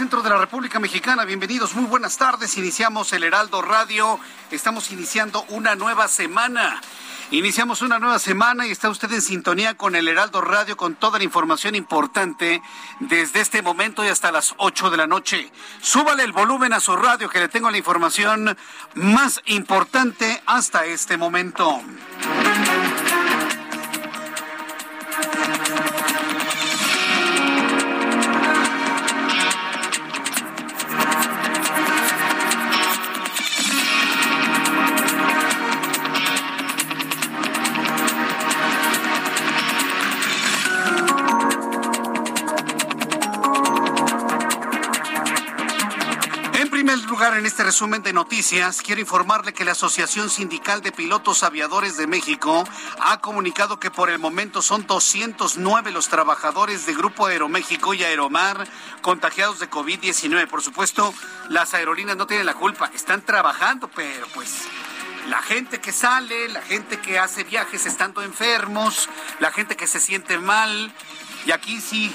[0.00, 1.26] Centro de la República Mexicana.
[1.26, 2.56] Bienvenidos, muy buenas tardes.
[2.56, 4.18] Iniciamos el Heraldo Radio.
[4.50, 6.80] Estamos iniciando una nueva semana.
[7.30, 11.18] Iniciamos una nueva semana y está usted en sintonía con el Heraldo Radio con toda
[11.18, 12.62] la información importante
[13.00, 15.52] desde este momento y hasta las 8 de la noche.
[15.82, 18.56] Súbale el volumen a su radio que le tengo la información
[18.94, 21.82] más importante hasta este momento.
[47.70, 52.64] Resumen de noticias, quiero informarle que la Asociación Sindical de Pilotos Aviadores de México
[52.98, 58.66] ha comunicado que por el momento son 209 los trabajadores de Grupo Aeroméxico y Aeromar
[59.02, 60.48] contagiados de COVID-19.
[60.48, 61.14] Por supuesto,
[61.48, 64.64] las aerolíneas no tienen la culpa, están trabajando, pero pues
[65.28, 70.00] la gente que sale, la gente que hace viajes estando enfermos, la gente que se
[70.00, 70.92] siente mal.
[71.46, 72.14] Y aquí sí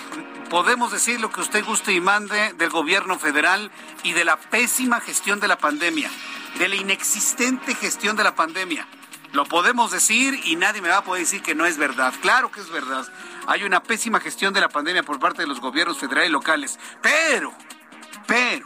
[0.49, 3.71] podemos decir lo que usted guste y mande del gobierno federal
[4.03, 6.09] y de la pésima gestión de la pandemia,
[6.59, 8.87] de la inexistente gestión de la pandemia.
[9.33, 12.13] Lo podemos decir y nadie me va a poder decir que no es verdad.
[12.21, 13.05] Claro que es verdad.
[13.47, 16.79] Hay una pésima gestión de la pandemia por parte de los gobiernos federales y locales.
[17.01, 17.51] Pero,
[18.27, 18.65] pero,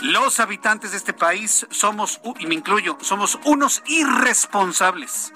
[0.00, 5.32] los habitantes de este país somos, y me incluyo, somos unos irresponsables.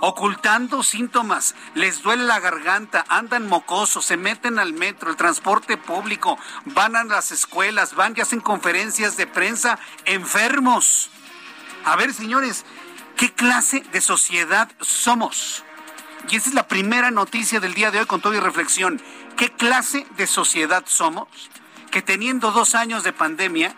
[0.00, 6.38] Ocultando síntomas, les duele la garganta, andan mocosos, se meten al metro, el transporte público,
[6.66, 11.10] van a las escuelas, van y hacen conferencias de prensa enfermos.
[11.84, 12.64] A ver, señores,
[13.16, 15.64] ¿qué clase de sociedad somos?
[16.28, 19.00] Y esa es la primera noticia del día de hoy con toda y reflexión.
[19.36, 21.28] ¿Qué clase de sociedad somos?
[21.90, 23.74] Que teniendo dos años de pandemia,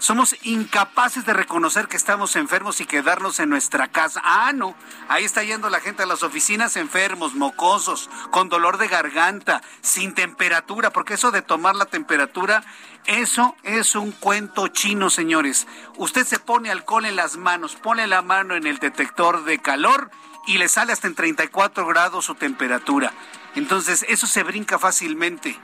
[0.00, 4.22] somos incapaces de reconocer que estamos enfermos y quedarnos en nuestra casa.
[4.24, 4.74] Ah, no.
[5.08, 10.14] Ahí está yendo la gente a las oficinas enfermos, mocosos, con dolor de garganta, sin
[10.14, 12.64] temperatura, porque eso de tomar la temperatura,
[13.04, 15.66] eso es un cuento chino, señores.
[15.98, 20.10] Usted se pone alcohol en las manos, pone la mano en el detector de calor
[20.46, 23.12] y le sale hasta en 34 grados su temperatura.
[23.54, 25.58] Entonces, eso se brinca fácilmente.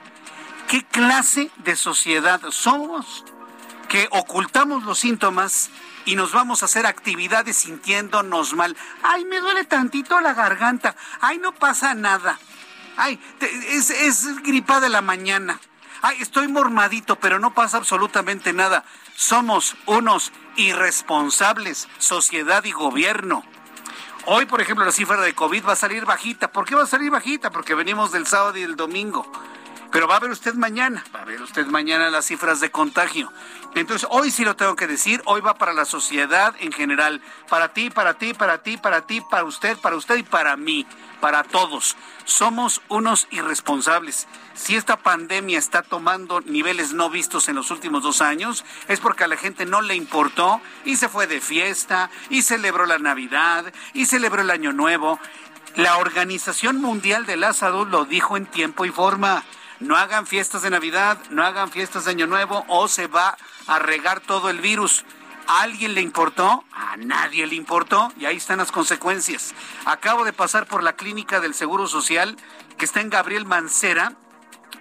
[0.69, 3.25] ¿Qué clase de sociedad somos?
[3.87, 5.71] Que ocultamos los síntomas
[6.05, 8.77] y nos vamos a hacer actividades sintiéndonos mal.
[9.03, 10.95] Ay, me duele tantito la garganta.
[11.21, 12.39] Ay, no pasa nada.
[12.97, 13.21] Ay,
[13.71, 15.61] es, es gripa de la mañana.
[16.03, 18.85] Ay, estoy mormadito, pero no pasa absolutamente nada.
[19.15, 23.45] Somos unos irresponsables, sociedad y gobierno.
[24.27, 26.51] Hoy, por ejemplo, la cifra de COVID va a salir bajita.
[26.51, 27.51] ¿Por qué va a salir bajita?
[27.51, 29.31] Porque venimos del sábado y del domingo.
[29.93, 33.33] Pero va a ver usted mañana, va a ver usted mañana las cifras de contagio.
[33.75, 37.73] Entonces, hoy sí lo tengo que decir, hoy va para la sociedad en general, para
[37.73, 40.87] ti, para ti, para ti, para ti, para usted, para usted y para mí,
[41.21, 41.97] para todos.
[42.25, 44.27] Somos unos irresponsables.
[44.55, 49.25] Si esta pandemia está tomando niveles no vistos en los últimos dos años, es porque
[49.25, 53.73] a la gente no le importó y se fue de fiesta y celebró la Navidad
[53.93, 55.21] y celebró el Año Nuevo.
[55.77, 59.45] La Organización Mundial de la Salud lo dijo en tiempo y forma.
[59.81, 63.37] No hagan fiestas de Navidad, no hagan fiestas de Año Nuevo o se va
[63.67, 65.05] a regar todo el virus.
[65.49, 66.65] ¿A alguien le importó?
[66.73, 69.55] A nadie le importó y ahí están las consecuencias.
[69.85, 72.37] Acabo de pasar por la clínica del Seguro Social
[72.79, 74.15] que está en Gabriel Mancera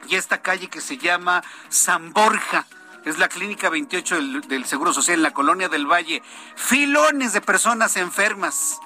[0.08, 2.66] y esta calle que se llama San Borja.
[3.04, 6.24] Es la clínica 28 del, del Seguro Social en la colonia del Valle.
[6.56, 8.80] Filones de personas enfermas.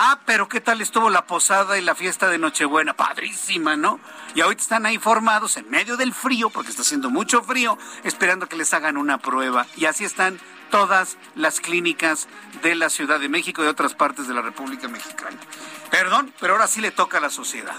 [0.00, 2.94] Ah, pero ¿qué tal estuvo la posada y la fiesta de Nochebuena?
[2.94, 3.98] Padrísima, ¿no?
[4.36, 8.48] Y ahorita están ahí formados en medio del frío, porque está haciendo mucho frío, esperando
[8.48, 9.66] que les hagan una prueba.
[9.76, 10.38] Y así están
[10.70, 12.28] todas las clínicas
[12.62, 15.36] de la Ciudad de México y otras partes de la República Mexicana.
[15.90, 17.74] Perdón, pero ahora sí le toca a la sociedad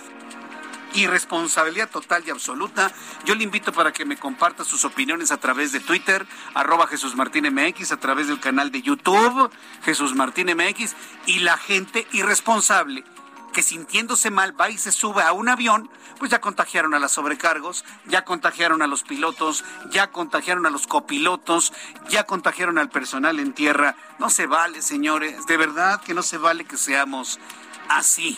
[0.93, 2.91] irresponsabilidad total y absoluta.
[3.25, 7.15] Yo le invito para que me comparta sus opiniones a través de Twitter, arroba Jesús
[7.15, 9.51] Martín MX, a través del canal de YouTube,
[9.83, 10.95] Jesús Martín MX,
[11.25, 13.03] y la gente irresponsable
[13.51, 17.11] que sintiéndose mal va y se sube a un avión, pues ya contagiaron a los
[17.11, 21.73] sobrecargos, ya contagiaron a los pilotos, ya contagiaron a los copilotos,
[22.09, 23.95] ya contagiaron al personal en tierra.
[24.19, 27.39] No se vale, señores, de verdad que no se vale que seamos
[27.87, 28.37] así.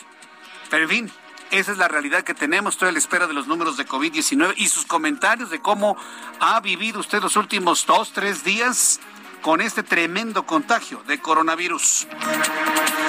[0.70, 1.12] Pero en fin,
[1.52, 2.74] esa es la realidad que tenemos.
[2.74, 5.96] Estoy a la espera de los números de COVID-19 y sus comentarios de cómo
[6.40, 9.00] ha vivido usted los últimos dos, tres días
[9.42, 12.06] con este tremendo contagio de coronavirus.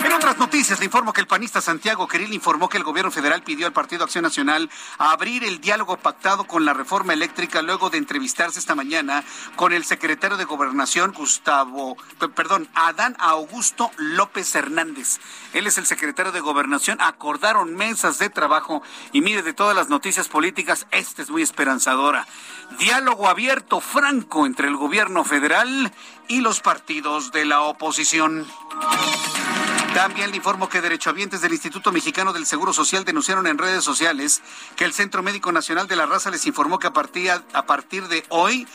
[0.03, 3.41] En otras noticias, le informo que el panista Santiago Queril informó que el gobierno federal
[3.41, 7.99] pidió al Partido Acción Nacional abrir el diálogo pactado con la reforma eléctrica luego de
[7.99, 9.23] entrevistarse esta mañana
[9.55, 11.95] con el secretario de Gobernación, Gustavo,
[12.35, 15.19] perdón, Adán Augusto López Hernández.
[15.53, 16.99] Él es el secretario de Gobernación.
[16.99, 18.83] Acordaron mesas de trabajo
[19.13, 22.27] y mire, de todas las noticias políticas, esta es muy esperanzadora.
[22.77, 25.93] Diálogo abierto, franco entre el gobierno federal
[26.27, 28.45] y los partidos de la oposición.
[29.93, 34.41] También le informo que derechohabientes del Instituto Mexicano del Seguro Social denunciaron en redes sociales
[34.75, 38.07] que el Centro Médico Nacional de la Raza les informó que a partir, a partir
[38.07, 38.67] de hoy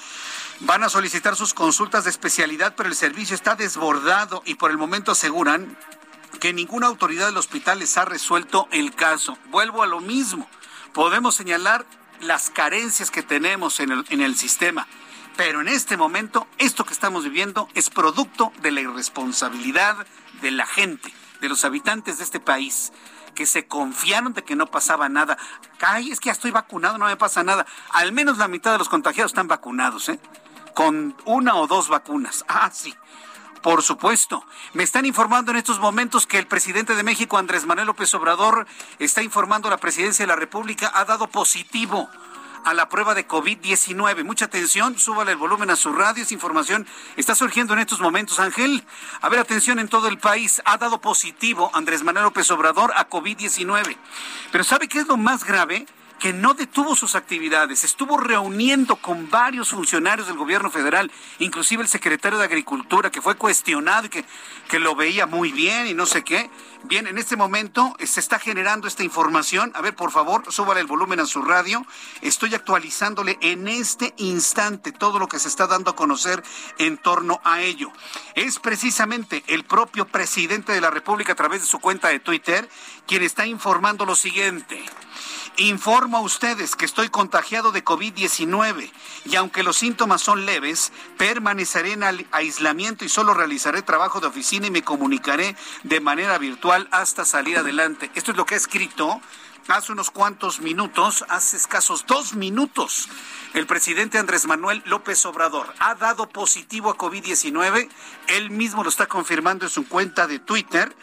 [0.60, 4.78] van a solicitar sus consultas de especialidad, pero el servicio está desbordado y por el
[4.78, 5.76] momento aseguran
[6.38, 9.36] que ninguna autoridad del hospital les ha resuelto el caso.
[9.50, 10.48] Vuelvo a lo mismo.
[10.94, 11.84] Podemos señalar
[12.20, 14.86] las carencias que tenemos en el, en el sistema
[15.38, 20.04] pero en este momento, esto que estamos viviendo es producto de la irresponsabilidad
[20.40, 22.92] de la gente, de los habitantes de este país
[23.38, 25.38] que se confiaron de que no pasaba nada.
[25.80, 27.66] Ay, es que ya estoy vacunado, no me pasa nada.
[27.90, 30.18] Al menos la mitad de los contagiados están vacunados, ¿eh?
[30.74, 32.44] Con una o dos vacunas.
[32.48, 32.92] Ah, sí.
[33.62, 34.44] Por supuesto.
[34.72, 38.66] Me están informando en estos momentos que el presidente de México, Andrés Manuel López Obrador,
[38.98, 42.08] está informando a la presidencia de la República, ha dado positivo
[42.68, 44.24] a la prueba de COVID-19.
[44.24, 46.86] Mucha atención, súbale el volumen a su radio, esa información
[47.16, 48.84] está surgiendo en estos momentos, Ángel.
[49.22, 53.08] A ver, atención en todo el país, ha dado positivo Andrés Manuel López Obrador a
[53.08, 53.96] COVID-19.
[54.52, 55.86] Pero ¿sabe qué es lo más grave?
[56.18, 61.88] Que no detuvo sus actividades, estuvo reuniendo con varios funcionarios del gobierno federal, inclusive el
[61.88, 64.24] secretario de Agricultura, que fue cuestionado y que,
[64.68, 66.50] que lo veía muy bien y no sé qué.
[66.84, 69.72] Bien, en este momento eh, se está generando esta información.
[69.74, 71.84] A ver, por favor, súbale el volumen a su radio.
[72.22, 76.42] Estoy actualizándole en este instante todo lo que se está dando a conocer
[76.78, 77.90] en torno a ello.
[78.34, 82.68] Es precisamente el propio presidente de la República a través de su cuenta de Twitter
[83.06, 84.84] quien está informando lo siguiente.
[85.60, 88.92] Informo a ustedes que estoy contagiado de COVID-19
[89.24, 94.68] y aunque los síntomas son leves, permaneceré en aislamiento y solo realizaré trabajo de oficina
[94.68, 98.08] y me comunicaré de manera virtual hasta salir adelante.
[98.14, 99.20] Esto es lo que ha escrito
[99.66, 103.08] hace unos cuantos minutos, hace escasos dos minutos,
[103.54, 107.88] el presidente Andrés Manuel López Obrador ha dado positivo a COVID-19.
[108.28, 110.94] Él mismo lo está confirmando en su cuenta de Twitter.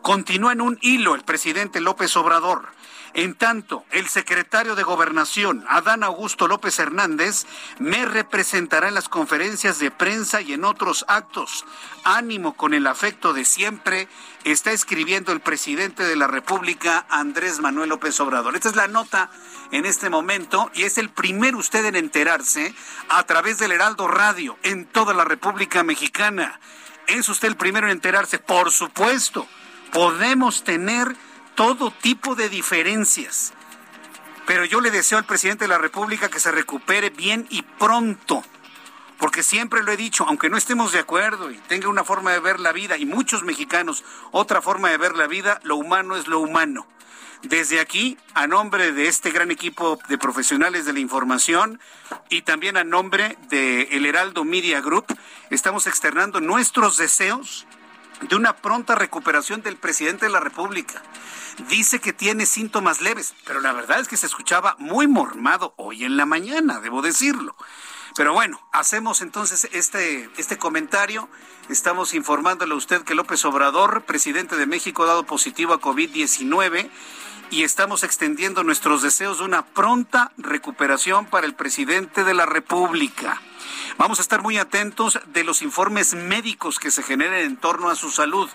[0.00, 2.77] Continúa en un hilo el presidente López Obrador.
[3.18, 7.46] En tanto, el secretario de Gobernación, Adán Augusto López Hernández,
[7.80, 11.64] me representará en las conferencias de prensa y en otros actos.
[12.04, 14.06] Ánimo con el afecto de siempre,
[14.44, 18.54] está escribiendo el presidente de la República, Andrés Manuel López Obrador.
[18.54, 19.32] Esta es la nota
[19.72, 22.72] en este momento y es el primero usted en enterarse
[23.08, 26.60] a través del Heraldo Radio en toda la República Mexicana.
[27.08, 29.48] Es usted el primero en enterarse, por supuesto.
[29.90, 31.16] Podemos tener
[31.58, 33.52] todo tipo de diferencias.
[34.46, 38.44] Pero yo le deseo al presidente de la República que se recupere bien y pronto.
[39.18, 42.38] Porque siempre lo he dicho, aunque no estemos de acuerdo y tenga una forma de
[42.38, 46.28] ver la vida, y muchos mexicanos otra forma de ver la vida, lo humano es
[46.28, 46.86] lo humano.
[47.42, 51.80] Desde aquí, a nombre de este gran equipo de profesionales de la información
[52.30, 55.06] y también a nombre de El Heraldo Media Group,
[55.50, 57.66] estamos externando nuestros deseos
[58.22, 61.02] de una pronta recuperación del presidente de la República
[61.68, 66.04] dice que tiene síntomas leves, pero la verdad es que se escuchaba muy mormado hoy
[66.04, 67.56] en la mañana, debo decirlo.
[68.16, 71.28] Pero bueno, hacemos entonces este, este comentario.
[71.68, 76.90] Estamos informándole a usted que López Obrador, presidente de México, ha dado positivo a COVID-19
[77.50, 83.40] y estamos extendiendo nuestros deseos de una pronta recuperación para el presidente de la República.
[83.96, 87.96] Vamos a estar muy atentos de los informes médicos que se generen en torno a
[87.96, 88.48] su salud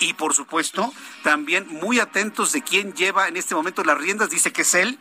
[0.00, 4.30] y, por supuesto, también muy atentos de quién lleva en este momento las riendas.
[4.30, 4.98] Dice que es él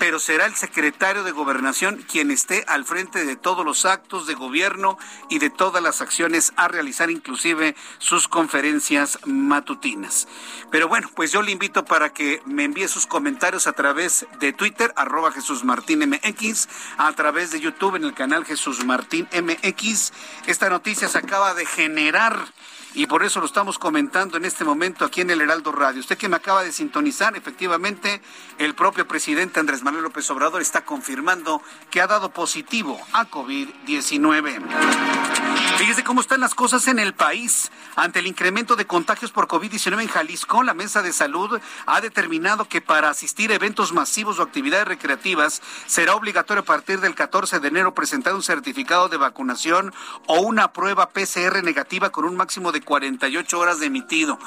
[0.00, 4.32] pero será el secretario de Gobernación quien esté al frente de todos los actos de
[4.32, 4.96] gobierno
[5.28, 10.26] y de todas las acciones a realizar, inclusive sus conferencias matutinas.
[10.70, 14.54] Pero bueno, pues yo le invito para que me envíe sus comentarios a través de
[14.54, 20.14] Twitter, arroba Jesús Martín MX, a través de YouTube en el canal Jesús Martín MX.
[20.46, 22.46] Esta noticia se acaba de generar
[22.94, 26.00] y por eso lo estamos comentando en este momento aquí en el Heraldo Radio.
[26.00, 28.20] Usted que me acaba de sintonizar, efectivamente,
[28.58, 35.49] el propio presidente Andrés Manuel López Obrador está confirmando que ha dado positivo a COVID-19.
[35.80, 37.72] Fíjese cómo están las cosas en el país.
[37.96, 42.66] Ante el incremento de contagios por COVID-19 en Jalisco, la Mesa de Salud ha determinado
[42.66, 47.60] que para asistir a eventos masivos o actividades recreativas será obligatorio a partir del 14
[47.60, 49.94] de enero presentar un certificado de vacunación
[50.26, 54.38] o una prueba PCR negativa con un máximo de 48 horas de emitido.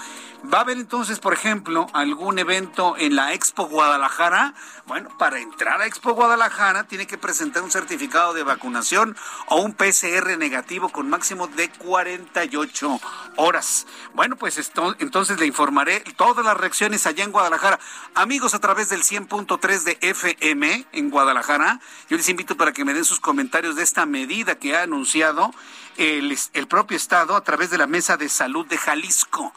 [0.54, 4.54] ¿Va a haber entonces, por ejemplo, algún evento en la Expo Guadalajara?
[4.86, 9.16] Bueno, para entrar a Expo Guadalajara tiene que presentar un certificado de vacunación
[9.48, 11.23] o un PCR negativo con máximo
[11.56, 13.00] de 48
[13.38, 13.88] horas.
[14.14, 17.80] Bueno, pues esto, entonces le informaré todas las reacciones allá en Guadalajara.
[18.14, 22.94] Amigos, a través del 100.3 de FM en Guadalajara, yo les invito para que me
[22.94, 25.54] den sus comentarios de esta medida que ha anunciado
[25.96, 29.54] el, el propio Estado a través de la Mesa de Salud de Jalisco.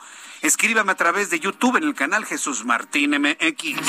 [0.47, 3.81] Escríbame a través de YouTube en el canal Jesús Martín MX.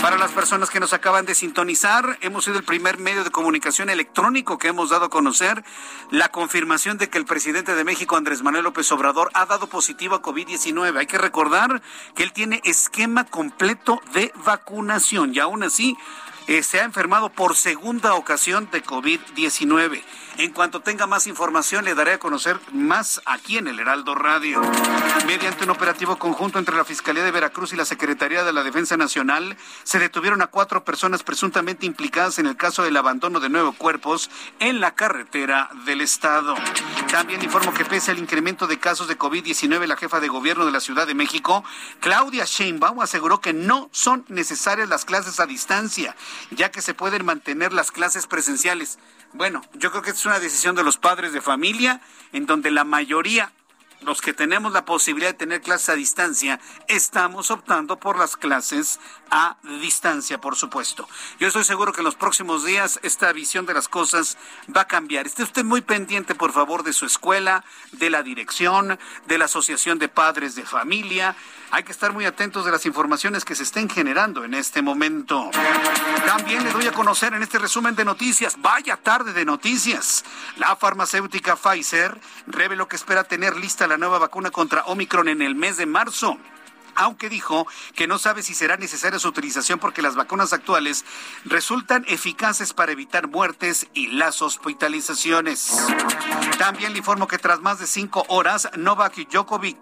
[0.00, 3.90] Para las personas que nos acaban de sintonizar, hemos sido el primer medio de comunicación
[3.90, 5.62] electrónico que hemos dado a conocer
[6.10, 10.14] la confirmación de que el presidente de México, Andrés Manuel López Obrador, ha dado positivo
[10.14, 10.96] a COVID-19.
[10.96, 11.82] Hay que recordar
[12.14, 15.98] que él tiene esquema completo de vacunación y aún así
[16.46, 20.02] eh, se ha enfermado por segunda ocasión de COVID-19.
[20.38, 24.62] En cuanto tenga más información, le daré a conocer más aquí en el Heraldo Radio.
[25.26, 28.96] Mediante un operativo conjunto entre la Fiscalía de Veracruz y la Secretaría de la Defensa
[28.96, 33.72] Nacional, se detuvieron a cuatro personas presuntamente implicadas en el caso del abandono de nueve
[33.76, 36.54] cuerpos en la carretera del Estado.
[37.10, 40.72] También informo que pese al incremento de casos de COVID-19, la jefa de gobierno de
[40.72, 41.62] la Ciudad de México,
[42.00, 46.16] Claudia Sheinbaum, aseguró que no son necesarias las clases a distancia,
[46.50, 48.98] ya que se pueden mantener las clases presenciales.
[49.32, 52.00] Bueno, yo creo que es una decisión de los padres de familia,
[52.32, 53.52] en donde la mayoría
[54.04, 58.98] los que tenemos la posibilidad de tener clases a distancia, estamos optando por las clases
[59.30, 61.08] a distancia, por supuesto.
[61.38, 64.36] Yo estoy seguro que en los próximos días esta visión de las cosas
[64.74, 65.26] va a cambiar.
[65.26, 69.98] Esté usted muy pendiente, por favor, de su escuela, de la dirección, de la Asociación
[69.98, 71.36] de Padres de Familia.
[71.74, 75.50] Hay que estar muy atentos de las informaciones que se estén generando en este momento.
[76.26, 80.22] También le doy a conocer en este resumen de noticias, vaya tarde de noticias.
[80.58, 85.54] La farmacéutica Pfizer reveló que espera tener lista la nueva vacuna contra Omicron en el
[85.54, 86.36] mes de marzo
[86.94, 91.04] aunque dijo que no sabe si será necesaria su utilización porque las vacunas actuales
[91.44, 95.70] resultan eficaces para evitar muertes y las hospitalizaciones.
[96.58, 99.78] También le informo que tras más de cinco horas, Novak Djokovic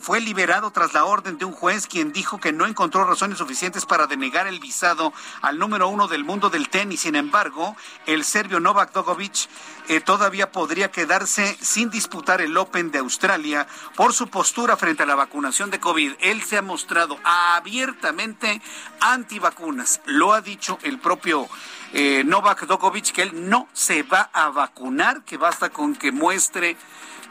[0.00, 3.86] fue liberado tras la orden de un juez quien dijo que no encontró razones suficientes
[3.86, 5.12] para denegar el visado
[5.42, 7.00] al número uno del mundo del tenis.
[7.00, 7.76] Sin embargo,
[8.06, 9.48] el serbio Novak Djokovic
[9.88, 15.06] eh, todavía podría quedarse sin disputar el Open de Australia por su postura frente a
[15.06, 18.62] la vacunación de COVID él se ha mostrado abiertamente
[19.00, 20.00] antivacunas.
[20.06, 21.48] Lo ha dicho el propio
[21.92, 26.76] eh, Novak Djokovic que él no se va a vacunar, que basta con que muestre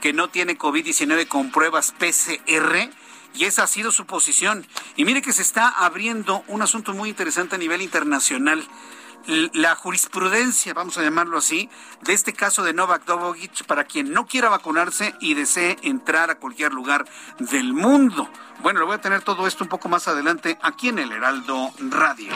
[0.02, 2.90] que no tiene COVID-19 con pruebas PCR.
[3.36, 4.68] Y esa ha sido su posición.
[4.96, 8.64] Y mire que se está abriendo un asunto muy interesante a nivel internacional
[9.26, 11.70] la jurisprudencia, vamos a llamarlo así,
[12.02, 16.36] de este caso de Novak Djokovic para quien no quiera vacunarse y desee entrar a
[16.36, 17.06] cualquier lugar
[17.40, 18.30] del mundo.
[18.62, 21.72] Bueno, le voy a tener todo esto un poco más adelante aquí en el Heraldo
[21.90, 22.32] Radio.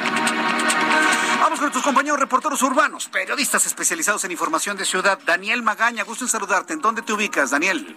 [1.40, 5.20] Vamos con tus compañeros reporteros urbanos, periodistas especializados en información de ciudad.
[5.26, 6.74] Daniel Magaña, gusto en saludarte.
[6.74, 7.96] ¿En dónde te ubicas, Daniel?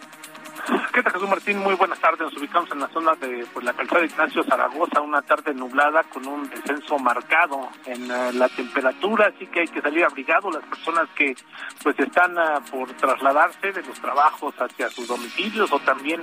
[0.92, 1.58] ¿Qué tal, Jesús Martín?
[1.58, 2.20] Muy buenas tardes.
[2.20, 6.02] Nos ubicamos en la zona de pues, la calzada de Ignacio Zaragoza, una tarde nublada
[6.04, 10.64] con un descenso marcado en eh, la temperatura, así que hay que salir abrigado las
[10.64, 11.34] personas que
[11.82, 16.22] pues están ah, por trasladarse de los trabajos hacia sus domicilios o también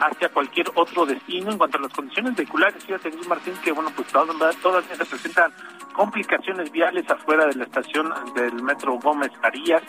[0.00, 1.52] hacia cualquier otro destino.
[1.52, 5.52] En cuanto a las condiciones vehiculares, fíjate, Jesús Martín, que bueno, pues todas se presentan
[5.98, 9.82] complicaciones viales afuera de la estación del metro Gómez Carías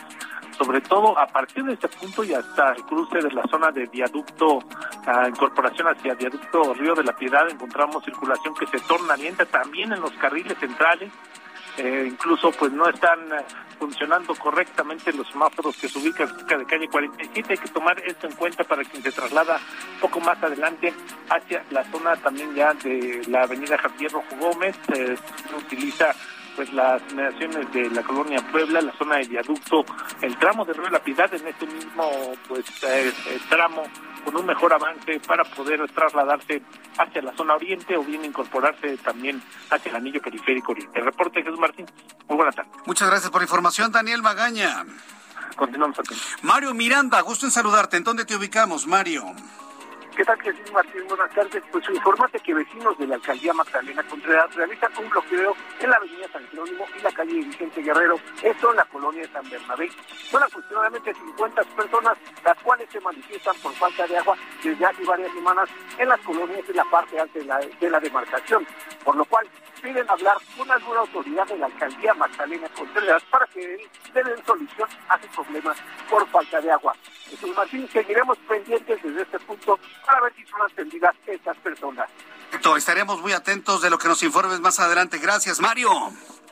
[0.58, 3.86] sobre todo a partir de este punto y hasta el cruce de la zona de
[3.86, 4.58] viaducto
[5.06, 9.92] a incorporación hacia viaducto Río de la Piedad, encontramos circulación que se torna lenta también
[9.92, 11.10] en los carriles centrales.
[11.80, 13.42] Eh, incluso pues no están eh,
[13.78, 17.54] funcionando correctamente los semáforos que se ubican cerca de calle 47.
[17.54, 19.58] Hay que tomar esto en cuenta para quien se traslada
[19.94, 20.92] un poco más adelante
[21.30, 24.76] hacia la zona también ya de la avenida Javier Rojo Gómez.
[24.94, 25.16] Eh,
[25.56, 26.14] utiliza
[26.56, 29.82] pues las inmediaciones de la colonia Puebla, la zona de viaducto,
[30.20, 33.82] el tramo de Río la Piedad en este mismo pues eh, eh, tramo
[34.24, 36.62] con un mejor avance para poder trasladarse
[36.98, 40.98] hacia la zona oriente o bien incorporarse también hacia el anillo periférico oriente.
[40.98, 41.86] El reporte Jesús Martín,
[42.28, 42.70] muy buena tarde.
[42.86, 44.84] Muchas gracias por la información, Daniel Magaña.
[45.56, 46.14] Continuamos aquí.
[46.42, 47.96] Mario Miranda, gusto en saludarte.
[47.96, 49.24] ¿En dónde te ubicamos, Mario?
[50.20, 51.02] ¿Qué tal, Jesús Martín?
[51.08, 51.62] Buenas tardes.
[51.72, 56.28] Pues informate que vecinos de la alcaldía Magdalena Contreras realizan un bloqueo en la avenida
[56.30, 59.88] San Jerónimo y la calle Vicente Guerrero, esto en la colonia de San Bernabé.
[60.30, 65.32] Son aproximadamente 50 personas las cuales se manifiestan por falta de agua desde hace varias
[65.32, 68.66] semanas en las colonias de la parte alta de la, de la demarcación,
[69.02, 69.48] por lo cual
[69.80, 75.20] piden hablar con alguna autoridad de la alcaldía Magdalena Contreras para que den solución a
[75.20, 75.76] sus problemas
[76.08, 76.94] por falta de agua.
[77.28, 82.08] Jesús Martín, seguiremos pendientes desde este punto para ver si son atendidas estas personas.
[82.76, 85.18] Estaremos muy atentos de lo que nos informes más adelante.
[85.18, 85.90] Gracias, Mario.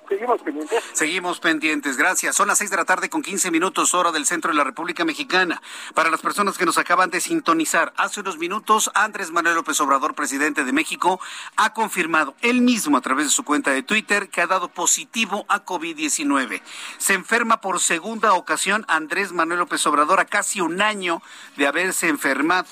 [0.08, 0.84] Seguimos pendientes.
[0.92, 2.34] Seguimos pendientes, gracias.
[2.34, 5.04] Son las seis de la tarde con 15 minutos hora del centro de la República
[5.04, 5.60] Mexicana.
[5.94, 10.14] Para las personas que nos acaban de sintonizar, hace unos minutos Andrés Manuel López Obrador,
[10.14, 11.20] presidente de México,
[11.56, 15.44] ha confirmado él mismo a través de su cuenta de Twitter que ha dado positivo
[15.48, 16.62] a COVID-19.
[16.96, 21.22] Se enferma por segunda ocasión Andrés Manuel López Obrador a casi un año
[21.56, 22.68] de haberse enfermado.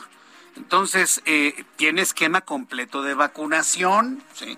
[0.56, 4.56] Entonces, eh, tiene esquema completo de vacunación, ¿sí?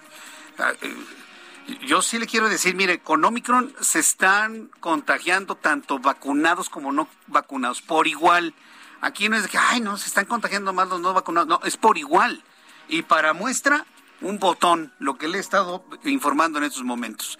[1.86, 7.08] Yo sí le quiero decir, mire, con Omicron se están contagiando tanto vacunados como no
[7.26, 8.54] vacunados, por igual.
[9.02, 11.60] Aquí no es de que, ay, no, se están contagiando más los no vacunados, no,
[11.64, 12.42] es por igual.
[12.88, 13.84] Y para muestra,
[14.20, 17.38] un botón, lo que le he estado informando en estos momentos.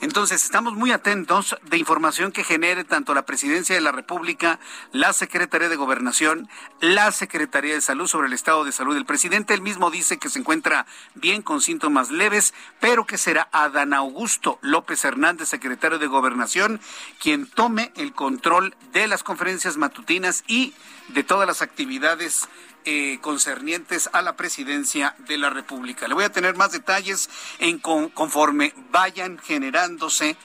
[0.00, 4.58] Entonces, estamos muy atentos de información que genere tanto la Presidencia de la República,
[4.92, 6.48] la Secretaría de Gobernación,
[6.80, 9.52] la Secretaría de Salud sobre el estado de salud del presidente.
[9.52, 14.58] Él mismo dice que se encuentra bien con síntomas leves, pero que será Adán Augusto
[14.62, 16.80] López Hernández, secretario de Gobernación,
[17.20, 20.72] quien tome el control de las conferencias matutinas y
[21.08, 22.48] de todas las actividades
[22.84, 26.08] eh, concernientes a la presidencia de la República.
[26.08, 30.36] Le voy a tener más detalles en conforme vayan generándose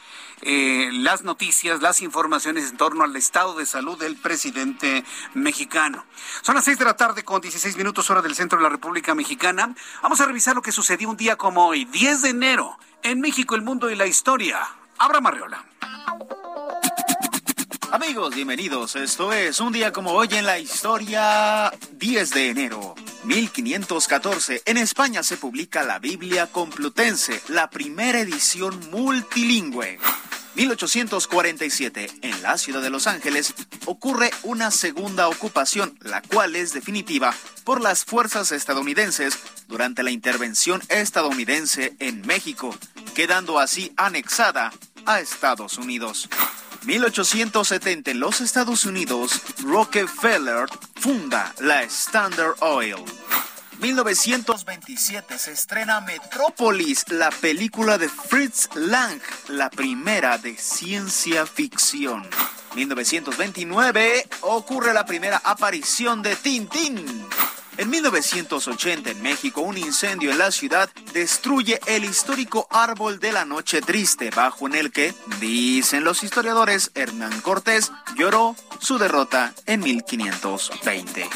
[0.42, 6.06] eh, las noticias, las informaciones en torno al estado de salud del presidente mexicano.
[6.42, 9.16] Son las seis de la tarde con 16 minutos hora del centro de la República
[9.16, 9.74] Mexicana.
[10.02, 13.56] Vamos a revisar lo que sucedió un día como hoy, 10 de enero, en México,
[13.56, 14.60] el mundo y la historia.
[14.98, 15.64] Abra Marriola.
[17.92, 18.96] Amigos, bienvenidos.
[18.96, 22.96] Esto es un día como hoy en la historia 10 de enero.
[23.24, 24.64] 1514.
[24.66, 30.00] En España se publica la Biblia Complutense, la primera edición multilingüe.
[30.56, 33.54] 1847, en la ciudad de Los Ángeles,
[33.86, 40.82] ocurre una segunda ocupación, la cual es definitiva, por las fuerzas estadounidenses durante la intervención
[40.90, 42.76] estadounidense en México,
[43.14, 44.72] quedando así anexada
[45.06, 46.30] a Estados Unidos.
[46.86, 53.04] 1870 en los Estados Unidos, Rockefeller funda la Standard Oil.
[53.80, 59.20] 1927 se estrena Metrópolis, la película de Fritz Lang,
[59.50, 62.28] la primera de ciencia ficción.
[62.76, 67.26] 1929 ocurre la primera aparición de Tintín.
[67.78, 73.44] En 1980 en México un incendio en la ciudad destruye el histórico árbol de la
[73.44, 79.82] noche triste bajo en el que, dicen los historiadores, Hernán Cortés lloró su derrota en
[79.82, 81.30] 1520.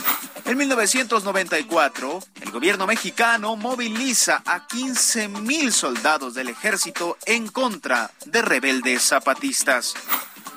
[0.46, 9.04] En 1994, el gobierno mexicano moviliza a 15.000 soldados del ejército en contra de rebeldes
[9.04, 9.94] zapatistas.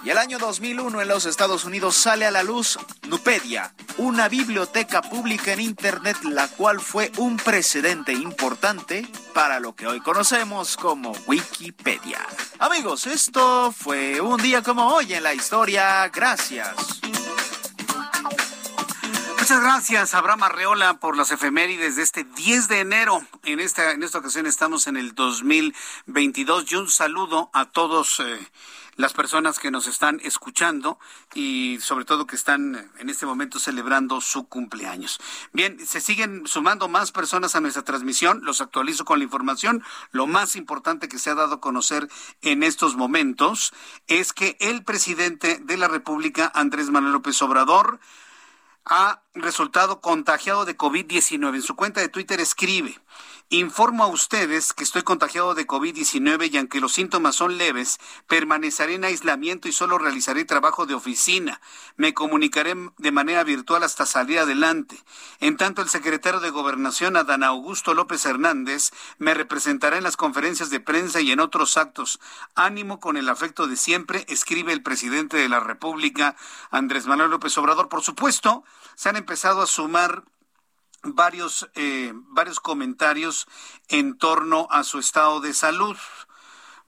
[0.05, 5.01] Y el año 2001 en los Estados Unidos sale a la luz Nupedia, una biblioteca
[5.01, 11.13] pública en Internet la cual fue un precedente importante para lo que hoy conocemos como
[11.27, 12.19] Wikipedia.
[12.59, 16.09] Amigos, esto fue un día como hoy en la historia.
[16.09, 16.75] Gracias.
[19.39, 23.25] Muchas gracias, Abraham Arreola, por las efemérides de este 10 de enero.
[23.45, 28.19] En esta, en esta ocasión estamos en el 2022 y un saludo a todos.
[28.21, 28.39] Eh,
[29.03, 30.97] las personas que nos están escuchando
[31.35, 35.19] y sobre todo que están en este momento celebrando su cumpleaños.
[35.53, 39.83] Bien, se siguen sumando más personas a nuestra transmisión, los actualizo con la información.
[40.13, 42.09] Lo más importante que se ha dado a conocer
[42.43, 43.73] en estos momentos
[44.07, 47.99] es que el presidente de la República, Andrés Manuel López Obrador,
[48.85, 51.57] ha resultado contagiado de COVID-19.
[51.57, 53.01] En su cuenta de Twitter escribe,
[53.53, 58.95] Informo a ustedes que estoy contagiado de COVID-19 y aunque los síntomas son leves, permaneceré
[58.95, 61.61] en aislamiento y solo realizaré trabajo de oficina.
[61.97, 64.99] Me comunicaré de manera virtual hasta salir adelante.
[65.39, 70.71] En tanto, el secretario de Gobernación, Adán Augusto López Hernández, me representará en las conferencias
[70.71, 72.21] de prensa y en otros actos.
[72.55, 76.37] Ánimo con el afecto de siempre, escribe el presidente de la República,
[76.71, 77.91] Andrés Manuel López Obrador.
[77.91, 80.25] Por supuesto, se han empezado a sumar
[81.03, 83.47] varios, eh, varios comentarios
[83.89, 85.97] en torno a su estado de salud.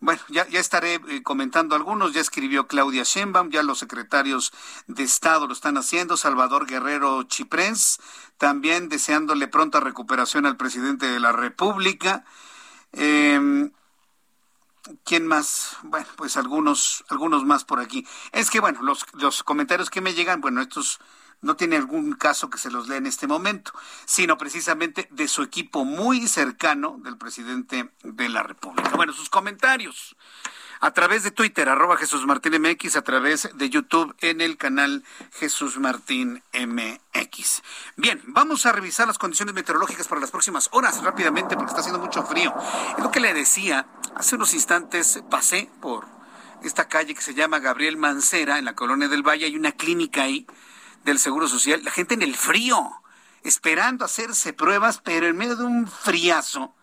[0.00, 2.12] Bueno, ya, ya estaré eh, comentando algunos.
[2.12, 4.52] Ya escribió Claudia Sheinbaum, ya los secretarios
[4.86, 6.16] de Estado lo están haciendo.
[6.16, 8.00] Salvador Guerrero Chiprens,
[8.36, 12.24] también deseándole pronta recuperación al presidente de la República.
[12.92, 13.70] Eh,
[15.04, 15.78] ¿Quién más?
[15.82, 18.06] Bueno, pues algunos, algunos más por aquí.
[18.32, 21.00] Es que, bueno, los, los comentarios que me llegan, bueno, estos
[21.42, 23.72] no tiene algún caso que se los lea en este momento,
[24.04, 28.90] sino precisamente de su equipo muy cercano del presidente de la República.
[28.96, 30.16] Bueno, sus comentarios
[30.80, 35.02] a través de Twitter, arroba Jesús Martín MX, a través de YouTube en el canal
[35.32, 37.62] Jesús Martín MX.
[37.96, 42.00] Bien, vamos a revisar las condiciones meteorológicas para las próximas horas rápidamente porque está haciendo
[42.00, 42.54] mucho frío.
[42.98, 46.04] Es lo que le decía, hace unos instantes pasé por
[46.62, 50.24] esta calle que se llama Gabriel Mancera en la colonia del Valle, hay una clínica
[50.24, 50.46] ahí
[51.04, 52.90] del Seguro Social, la gente en el frío,
[53.42, 56.74] esperando hacerse pruebas, pero en medio de un friazo.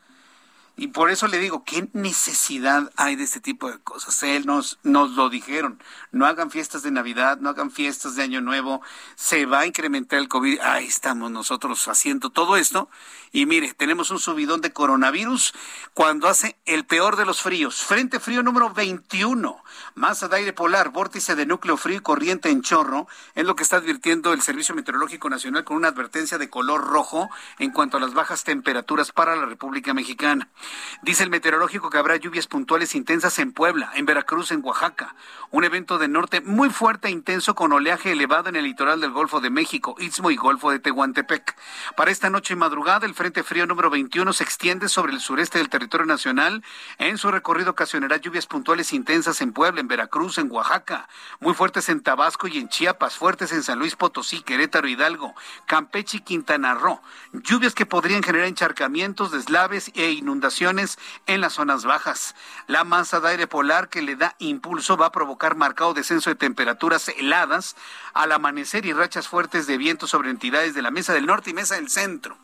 [0.77, 4.23] Y por eso le digo, ¿qué necesidad hay de este tipo de cosas?
[4.23, 5.81] Él nos, nos lo dijeron,
[6.11, 8.81] no hagan fiestas de Navidad, no hagan fiestas de Año Nuevo,
[9.15, 10.59] se va a incrementar el COVID.
[10.61, 12.89] Ahí estamos nosotros haciendo todo esto
[13.33, 15.53] y mire, tenemos un subidón de coronavirus
[15.93, 17.83] cuando hace el peor de los fríos.
[17.83, 19.63] Frente frío número 21,
[19.95, 23.63] masa de aire polar, vórtice de núcleo frío y corriente en chorro, es lo que
[23.63, 27.29] está advirtiendo el Servicio Meteorológico Nacional con una advertencia de color rojo
[27.59, 30.49] en cuanto a las bajas temperaturas para la República Mexicana.
[31.01, 35.15] Dice el meteorológico que habrá lluvias puntuales intensas en Puebla, en Veracruz, en Oaxaca.
[35.49, 39.11] Un evento de norte muy fuerte e intenso con oleaje elevado en el litoral del
[39.11, 41.57] Golfo de México, Istmo y Golfo de Tehuantepec.
[41.97, 45.57] Para esta noche y madrugada, el Frente Frío número 21 se extiende sobre el sureste
[45.57, 46.63] del territorio nacional.
[46.99, 51.89] En su recorrido ocasionará lluvias puntuales intensas en Puebla, en Veracruz, en Oaxaca, muy fuertes
[51.89, 55.33] en Tabasco y en Chiapas, fuertes en San Luis Potosí, Querétaro, Hidalgo,
[55.65, 57.01] Campeche y Quintana Roo.
[57.33, 60.50] Lluvias que podrían generar encharcamientos, deslaves e inundaciones
[61.27, 62.35] en las zonas bajas.
[62.67, 66.35] La masa de aire polar que le da impulso va a provocar marcado descenso de
[66.35, 67.75] temperaturas heladas
[68.13, 71.53] al amanecer y rachas fuertes de viento sobre entidades de la Mesa del Norte y
[71.53, 72.37] Mesa del Centro.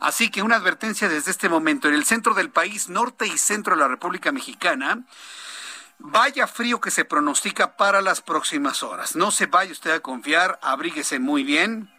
[0.00, 1.88] Así que una advertencia desde este momento.
[1.88, 5.04] En el centro del país, norte y centro de la República Mexicana,
[5.98, 9.16] vaya frío que se pronostica para las próximas horas.
[9.16, 11.90] No se vaya usted a confiar, abríguese muy bien.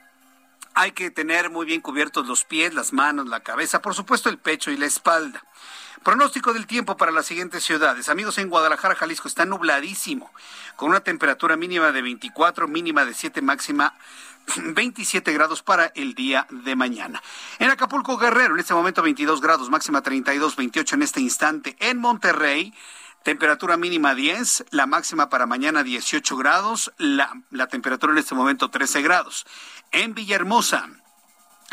[0.79, 4.37] Hay que tener muy bien cubiertos los pies, las manos, la cabeza, por supuesto el
[4.37, 5.43] pecho y la espalda.
[6.05, 8.07] Pronóstico del tiempo para las siguientes ciudades.
[8.07, 10.31] Amigos, en Guadalajara, Jalisco está nubladísimo,
[10.77, 13.93] con una temperatura mínima de 24, mínima de 7, máxima
[14.55, 17.21] 27 grados para el día de mañana.
[17.57, 21.75] En Acapulco Guerrero, en este momento 22 grados, máxima 32, 28 en este instante.
[21.81, 22.73] En Monterrey,
[23.23, 28.69] temperatura mínima 10, la máxima para mañana 18 grados, la, la temperatura en este momento
[28.69, 29.45] 13 grados.
[29.91, 30.89] En Villahermosa,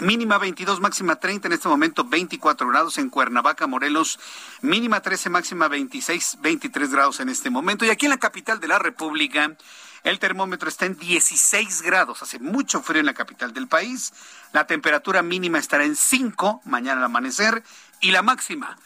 [0.00, 4.20] Mínima 22, máxima 30, en este momento 24 grados en Cuernavaca, Morelos,
[4.60, 7.86] mínima 13, máxima 26, 23 grados en este momento.
[7.86, 9.56] Y aquí en la capital de la República,
[10.04, 14.12] el termómetro está en 16 grados, hace mucho frío en la capital del país.
[14.52, 17.62] La temperatura mínima estará en 5 mañana al amanecer
[18.02, 18.76] y la máxima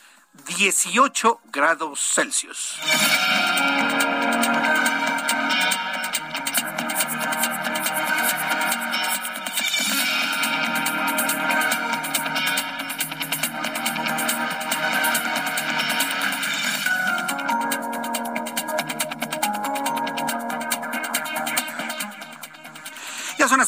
[0.56, 2.78] 18 grados Celsius.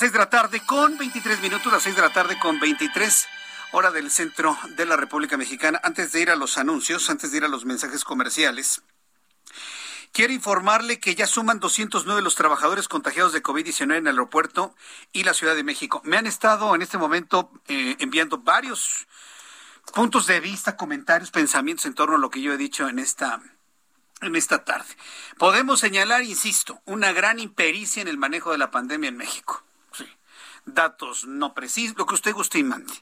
[0.03, 2.37] Ya son las seis de la tarde con 23 minutos, las seis de la tarde
[2.37, 3.29] con 23
[3.71, 5.81] hora del centro de la República Mexicana.
[5.85, 8.83] Antes de ir a los anuncios, antes de ir a los mensajes comerciales,
[10.11, 14.75] quiero informarle que ya suman 209 los trabajadores contagiados de COVID-19 en el aeropuerto
[15.13, 16.01] y la Ciudad de México.
[16.05, 19.07] Me han estado en este momento eh, enviando varios
[19.95, 23.41] puntos de vista, comentarios, pensamientos en torno a lo que yo he dicho en esta
[24.21, 24.97] en esta tarde.
[25.39, 29.63] Podemos señalar, insisto, una gran impericia en el manejo de la pandemia en México.
[30.65, 32.93] Datos no precisos, lo que usted guste y mande.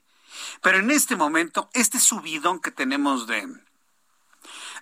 [0.62, 3.46] Pero en este momento, este subidón que tenemos de,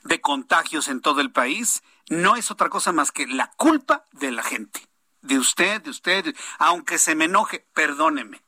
[0.04, 4.32] de contagios en todo el país no es otra cosa más que la culpa de
[4.32, 4.86] la gente.
[5.20, 8.40] de usted, de usted, aunque se me enoje, perdóneme.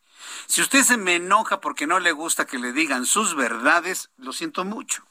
[0.46, 4.32] Si usted se me enoja porque no le gusta que le digan sus verdades, lo
[4.32, 5.04] siento mucho.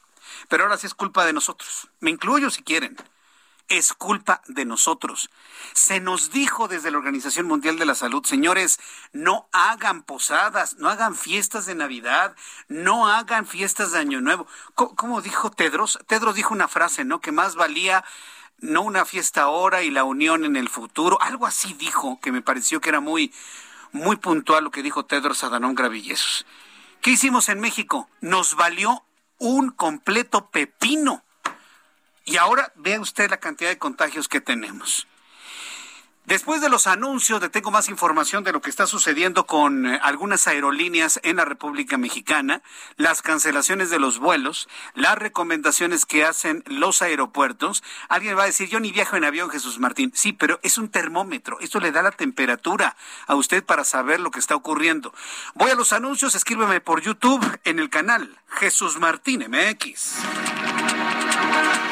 [0.48, 1.88] Pero ahora sí es culpa de nosotros.
[2.00, 2.96] Me incluyo si quieren
[3.70, 5.30] es culpa de nosotros.
[5.72, 8.78] Se nos dijo desde la Organización Mundial de la Salud, señores,
[9.12, 12.34] no hagan posadas, no hagan fiestas de Navidad,
[12.68, 14.46] no hagan fiestas de Año Nuevo.
[14.74, 15.98] ¿Cómo, dijo Tedros?
[16.06, 17.20] Tedros dijo una frase, ¿no?
[17.20, 18.04] Que más valía
[18.58, 21.22] no una fiesta ahora y la unión en el futuro.
[21.22, 23.32] Algo así dijo, que me pareció que era muy,
[23.92, 26.44] muy puntual lo que dijo Tedros Adhanom Ghebreyesus.
[27.00, 28.10] ¿Qué hicimos en México?
[28.20, 29.04] Nos valió
[29.38, 31.22] un completo pepino
[32.30, 35.08] y ahora vea usted la cantidad de contagios que tenemos.
[36.26, 39.98] Después de los anuncios, de tengo más información de lo que está sucediendo con eh,
[40.00, 42.62] algunas aerolíneas en la República Mexicana,
[42.96, 47.82] las cancelaciones de los vuelos, las recomendaciones que hacen los aeropuertos.
[48.08, 50.12] Alguien va a decir, yo ni viajo en avión, Jesús Martín.
[50.14, 51.58] Sí, pero es un termómetro.
[51.58, 55.12] Esto le da la temperatura a usted para saber lo que está ocurriendo.
[55.54, 60.69] Voy a los anuncios, escríbeme por YouTube en el canal Jesús Martín MX.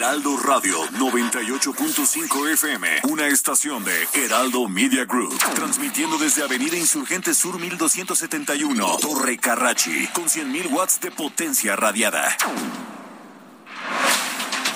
[0.00, 7.60] Heraldo Radio 98.5 FM, una estación de Heraldo Media Group, transmitiendo desde Avenida Insurgente Sur
[7.60, 12.34] 1271, Torre Carrachi, con 100.000 watts de potencia radiada.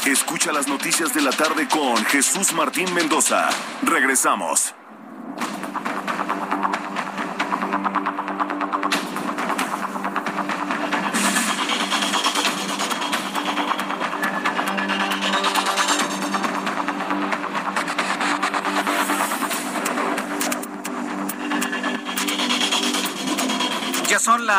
[0.05, 3.49] Escucha las noticias de la tarde con Jesús Martín Mendoza.
[3.81, 4.75] Regresamos.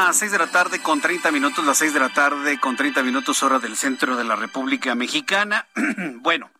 [0.03, 3.01] Las seis de la tarde con 30 minutos, las seis de la tarde con 30
[3.01, 5.67] minutos hora del centro de la República Mexicana.
[6.15, 6.51] bueno,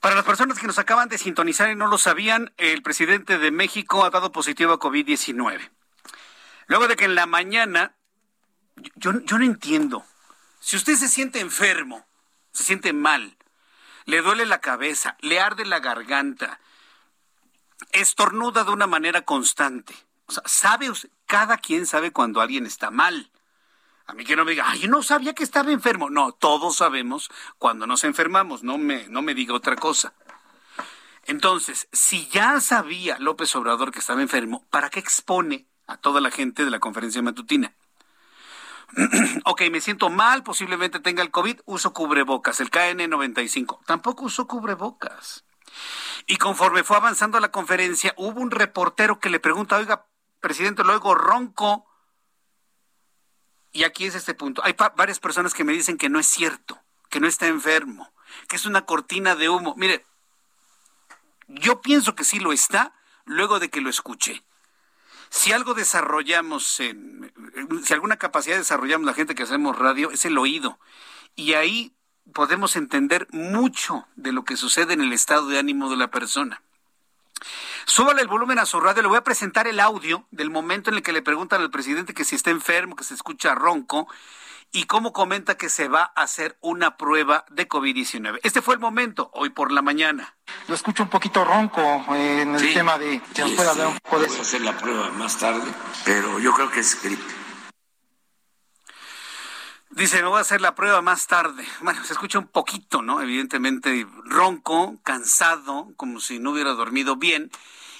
[0.00, 3.52] para las personas que nos acaban de sintonizar y no lo sabían, el presidente de
[3.52, 5.70] México ha dado positivo a COVID-19.
[6.66, 7.94] Luego de que en la mañana,
[8.96, 10.04] yo, yo no entiendo,
[10.58, 12.04] si usted se siente enfermo,
[12.52, 13.36] se siente mal,
[14.06, 16.58] le duele la cabeza, le arde la garganta,
[17.92, 19.94] estornuda de una manera constante,
[20.30, 20.92] o sea, sabe
[21.26, 23.32] cada quien sabe cuando alguien está mal.
[24.06, 26.08] A mí que no me diga, ay, no sabía que estaba enfermo.
[26.08, 30.14] No, todos sabemos cuando nos enfermamos, no me, no me diga otra cosa.
[31.26, 36.30] Entonces, si ya sabía López Obrador que estaba enfermo, ¿para qué expone a toda la
[36.30, 37.74] gente de la conferencia matutina?
[39.46, 43.80] ok, me siento mal, posiblemente tenga el COVID, uso cubrebocas, el KN95.
[43.84, 45.44] Tampoco usó cubrebocas.
[46.26, 50.06] Y conforme fue avanzando la conferencia, hubo un reportero que le pregunta, oiga,
[50.40, 51.86] presidente, luego ronco.
[53.72, 54.62] Y aquí es este punto.
[54.64, 58.12] Hay varias personas que me dicen que no es cierto, que no está enfermo,
[58.48, 59.74] que es una cortina de humo.
[59.76, 60.04] Mire,
[61.46, 64.42] yo pienso que sí lo está luego de que lo escuché.
[65.30, 67.32] Si algo desarrollamos, en,
[67.84, 70.80] si alguna capacidad desarrollamos la gente que hacemos radio, es el oído.
[71.36, 71.94] Y ahí
[72.34, 76.62] podemos entender mucho de lo que sucede en el estado de ánimo de la persona.
[77.84, 79.02] Súbale el volumen a su radio.
[79.02, 82.14] Le voy a presentar el audio del momento en el que le preguntan al presidente
[82.14, 84.08] que si está enfermo, que se escucha ronco
[84.72, 88.38] y cómo comenta que se va a hacer una prueba de COVID-19.
[88.42, 90.34] Este fue el momento, hoy por la mañana.
[90.68, 91.80] Lo escucho un poquito ronco
[92.14, 93.20] eh, en el tema de...
[93.34, 94.42] Si nos puede hablar un poco de eso.
[94.42, 95.68] hacer la prueba más tarde,
[96.04, 97.39] pero yo creo que es gripe.
[99.90, 101.66] Dice, me voy a hacer la prueba más tarde.
[101.80, 103.20] Bueno, se escucha un poquito, ¿no?
[103.20, 107.50] Evidentemente ronco, cansado, como si no hubiera dormido bien.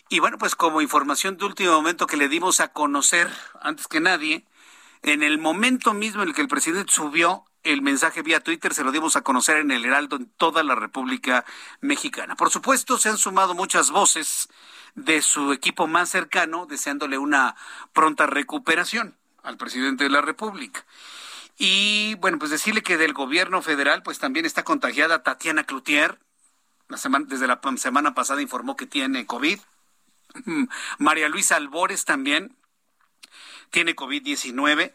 [0.08, 3.28] Y bueno, pues como información de último momento que le dimos a conocer,
[3.60, 4.46] antes que nadie,
[5.02, 8.84] en el momento mismo en el que el presidente subió el mensaje vía Twitter, se
[8.84, 11.44] lo dimos a conocer en el Heraldo en toda la República
[11.80, 12.36] Mexicana.
[12.36, 14.48] Por supuesto, se han sumado muchas voces
[14.94, 17.56] de su equipo más cercano, deseándole una
[17.92, 20.84] pronta recuperación al presidente de la República.
[21.62, 26.18] Y bueno, pues decirle que del gobierno federal, pues también está contagiada Tatiana Cloutier.
[26.88, 29.60] La semana, desde la semana pasada informó que tiene COVID.
[30.98, 32.56] María Luisa Albores también.
[33.68, 34.94] tiene COVID-19.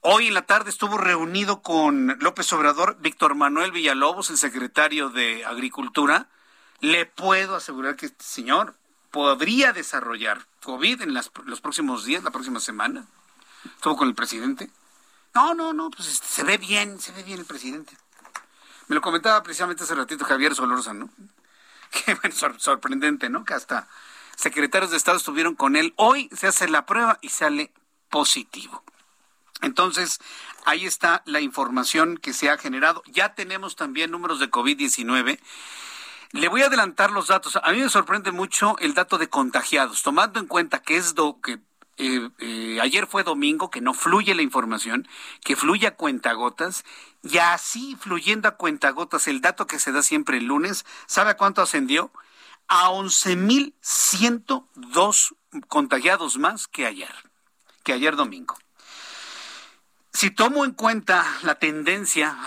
[0.00, 5.44] Hoy en la tarde estuvo reunido con López Obrador, Víctor Manuel Villalobos, el secretario de
[5.44, 6.28] Agricultura.
[6.80, 8.74] Le puedo asegurar que este señor
[9.10, 13.04] podría desarrollar COVID en los próximos días, la próxima semana.
[13.76, 14.70] Estuvo con el presidente.
[15.34, 17.96] No, no, no, pues este, se ve bien, se ve bien el presidente.
[18.88, 21.08] Me lo comentaba precisamente hace ratito Javier Solórzano.
[21.90, 23.44] Qué bueno, sorprendente, ¿no?
[23.44, 23.88] Que hasta
[24.36, 25.94] secretarios de Estado estuvieron con él.
[25.96, 27.72] Hoy se hace la prueba y sale
[28.08, 28.82] positivo.
[29.62, 30.18] Entonces,
[30.64, 33.02] ahí está la información que se ha generado.
[33.06, 35.38] Ya tenemos también números de COVID-19.
[36.32, 37.56] Le voy a adelantar los datos.
[37.62, 41.40] A mí me sorprende mucho el dato de contagiados, tomando en cuenta que es lo
[41.40, 41.60] que
[42.80, 45.08] ayer fue domingo, que no fluye la información,
[45.44, 46.84] que fluye a cuentagotas,
[47.22, 51.36] y así fluyendo a cuentagotas el dato que se da siempre el lunes, ¿sabe a
[51.36, 52.10] cuánto ascendió?
[52.68, 55.36] A 11.102
[55.68, 57.14] contagiados más que ayer,
[57.82, 58.56] que ayer domingo.
[60.12, 62.38] Si tomo en cuenta la tendencia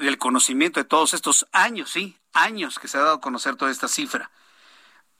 [0.00, 3.70] del conocimiento de todos estos años, sí, años que se ha dado a conocer toda
[3.70, 4.30] esta cifra,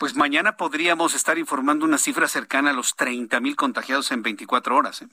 [0.01, 4.75] pues mañana podríamos estar informando una cifra cercana a los 30 mil contagiados en 24
[4.75, 5.03] horas.
[5.03, 5.09] ¿eh?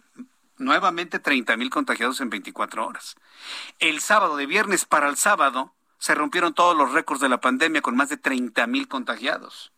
[0.59, 3.17] Nuevamente 30 mil contagiados en 24 horas.
[3.79, 7.81] El sábado, de viernes para el sábado, se rompieron todos los récords de la pandemia
[7.81, 9.73] con más de 30 mil contagiados.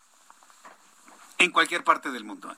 [1.37, 2.55] En cualquier parte del mundo.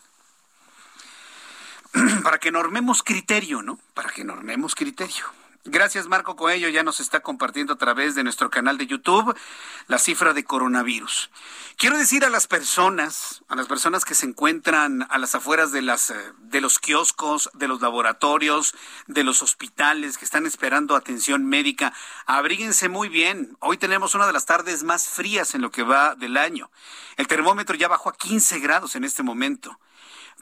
[2.23, 3.77] Para que normemos criterio, ¿no?
[3.93, 5.25] Para que normemos criterio.
[5.71, 6.67] Gracias, Marco Coello.
[6.69, 9.37] Ya nos está compartiendo a través de nuestro canal de YouTube
[9.85, 11.29] la cifra de coronavirus.
[11.77, 15.83] Quiero decir a las personas, a las personas que se encuentran a las afueras de,
[15.83, 18.73] las, eh, de los kioscos, de los laboratorios,
[19.05, 21.93] de los hospitales que están esperando atención médica,
[22.25, 23.55] abríguense muy bien.
[23.59, 26.71] Hoy tenemos una de las tardes más frías en lo que va del año.
[27.15, 29.77] El termómetro ya bajó a 15 grados en este momento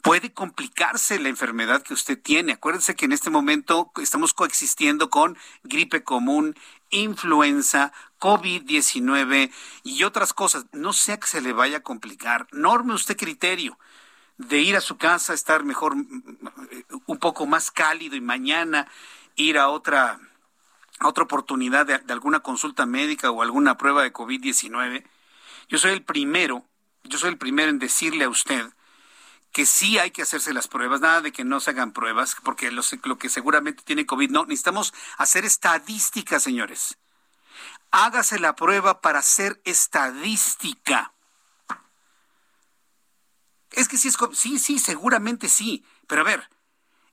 [0.02, 2.52] puede complicarse la enfermedad que usted tiene.
[2.52, 6.54] Acuérdense que en este momento estamos coexistiendo con gripe común,
[6.90, 9.50] influenza, COVID-19
[9.82, 10.66] y otras cosas.
[10.72, 12.46] No sea que se le vaya a complicar.
[12.52, 13.78] Norme usted criterio
[14.36, 18.86] de ir a su casa, estar mejor, un poco más cálido y mañana
[19.34, 20.20] ir a otra,
[21.00, 25.04] otra oportunidad de, de alguna consulta médica o alguna prueba de COVID-19.
[25.68, 26.64] Yo soy el primero,
[27.02, 28.72] yo soy el primero en decirle a usted
[29.52, 32.70] que sí hay que hacerse las pruebas, nada de que no se hagan pruebas, porque
[32.70, 32.82] lo,
[33.18, 36.98] que seguramente tiene COVID, no, necesitamos hacer estadística, señores.
[37.90, 41.12] Hágase la prueba para hacer estadística.
[43.72, 46.48] Es que sí, es, sí, sí, seguramente sí, pero a ver,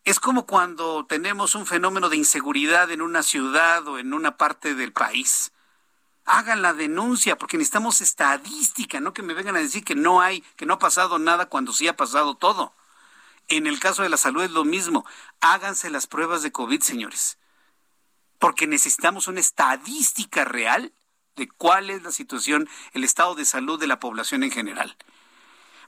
[0.04, 4.76] es como cuando tenemos un fenómeno de inseguridad en una ciudad o en una parte
[4.76, 5.52] del país
[6.25, 10.41] hagan la denuncia, porque necesitamos estadística, no que me vengan a decir que no hay,
[10.55, 12.73] que no ha pasado nada cuando sí ha pasado todo.
[13.47, 15.05] En el caso de la salud es lo mismo.
[15.39, 17.38] Háganse las pruebas de COVID, señores.
[18.39, 20.93] Porque necesitamos una estadística real
[21.35, 24.97] de cuál es la situación, el estado de salud de la población en general.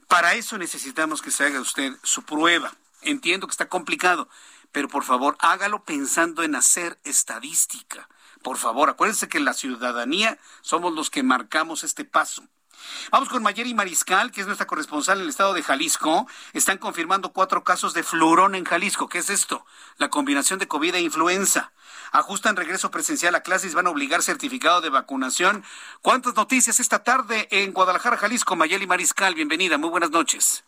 [0.06, 2.72] Para eso necesitamos que se haga usted su prueba.
[3.02, 4.28] Entiendo que está complicado,
[4.70, 8.08] pero por favor hágalo pensando en hacer estadística
[8.42, 12.44] por favor, acuérdense que la ciudadanía somos los que marcamos este paso.
[13.10, 16.26] Vamos con Mayeri Mariscal, que es nuestra corresponsal en el estado de Jalisco.
[16.52, 19.08] Están confirmando cuatro casos de flurón en Jalisco.
[19.08, 19.64] ¿Qué es esto?
[19.96, 21.72] La combinación de COVID e influenza.
[22.12, 25.64] Ajustan regreso presencial a clases, van a obligar certificado de vacunación.
[26.02, 28.56] ¿Cuántas noticias esta tarde en Guadalajara, Jalisco?
[28.56, 29.76] Mayeli Mariscal, bienvenida.
[29.76, 30.64] Muy buenas noches.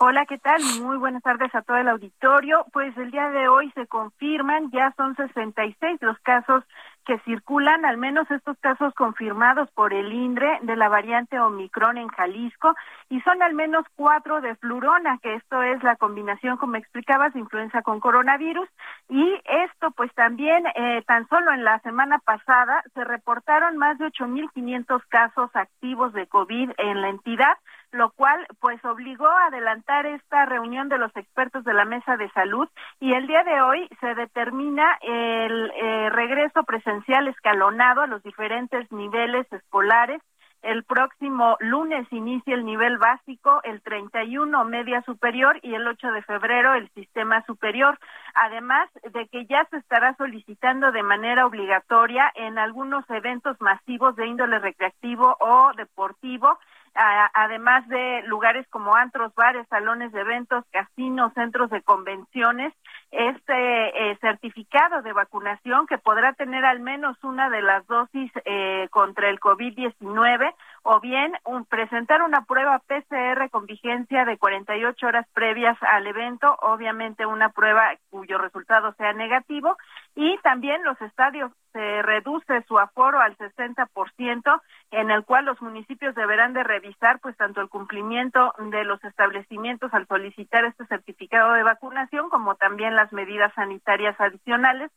[0.00, 0.62] Hola, ¿qué tal?
[0.80, 2.64] Muy buenas tardes a todo el auditorio.
[2.72, 6.62] Pues el día de hoy se confirman, ya son 66 los casos
[7.08, 12.08] que circulan, al menos estos casos confirmados por el INDRE de la variante Omicron en
[12.08, 12.74] Jalisco,
[13.08, 17.80] y son al menos cuatro de flurona, que esto es la combinación, como explicabas, influenza
[17.80, 18.68] con coronavirus.
[19.08, 24.04] Y esto, pues también, eh, tan solo en la semana pasada, se reportaron más de
[24.08, 27.56] 8.500 casos activos de COVID en la entidad
[27.92, 32.30] lo cual pues obligó a adelantar esta reunión de los expertos de la mesa de
[32.30, 32.68] salud
[33.00, 38.90] y el día de hoy se determina el eh, regreso presencial escalonado a los diferentes
[38.92, 40.20] niveles escolares
[40.62, 46.22] el próximo lunes inicia el nivel básico, el 31 media superior y el 8 de
[46.22, 47.98] febrero el sistema superior.
[48.34, 54.26] Además de que ya se estará solicitando de manera obligatoria en algunos eventos masivos de
[54.26, 56.58] índole recreativo o deportivo
[56.94, 62.72] además de lugares como antros, bares, salones de eventos, casinos, centros de convenciones,
[63.10, 68.88] este eh, certificado de vacunación que podrá tener al menos una de las dosis eh,
[68.90, 71.32] contra el COVID-19 o bien
[71.68, 77.92] presentar una prueba PCR con vigencia de 48 horas previas al evento, obviamente una prueba
[78.10, 79.76] cuyo resultado sea negativo
[80.14, 86.14] y también los estadios se reduce su aforo al 60%, en el cual los municipios
[86.14, 91.62] deberán de revisar pues tanto el cumplimiento de los establecimientos al solicitar este certificado de
[91.62, 94.90] vacunación como también las medidas sanitarias adicionales,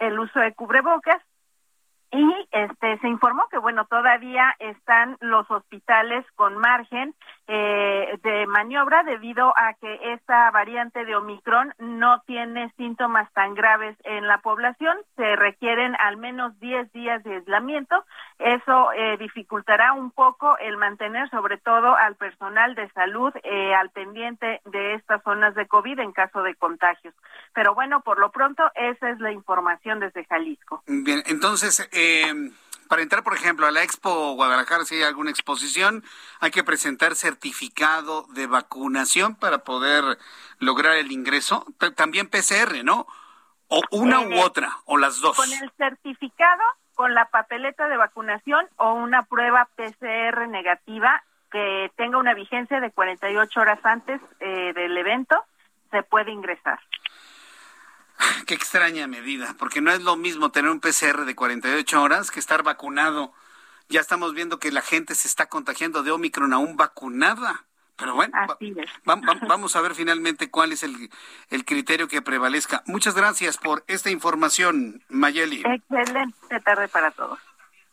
[0.00, 1.22] el uso de cubrebocas
[2.10, 7.14] y este se informó que bueno todavía están los hospitales con margen
[7.46, 13.96] eh, de maniobra debido a que esta variante de Omicron no tiene síntomas tan graves
[14.04, 14.96] en la población.
[15.16, 18.04] Se requieren al menos 10 días de aislamiento.
[18.38, 23.90] Eso eh, dificultará un poco el mantener sobre todo al personal de salud eh, al
[23.90, 27.14] pendiente de estas zonas de COVID en caso de contagios.
[27.52, 30.82] Pero bueno por lo pronto esa es la información desde Jalisco.
[30.86, 32.32] Bien entonces eh,
[32.88, 36.04] para entrar, por ejemplo, a la Expo Guadalajara, si hay alguna exposición,
[36.40, 40.18] hay que presentar certificado de vacunación para poder
[40.58, 41.66] lograr el ingreso.
[41.96, 43.06] También PCR, ¿no?
[43.68, 45.36] O una u otra, o las dos.
[45.36, 46.62] Con el certificado,
[46.94, 52.90] con la papeleta de vacunación o una prueba PCR negativa que tenga una vigencia de
[52.90, 55.44] 48 horas antes eh, del evento,
[55.90, 56.80] se puede ingresar.
[58.46, 62.40] Qué extraña medida, porque no es lo mismo tener un PCR de 48 horas que
[62.40, 63.32] estar vacunado.
[63.88, 67.64] Ya estamos viendo que la gente se está contagiando de Omicron aún vacunada.
[67.96, 68.32] Pero bueno,
[69.04, 71.10] vamos a ver finalmente cuál es el,
[71.64, 72.82] criterio que prevalezca.
[72.86, 75.62] Muchas gracias por esta información, Mayeli.
[75.64, 77.38] Excelente tarde para todos.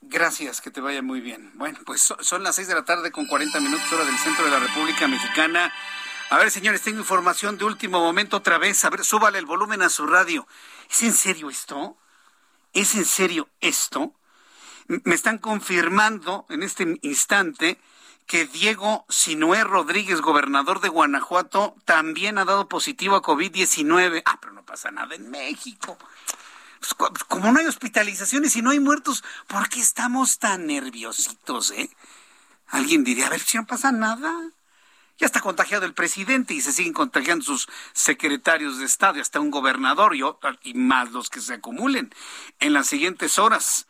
[0.01, 1.51] Gracias, que te vaya muy bien.
[1.53, 4.51] Bueno, pues son las seis de la tarde con 40 minutos hora del centro de
[4.51, 5.71] la República Mexicana.
[6.31, 8.85] A ver, señores, tengo información de último momento otra vez.
[8.85, 10.47] A ver, súbale el volumen a su radio.
[10.89, 11.97] ¿Es en serio esto?
[12.71, 14.13] ¿Es en serio esto?
[14.87, 17.81] Me están confirmando en este instante
[18.27, 24.23] que Diego Sinué Rodríguez, gobernador de Guanajuato, también ha dado positivo a COVID-19.
[24.25, 25.97] Ah, pero no pasa nada en México.
[26.79, 26.93] Pues,
[27.25, 31.89] como no hay hospitalizaciones y no hay muertos, ¿por qué estamos tan nerviositos, eh?
[32.67, 34.53] Alguien diría, a ver si no pasa nada.
[35.21, 39.51] Ya está contagiado el presidente y se siguen contagiando sus secretarios de Estado, hasta un
[39.51, 40.23] gobernador y,
[40.63, 42.11] y más los que se acumulen
[42.59, 43.87] en las siguientes horas.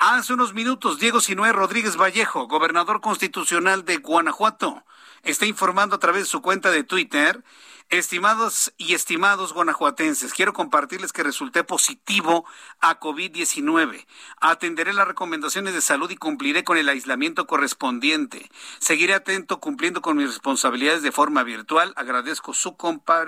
[0.00, 4.84] Hace unos minutos, Diego Sinué Rodríguez Vallejo, gobernador constitucional de Guanajuato,
[5.22, 7.44] está informando a través de su cuenta de Twitter
[7.92, 12.46] Estimados y estimados guanajuatenses, quiero compartirles que resulté positivo
[12.80, 14.06] a COVID-19.
[14.40, 18.50] Atenderé las recomendaciones de salud y cumpliré con el aislamiento correspondiente.
[18.78, 21.92] Seguiré atento cumpliendo con mis responsabilidades de forma virtual.
[21.96, 22.76] Agradezco su,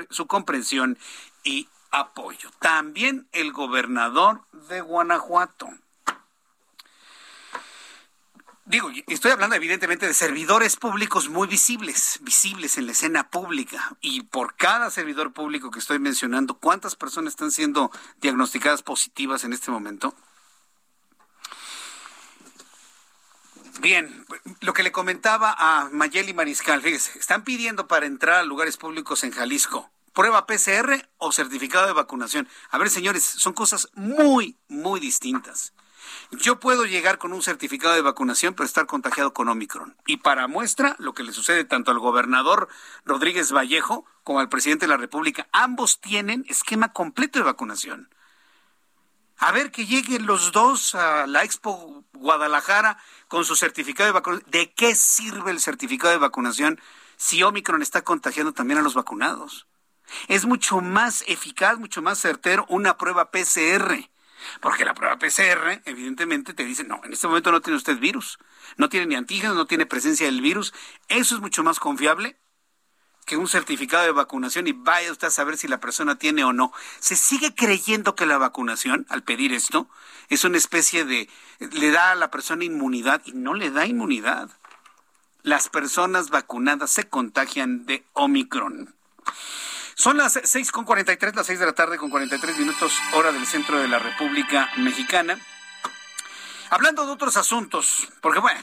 [0.09, 0.97] su comprensión
[1.43, 2.49] y apoyo.
[2.59, 4.41] También el gobernador
[4.71, 5.69] de Guanajuato
[8.67, 13.95] Digo, estoy hablando evidentemente de servidores públicos muy visibles, visibles en la escena pública.
[14.01, 17.91] Y por cada servidor público que estoy mencionando, ¿cuántas personas están siendo
[18.23, 20.15] diagnosticadas positivas en este momento?
[23.81, 24.25] Bien,
[24.61, 29.25] lo que le comentaba a Mayeli Mariscal, fíjese, están pidiendo para entrar a lugares públicos
[29.25, 32.49] en Jalisco prueba PCR o certificado de vacunación.
[32.71, 35.75] A ver, señores, son cosas muy, muy distintas.
[36.30, 39.96] Yo puedo llegar con un certificado de vacunación, pero estar contagiado con Omicron.
[40.07, 42.68] Y para muestra, lo que le sucede tanto al gobernador
[43.05, 48.09] Rodríguez Vallejo como al presidente de la República, ambos tienen esquema completo de vacunación.
[49.38, 52.98] A ver que lleguen los dos a la Expo Guadalajara
[53.28, 54.50] con su certificado de vacunación.
[54.50, 56.80] ¿De qué sirve el certificado de vacunación
[57.16, 59.66] si Omicron está contagiando también a los vacunados?
[60.28, 64.09] Es mucho más eficaz, mucho más certero una prueba PCR
[64.61, 68.38] Porque la prueba PCR, evidentemente, te dice, no, en este momento no tiene usted virus,
[68.76, 70.74] no tiene ni antígenos, no tiene presencia del virus.
[71.09, 72.36] Eso es mucho más confiable
[73.24, 76.53] que un certificado de vacunación y vaya usted a saber si la persona tiene o
[76.53, 76.72] no.
[77.01, 79.88] Se sigue creyendo que la vacunación, al pedir esto,
[80.28, 81.28] es una especie de,
[81.59, 84.51] le da a la persona inmunidad y no le da inmunidad.
[85.42, 88.95] Las personas vacunadas se contagian de Omicron.
[89.95, 93.88] Son las 6.43, las 6 de la tarde con 43 minutos, hora del centro de
[93.88, 95.38] la República Mexicana.
[96.70, 98.61] Hablando de otros asuntos, porque bueno,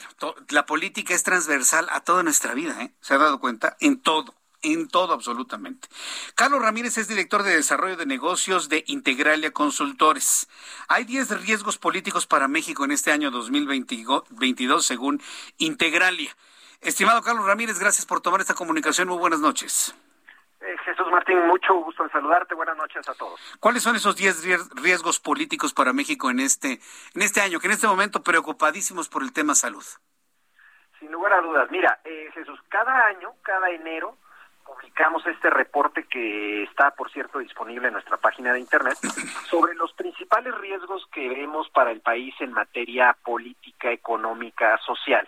[0.50, 2.92] la política es transversal a toda nuestra vida, ¿eh?
[3.00, 3.78] ¿Se ha dado cuenta?
[3.80, 5.88] En todo en todo absolutamente.
[6.36, 10.48] Carlos Ramírez es director de desarrollo de negocios de Integralia Consultores.
[10.88, 15.22] Hay 10 riesgos políticos para México en este año 2022 según
[15.58, 16.36] Integralia.
[16.82, 19.08] Estimado Carlos Ramírez, gracias por tomar esta comunicación.
[19.08, 19.96] Muy buenas noches.
[20.62, 22.54] Eh, Jesús Martín, mucho gusto en saludarte.
[22.54, 23.40] Buenas noches a todos.
[23.60, 26.80] ¿Cuáles son esos 10 riesgos políticos para México en este,
[27.16, 29.84] en este año, que en este momento preocupadísimos por el tema salud?
[31.00, 31.72] Sin lugar a dudas.
[31.72, 34.18] Mira, eh, Jesús, cada año, cada enero,
[34.64, 38.98] publicamos este reporte que está, por cierto, disponible en nuestra página de internet
[39.50, 45.28] sobre los principales riesgos que vemos para el país en materia política, económica, social.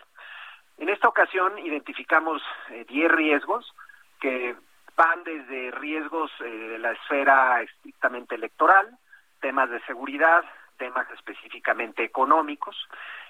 [0.77, 3.73] En esta ocasión identificamos 10 eh, riesgos
[4.19, 4.55] que
[4.95, 8.97] van desde riesgos eh, de la esfera estrictamente electoral,
[9.39, 10.43] temas de seguridad,
[10.77, 12.75] temas específicamente económicos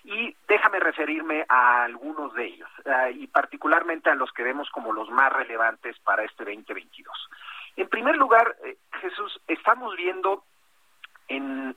[0.03, 4.91] y déjame referirme a algunos de ellos eh, y particularmente a los que vemos como
[4.91, 7.30] los más relevantes para este 2022.
[7.76, 10.43] En primer lugar, eh, Jesús, estamos viendo
[11.28, 11.76] en,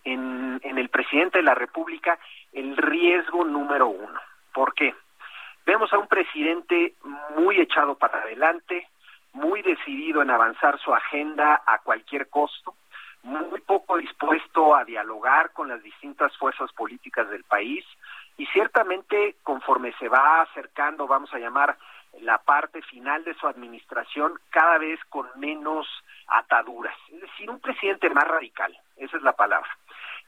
[0.62, 2.18] el presidente de la República
[2.52, 4.20] el riesgo número uno.
[4.52, 4.94] ¿Por qué?
[5.64, 6.94] Vemos a un presidente
[7.36, 8.88] muy echado para adelante,
[9.36, 12.74] muy decidido en avanzar su agenda a cualquier costo,
[13.22, 17.84] muy poco dispuesto a dialogar con las distintas fuerzas políticas del país
[18.38, 21.76] y ciertamente conforme se va acercando, vamos a llamar,
[22.20, 25.86] la parte final de su administración cada vez con menos
[26.28, 29.68] ataduras, es decir, un presidente más radical, esa es la palabra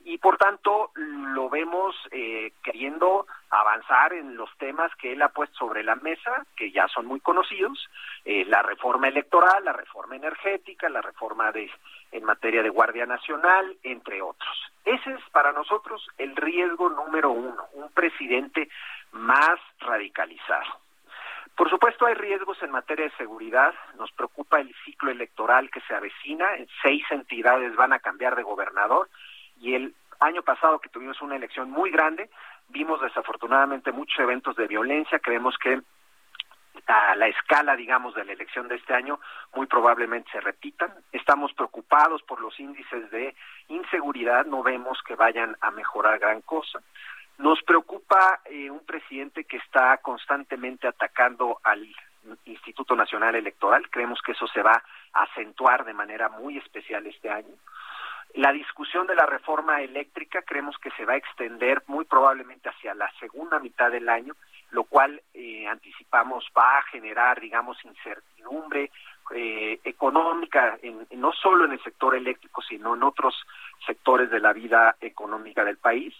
[0.05, 5.57] y por tanto lo vemos eh, queriendo avanzar en los temas que él ha puesto
[5.59, 7.88] sobre la mesa, que ya son muy conocidos,
[8.24, 11.70] eh, la reforma electoral, la reforma energética, la reforma de
[12.11, 14.72] en materia de Guardia Nacional, entre otros.
[14.84, 18.68] Ese es para nosotros el riesgo número uno, un presidente
[19.12, 20.80] más radicalizado.
[21.55, 23.74] Por supuesto, hay riesgos en materia de seguridad.
[23.99, 26.46] Nos preocupa el ciclo electoral que se avecina.
[26.82, 29.09] Seis entidades van a cambiar de gobernador
[29.61, 32.30] y el año pasado que tuvimos una elección muy grande,
[32.68, 35.80] vimos desafortunadamente muchos eventos de violencia, creemos que
[36.86, 39.20] a la escala, digamos, de la elección de este año,
[39.54, 40.92] muy probablemente se repitan.
[41.12, 43.34] Estamos preocupados por los índices de
[43.68, 46.80] inseguridad, no vemos que vayan a mejorar gran cosa.
[47.36, 51.86] Nos preocupa eh, un presidente que está constantemente atacando al
[52.46, 53.88] Instituto Nacional Electoral.
[53.90, 54.82] Creemos que eso se va
[55.12, 57.54] a acentuar de manera muy especial este año.
[58.34, 62.94] La discusión de la reforma eléctrica creemos que se va a extender muy probablemente hacia
[62.94, 64.34] la segunda mitad del año,
[64.70, 68.90] lo cual eh, anticipamos va a generar, digamos, incertidumbre
[69.34, 73.34] eh, económica, en, no solo en el sector eléctrico, sino en otros
[73.86, 76.14] sectores de la vida económica del país.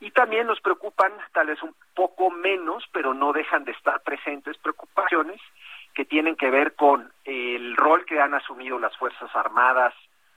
[0.00, 4.58] Y también nos preocupan, tal vez un poco menos, pero no dejan de estar presentes,
[4.58, 5.40] preocupaciones
[5.94, 9.94] que tienen que ver con el rol que han asumido las Fuerzas Armadas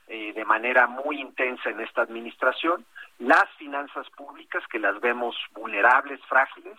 [0.08, 2.84] eh, de manera muy intensa en esta administración,
[3.18, 6.78] las finanzas públicas que las vemos vulnerables, frágiles,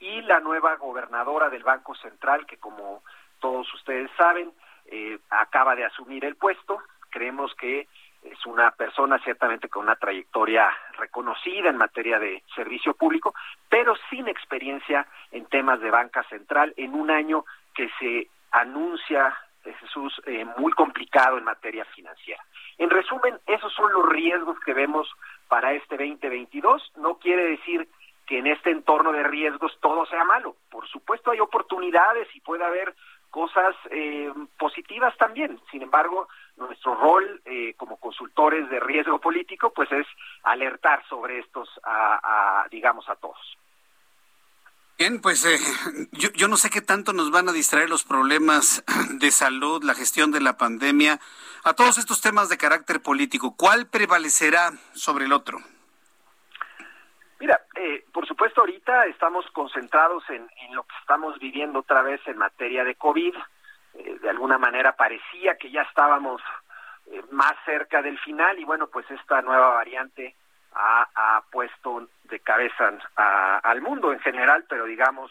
[0.00, 3.02] y la nueva gobernadora del Banco Central que como
[3.40, 4.52] todos ustedes saben
[4.86, 6.82] eh, acaba de asumir el puesto.
[7.10, 7.88] Creemos que
[8.22, 10.68] es una persona ciertamente con una trayectoria
[10.98, 13.34] reconocida en materia de servicio público,
[13.68, 17.44] pero sin experiencia en temas de banca central en un año
[17.74, 19.36] que se anuncia
[19.72, 22.44] Jesús, eh, muy complicado en materia financiera.
[22.76, 25.08] En resumen, esos son los riesgos que vemos
[25.48, 26.92] para este 2022.
[26.96, 27.88] No quiere decir
[28.26, 30.56] que en este entorno de riesgos todo sea malo.
[30.70, 32.94] Por supuesto hay oportunidades y puede haber
[33.30, 35.60] cosas eh, positivas también.
[35.70, 40.06] Sin embargo, nuestro rol eh, como consultores de riesgo político, pues es
[40.42, 43.56] alertar sobre estos, a digamos, a todos.
[44.96, 45.58] Bien, pues eh,
[46.12, 48.84] yo, yo no sé qué tanto nos van a distraer los problemas
[49.18, 51.18] de salud, la gestión de la pandemia,
[51.64, 53.56] a todos estos temas de carácter político.
[53.56, 55.58] ¿Cuál prevalecerá sobre el otro?
[57.40, 62.38] Mira, eh, por supuesto ahorita estamos concentrados en, lo que estamos viviendo otra vez en
[62.38, 63.34] materia de COVID.
[63.94, 66.40] Eh, de alguna manera parecía que ya estábamos
[67.30, 70.34] más cerca del final y bueno, pues esta nueva variante
[70.74, 72.92] ha, puesto de cabeza
[73.62, 75.30] al mundo en general, pero digamos,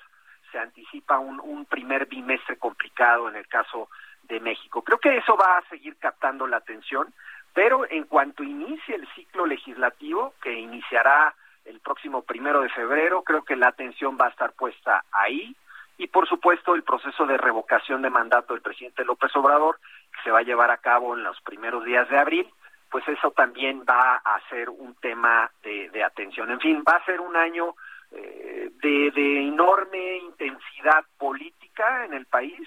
[0.52, 3.89] se anticipa un, un primer bimestre complicado en el caso
[4.24, 4.82] de México.
[4.84, 7.14] Creo que eso va a seguir captando la atención,
[7.54, 11.34] pero en cuanto inicie el ciclo legislativo, que iniciará
[11.66, 15.56] el próximo primero de febrero, creo que la atención va a estar puesta ahí
[15.98, 19.80] y por supuesto el proceso de revocación de mandato del presidente López Obrador,
[20.12, 22.50] que se va a llevar a cabo en los primeros días de abril,
[22.94, 26.52] pues eso también va a ser un tema de, atención.
[26.52, 27.74] En fin, va a ser un año
[28.12, 32.62] eh, de, enorme intensidad política en el país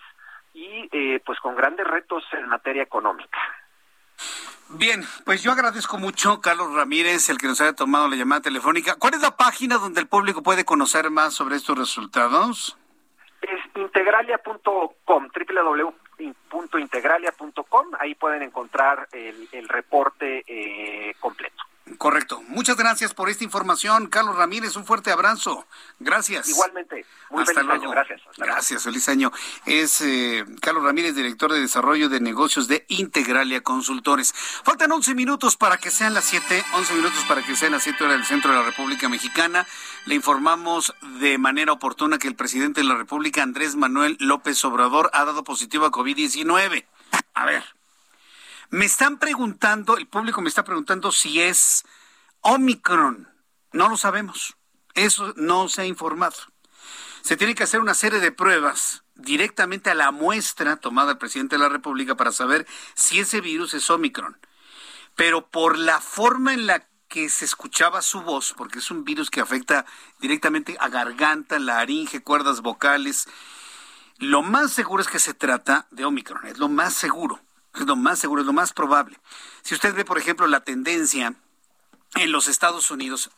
[0.52, 3.38] y eh, pues con grandes retos en materia económica.
[4.70, 8.96] Bien, pues yo agradezco mucho, Carlos Ramírez, el que nos haya tomado la llamada telefónica.
[8.98, 12.76] ¿Cuál es la página donde el público puede conocer más sobre estos resultados?
[13.42, 14.74] Es integralia.com,
[15.06, 15.95] www.integralia.com.
[18.06, 21.64] Ahí pueden encontrar el, el reporte eh, completo.
[21.98, 22.42] Correcto.
[22.48, 24.76] Muchas gracias por esta información, Carlos Ramírez.
[24.76, 25.66] Un fuerte abrazo.
[25.98, 26.48] Gracias.
[26.48, 27.04] Igualmente.
[27.30, 27.90] Muy Hasta feliz Año.
[27.90, 28.20] Gracias.
[28.36, 29.32] gracias, feliz año.
[29.66, 34.32] Es eh, Carlos Ramírez, director de Desarrollo de Negocios de Integralia Consultores.
[34.32, 38.04] Faltan 11 minutos para que sean las 7, 11 minutos para que sean las 7
[38.04, 39.66] horas del centro de la República Mexicana.
[40.06, 45.10] Le informamos de manera oportuna que el presidente de la República, Andrés Manuel López Obrador,
[45.12, 46.84] ha dado positivo a COVID-19.
[47.34, 47.75] A ver.
[48.70, 51.84] Me están preguntando, el público me está preguntando si es
[52.40, 53.28] Omicron.
[53.72, 54.56] No lo sabemos.
[54.94, 56.36] Eso no se ha informado.
[57.22, 61.56] Se tiene que hacer una serie de pruebas directamente a la muestra tomada el presidente
[61.56, 64.38] de la República para saber si ese virus es Omicron.
[65.14, 69.30] Pero por la forma en la que se escuchaba su voz, porque es un virus
[69.30, 69.86] que afecta
[70.18, 73.28] directamente a garganta, laringe, cuerdas vocales,
[74.18, 77.40] lo más seguro es que se trata de Omicron, es lo más seguro.
[77.76, 79.18] Es lo más seguro, es lo más probable.
[79.62, 81.34] Si usted ve, por ejemplo, la tendencia
[82.14, 83.30] en los Estados Unidos,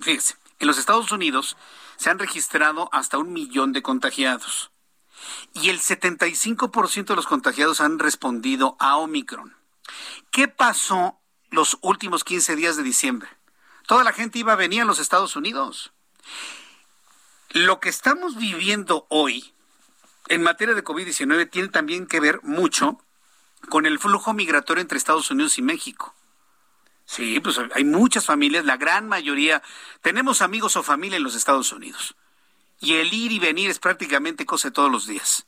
[0.00, 1.56] fíjese, en los Estados Unidos
[1.96, 4.70] se han registrado hasta un millón de contagiados
[5.52, 9.56] y el 75% de los contagiados han respondido a Omicron.
[10.30, 11.20] ¿Qué pasó
[11.50, 13.28] los últimos 15 días de diciembre?
[13.86, 15.92] Toda la gente iba a venir a los Estados Unidos.
[17.50, 19.54] Lo que estamos viviendo hoy
[20.28, 22.98] en materia de COVID-19 tiene también que ver mucho
[23.68, 26.14] con el flujo migratorio entre Estados Unidos y México.
[27.06, 29.62] Sí, pues hay muchas familias, la gran mayoría,
[30.00, 32.16] tenemos amigos o familia en los Estados Unidos.
[32.80, 35.46] Y el ir y venir es prácticamente cosa de todos los días.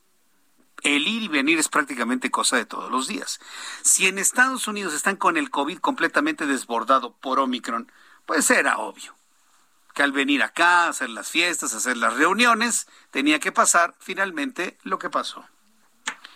[0.83, 3.39] El ir y venir es prácticamente cosa de todos los días.
[3.81, 7.91] Si en Estados Unidos están con el COVID completamente desbordado por Omicron,
[8.25, 9.17] pues era obvio
[9.97, 14.99] que al venir acá, hacer las fiestas, hacer las reuniones, tenía que pasar finalmente lo
[14.99, 15.43] que pasó.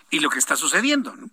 [0.09, 1.29] Y lo que está sucediendo, ¿no?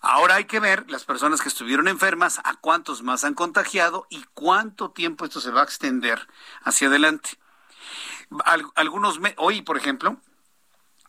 [0.00, 4.24] Ahora hay que ver las personas que estuvieron enfermas, a cuántos más han contagiado y
[4.32, 6.26] cuánto tiempo esto se va a extender
[6.62, 7.38] hacia adelante.
[8.76, 10.16] algunos, hoy, por ejemplo,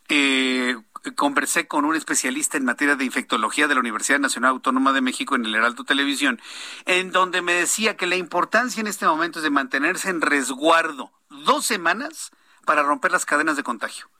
[0.08, 0.76] eh,
[1.16, 5.34] conversé con un especialista en materia de infectología de la Universidad Nacional Autónoma de México
[5.34, 6.40] en el Heraldo Televisión,
[6.84, 11.12] en donde me decía que la importancia en este momento es de mantenerse en resguardo
[11.30, 12.30] dos semanas
[12.66, 14.10] para romper las cadenas de contagio.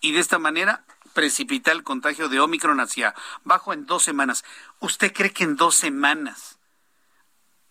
[0.00, 4.44] Y de esta manera precipitar el contagio de Omicron hacia bajo en dos semanas.
[4.80, 6.58] ¿Usted cree que en dos semanas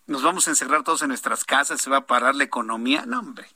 [0.06, 3.04] nos vamos a encerrar todos en nuestras casas, se va a parar la economía?
[3.06, 3.48] No, hombre,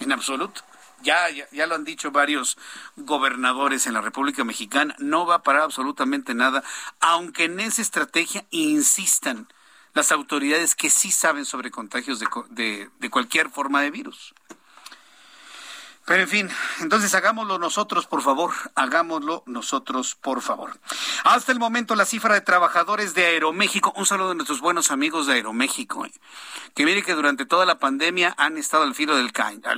[0.00, 0.62] en absoluto.
[1.02, 2.58] Ya, ya, ya, lo han dicho varios
[2.96, 6.62] gobernadores en la República Mexicana, no va a parar absolutamente nada,
[7.00, 9.48] aunque en esa estrategia insistan
[9.94, 14.34] las autoridades que sí saben sobre contagios de, de cualquier forma de virus.
[16.10, 16.50] Pero en fin,
[16.80, 20.76] entonces hagámoslo nosotros, por favor, hagámoslo nosotros, por favor.
[21.22, 25.28] Hasta el momento la cifra de trabajadores de Aeroméxico, un saludo a nuestros buenos amigos
[25.28, 26.12] de Aeroméxico, eh,
[26.74, 29.30] que mire que durante toda la pandemia han estado al filo del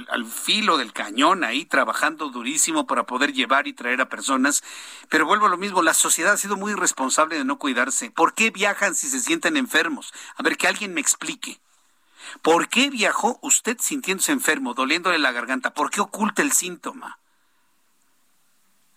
[0.09, 4.65] al filo del cañón ahí trabajando durísimo para poder llevar y traer a personas,
[5.11, 8.11] pero vuelvo a lo mismo, la sociedad ha sido muy irresponsable de no cuidarse.
[8.11, 10.15] ¿Por qué viajan si se sienten enfermos?
[10.39, 11.61] A ver que alguien me explique.
[12.41, 15.75] ¿Por qué viajó usted sintiéndose enfermo, doliéndole la garganta?
[15.75, 17.19] ¿Por qué oculta el síntoma?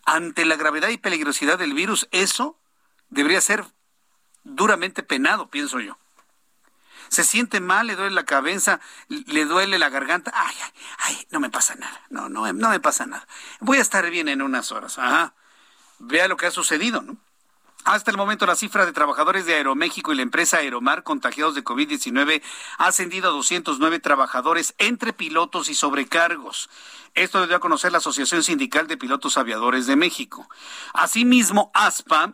[0.05, 2.57] Ante la gravedad y peligrosidad del virus, eso
[3.09, 3.65] debería ser
[4.43, 5.97] duramente penado, pienso yo.
[7.09, 8.79] Se siente mal, le duele la cabeza,
[9.09, 10.31] le duele la garganta.
[10.33, 12.01] Ay, ay, ay, no me pasa nada.
[12.09, 13.27] No, no, no me pasa nada.
[13.59, 14.97] Voy a estar bien en unas horas.
[14.97, 15.33] Ajá.
[15.99, 17.17] Vea lo que ha sucedido, ¿no?
[17.85, 21.63] Hasta el momento, la cifra de trabajadores de Aeroméxico y la empresa Aeromar contagiados de
[21.63, 22.41] COVID-19
[22.79, 26.67] ha ascendido a 209 trabajadores entre pilotos y sobrecargos.
[27.13, 30.49] Esto lo dio a conocer la Asociación Sindical de Pilotos Aviadores de México.
[30.95, 32.33] Asimismo, ASPA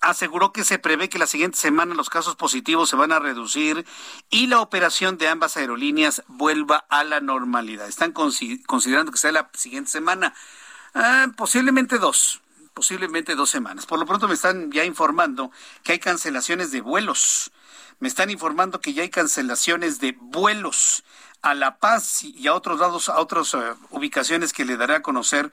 [0.00, 3.86] aseguró que se prevé que la siguiente semana los casos positivos se van a reducir
[4.28, 7.86] y la operación de ambas aerolíneas vuelva a la normalidad.
[7.86, 10.34] Están considerando que sea la siguiente semana,
[10.94, 12.42] ah, posiblemente dos,
[12.78, 13.86] posiblemente dos semanas.
[13.86, 15.50] Por lo pronto me están ya informando
[15.82, 17.50] que hay cancelaciones de vuelos.
[17.98, 21.02] Me están informando que ya hay cancelaciones de vuelos
[21.42, 23.58] a La Paz y a otros lados, a otras eh,
[23.90, 25.50] ubicaciones que le daré a conocer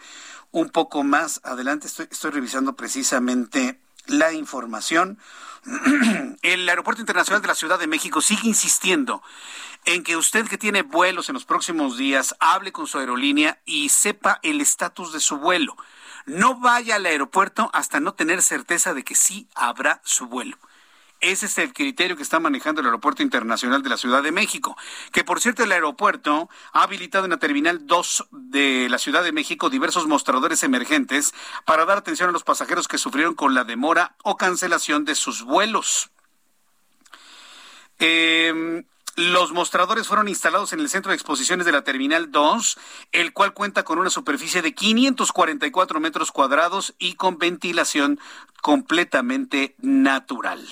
[0.51, 1.88] un poco más adelante.
[1.88, 5.17] Estoy, estoy revisando precisamente la información.
[6.43, 9.23] El Aeropuerto Internacional de la Ciudad de México sigue insistiendo
[9.86, 13.89] en que usted que tiene vuelos en los próximos días hable con su aerolínea y
[13.89, 15.76] sepa el estatus de su vuelo.
[16.26, 20.57] No vaya al aeropuerto hasta no tener certeza de que sí habrá su vuelo.
[21.21, 24.78] Ese es el criterio que está manejando el Aeropuerto Internacional de la Ciudad de México,
[25.11, 29.32] que por cierto el aeropuerto ha habilitado en la Terminal 2 de la Ciudad de
[29.32, 31.34] México diversos mostradores emergentes
[31.65, 35.43] para dar atención a los pasajeros que sufrieron con la demora o cancelación de sus
[35.43, 36.11] vuelos.
[37.97, 38.84] Eh,
[39.16, 42.78] los mostradores fueron instalados en el centro de exposiciones de la Terminal 2,
[43.13, 48.20] el cual cuenta con una superficie de 544 metros cuadrados y con ventilación
[48.61, 50.68] completamente natural.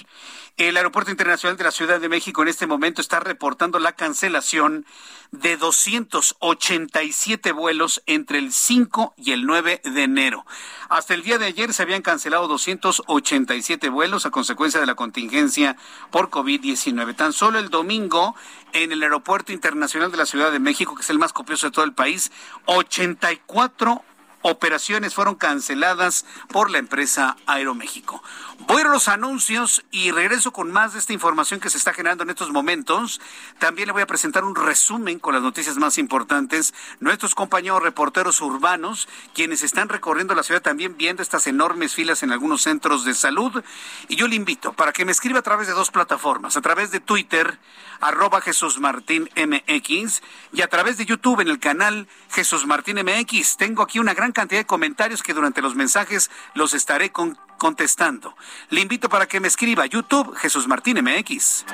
[0.55, 4.85] El Aeropuerto Internacional de la Ciudad de México en este momento está reportando la cancelación
[5.31, 10.45] de 287 vuelos entre el 5 y el 9 de enero.
[10.89, 15.75] Hasta el día de ayer se habían cancelado 287 vuelos a consecuencia de la contingencia
[16.11, 17.15] por COVID-19.
[17.15, 18.35] Tan solo el domingo
[18.73, 21.71] en el Aeropuerto Internacional de la Ciudad de México, que es el más copioso de
[21.71, 22.31] todo el país,
[22.65, 24.05] 84
[24.43, 28.21] operaciones fueron canceladas por la empresa Aeroméxico.
[28.67, 32.23] Voy a los anuncios y regreso con más de esta información que se está generando
[32.23, 33.19] en estos momentos.
[33.59, 36.73] También le voy a presentar un resumen con las noticias más importantes.
[36.99, 42.31] Nuestros compañeros reporteros urbanos, quienes están recorriendo la ciudad también viendo estas enormes filas en
[42.31, 43.63] algunos centros de salud.
[44.07, 46.91] Y yo le invito para que me escriba a través de dos plataformas, a través
[46.91, 47.59] de Twitter,
[48.03, 53.57] arroba Jesús Martín MX, y a través de YouTube en el canal Jesús Martín MX.
[53.57, 57.11] Tengo aquí una gran cantidad de comentarios que durante los mensajes los estaré
[57.57, 58.35] contestando.
[58.69, 61.65] Le invito para que me escriba YouTube Jesús Martín MX.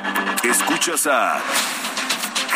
[0.43, 1.41] Escuchas a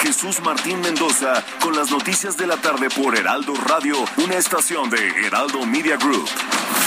[0.03, 4.97] Jesús Martín Mendoza con las noticias de la tarde por Heraldo Radio, una estación de
[5.25, 6.27] Heraldo Media Group.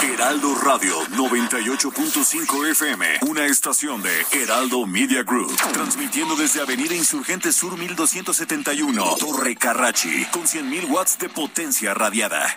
[0.02, 7.78] Heraldo Radio 98.5 FM, una estación de Heraldo Media Group, transmitiendo desde Avenida Insurgente Sur
[7.78, 12.54] 1271, Torre Carrachi, con 100.000 watts de potencia radiada.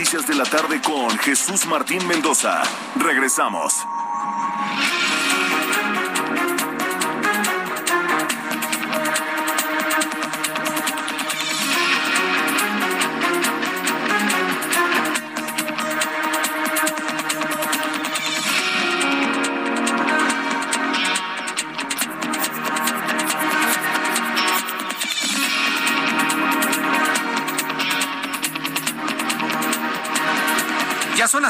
[0.00, 2.62] Noticias de la tarde con Jesús Martín Mendoza.
[2.96, 3.74] Regresamos.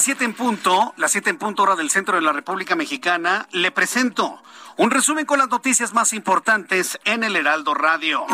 [0.01, 3.47] Las siete en punto, las siete en punto hora del centro de la República Mexicana.
[3.53, 4.43] Le presento
[4.77, 8.25] un resumen con las noticias más importantes en el Heraldo Radio.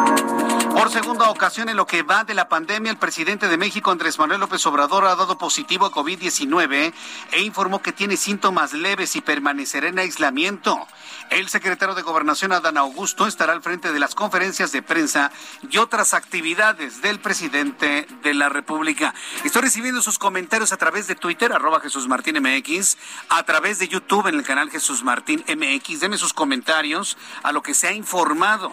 [0.76, 4.18] Por segunda ocasión en lo que va de la pandemia, el presidente de México, Andrés
[4.18, 6.92] Manuel López Obrador, ha dado positivo a COVID-19
[7.32, 10.86] e informó que tiene síntomas leves y permanecerá en aislamiento.
[11.30, 15.32] El secretario de Gobernación, Adán Augusto, estará al frente de las conferencias de prensa
[15.68, 19.14] y otras actividades del presidente de la República.
[19.44, 22.98] Estoy recibiendo sus comentarios a través de Twitter, arroba Jesús Martín MX,
[23.30, 26.00] a través de YouTube en el canal Jesús Martín MX.
[26.00, 28.72] Deme sus comentarios a lo que se ha informado.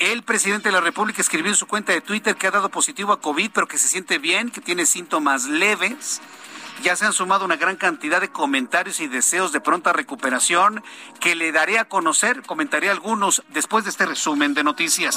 [0.00, 3.12] El presidente de la República escribió en su cuenta de Twitter que ha dado positivo
[3.12, 6.20] a COVID, pero que se siente bien, que tiene síntomas leves
[6.82, 10.82] ya se han sumado una gran cantidad de comentarios y deseos de pronta recuperación
[11.20, 15.16] que le daré a conocer, comentaré algunos después de este resumen de noticias.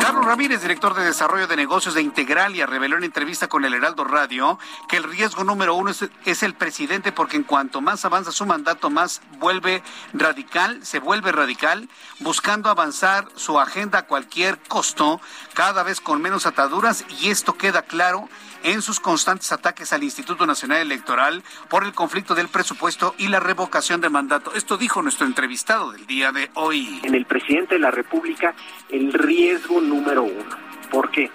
[0.00, 4.04] Carlos Ramírez, director de Desarrollo de Negocios de Integralia, reveló en entrevista con el Heraldo
[4.04, 4.58] Radio
[4.88, 8.46] que el riesgo número uno es, es el presidente porque en cuanto más avanza su
[8.46, 9.82] mandato, más vuelve
[10.12, 11.88] radical, se vuelve radical,
[12.20, 15.20] buscando avanzar su agenda a cualquier costo,
[15.54, 18.28] cada vez con menos ataduras y esto queda claro
[18.62, 23.40] en sus constantes ataques al Instituto Nacional Electoral por el conflicto del presupuesto y la
[23.40, 24.54] revocación de mandato.
[24.54, 27.00] Esto dijo nuestro entrevistado del día de hoy.
[27.02, 28.54] En el presidente de la República,
[28.88, 30.56] el riesgo número uno.
[30.90, 31.30] ¿Por qué?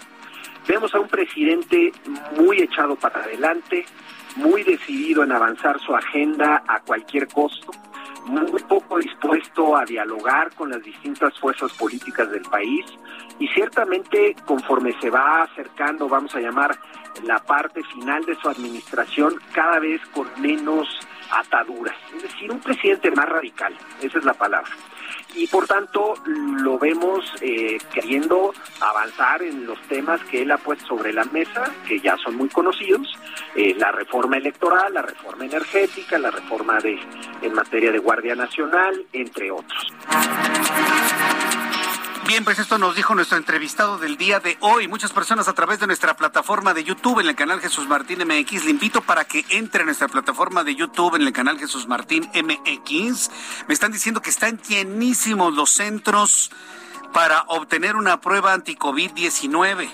[0.68, 1.92] Vemos a un presidente
[2.38, 3.86] muy echado para adelante,
[4.36, 7.72] muy decidido en avanzar su agenda a cualquier costo,
[8.26, 12.86] muy poco dispuesto a dialogar con las distintas fuerzas políticas del país
[13.40, 16.78] y ciertamente conforme se va acercando, vamos a llamar,
[17.26, 20.88] la parte final de su administración, cada vez con menos
[21.32, 21.96] ataduras.
[22.16, 24.72] Es decir, un presidente más radical, esa es la palabra
[25.36, 30.88] y por tanto lo vemos eh, queriendo avanzar en los temas que él ha puesto
[30.88, 33.08] sobre la mesa, que ya son muy conocidos,
[33.56, 37.00] eh, la reforma electoral, la reforma energética, la reforma de
[37.42, 39.94] en materia de Guardia Nacional, entre otros.
[42.26, 44.88] Bien, pues esto nos dijo nuestro entrevistado del día de hoy.
[44.88, 48.64] Muchas personas a través de nuestra plataforma de YouTube en el canal Jesús Martín MX.
[48.64, 52.30] Le invito para que entre a nuestra plataforma de YouTube en el canal Jesús Martín
[52.34, 53.30] MX.
[53.68, 56.50] Me están diciendo que están llenísimos los centros
[57.12, 59.90] para obtener una prueba anti-COVID-19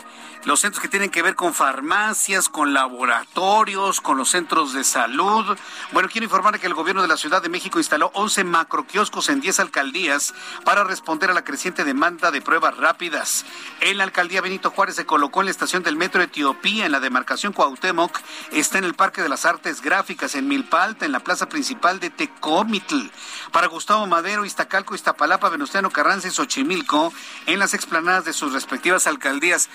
[0.45, 5.57] los centros que tienen que ver con farmacias, con laboratorios, con los centros de salud.
[5.91, 9.41] Bueno, quiero informar que el gobierno de la Ciudad de México instaló 11 macroquioscos en
[9.41, 10.33] 10 alcaldías
[10.63, 13.45] para responder a la creciente demanda de pruebas rápidas.
[13.81, 16.99] En la alcaldía Benito Juárez se colocó en la estación del metro Etiopía, en la
[16.99, 18.19] demarcación Cuauhtémoc,
[18.51, 22.09] está en el Parque de las Artes Gráficas, en Milpalta, en la plaza principal de
[22.09, 23.09] Tecomitl.
[23.51, 27.13] Para Gustavo Madero, Iztacalco, Iztapalapa, Venustiano Carranza y Xochimilco,
[27.45, 29.69] en las explanadas de sus respectivas alcaldías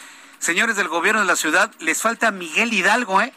[0.44, 3.32] señores del gobierno de la ciudad, les falta Miguel Hidalgo, ¿eh?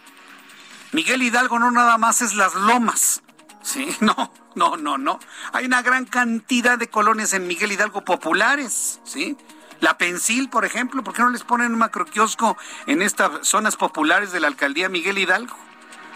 [0.92, 3.24] Miguel Hidalgo no nada más es las lomas.
[3.64, 5.20] Sí, no, no, no, no.
[5.54, 9.38] Hay una gran cantidad de colonias en Miguel Hidalgo populares, ¿sí?
[9.80, 14.34] La Pensil, por ejemplo, ¿por qué no les ponen un macroquiosco en estas zonas populares
[14.34, 15.56] de la alcaldía Miguel Hidalgo?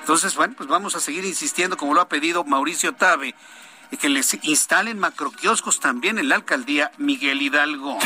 [0.01, 3.33] Entonces, bueno, pues vamos a seguir insistiendo, como lo ha pedido Mauricio Tabe,
[3.97, 7.97] que les instalen macroquioscos también en la alcaldía Miguel Hidalgo.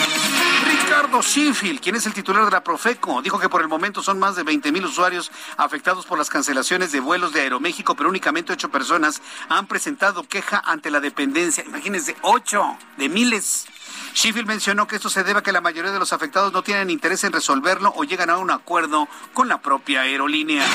[0.68, 4.20] Ricardo Sheffield, quien es el titular de la Profeco, dijo que por el momento son
[4.20, 8.54] más de 20 mil usuarios afectados por las cancelaciones de vuelos de Aeroméxico, pero únicamente
[8.54, 11.64] ocho personas han presentado queja ante la dependencia.
[11.64, 13.68] Imagínense, ocho de miles.
[14.16, 16.90] Sheffield mencionó que esto se debe a que la mayoría de los afectados no tienen
[16.90, 20.66] interés en resolverlo o llegan a un acuerdo con la propia aerolínea.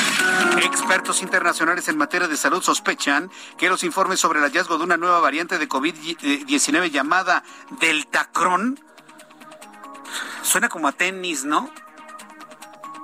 [0.62, 4.99] Expertos internacionales en materia de salud sospechan que los informes sobre el hallazgo de una
[4.99, 7.43] nueva variante de COVID-19 llamada
[7.80, 8.78] Deltacron
[10.43, 11.70] suena como a tenis, ¿no?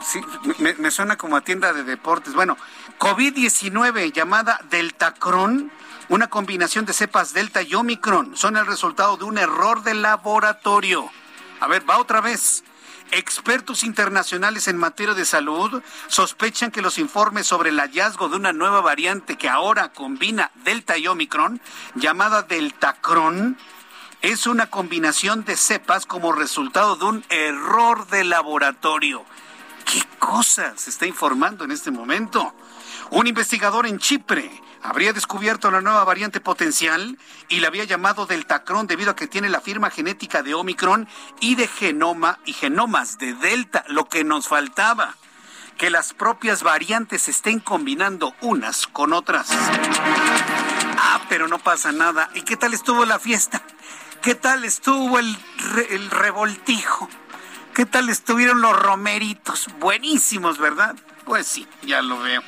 [0.03, 0.21] Sí,
[0.59, 2.35] me, suena como a tienda de deportes.
[2.35, 2.59] Bueno,
[2.99, 5.73] COVID-19 llamada Deltacron
[6.09, 11.11] una combinación de cepas Delta y Omicron son el resultado de un error de laboratorio.
[11.61, 12.63] A ver, va otra vez.
[13.11, 18.53] Expertos internacionales en materia de salud sospechan que los informes sobre el hallazgo de una
[18.53, 21.61] nueva variante que ahora combina Delta y Omicron,
[21.95, 23.57] llamada Deltacron,
[24.23, 29.25] es una combinación de cepas como resultado de un error de laboratorio.
[29.85, 32.55] ¿Qué cosa se está informando en este momento?
[33.11, 37.19] Un investigador en Chipre habría descubierto la nueva variante potencial
[37.49, 41.09] y la había llamado Deltacron debido a que tiene la firma genética de Omicron
[41.41, 45.17] y de genoma y genomas de Delta, lo que nos faltaba
[45.77, 49.49] que las propias variantes estén combinando unas con otras.
[50.99, 52.31] Ah, pero no pasa nada.
[52.35, 53.61] ¿Y qué tal estuvo la fiesta?
[54.23, 55.37] ¿Qué tal estuvo el,
[55.91, 57.11] el revoltijo?
[57.75, 59.69] ¿Qué tal estuvieron los romeritos?
[59.79, 60.97] Buenísimos, ¿verdad?
[61.27, 62.43] Pues sí, ya lo veo.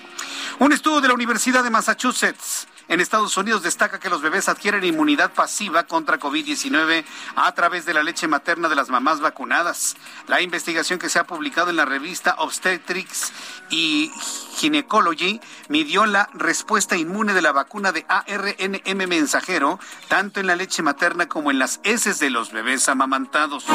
[0.58, 4.82] Un estudio de la Universidad de Massachusetts en Estados Unidos destaca que los bebés adquieren
[4.82, 7.04] inmunidad pasiva contra COVID-19
[7.36, 9.96] a través de la leche materna de las mamás vacunadas.
[10.26, 13.32] La investigación que se ha publicado en la revista Obstetrics
[13.68, 14.10] y
[14.56, 19.78] Gynecology midió la respuesta inmune de la vacuna de ARNM mensajero
[20.08, 23.66] tanto en la leche materna como en las heces de los bebés amamantados.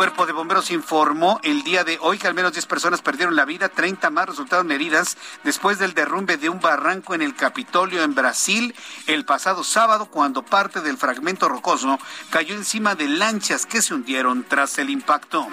[0.00, 3.44] Cuerpo de bomberos informó el día de hoy que al menos 10 personas perdieron la
[3.44, 8.14] vida, 30 más resultaron heridas después del derrumbe de un barranco en el Capitolio en
[8.14, 8.74] Brasil
[9.06, 11.98] el pasado sábado cuando parte del fragmento rocoso
[12.30, 15.46] cayó encima de lanchas que se hundieron tras el impacto.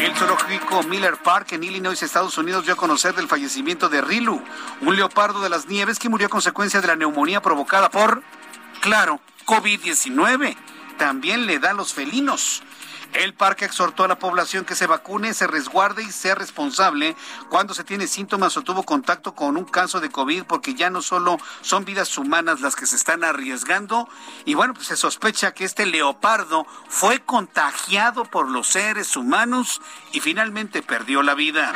[0.00, 4.42] El zoológico Miller Park en Illinois, Estados Unidos, dio a conocer del fallecimiento de Rilu,
[4.80, 8.22] un leopardo de las nieves que murió a consecuencia de la neumonía provocada por,
[8.80, 10.56] claro, COVID-19.
[10.96, 12.62] También le da a los felinos.
[13.14, 17.16] El parque exhortó a la población que se vacune, se resguarde y sea responsable
[17.48, 21.00] cuando se tiene síntomas o tuvo contacto con un caso de COVID, porque ya no
[21.00, 24.08] solo son vidas humanas las que se están arriesgando.
[24.44, 29.80] Y bueno, pues se sospecha que este leopardo fue contagiado por los seres humanos
[30.12, 31.72] y finalmente perdió la vida.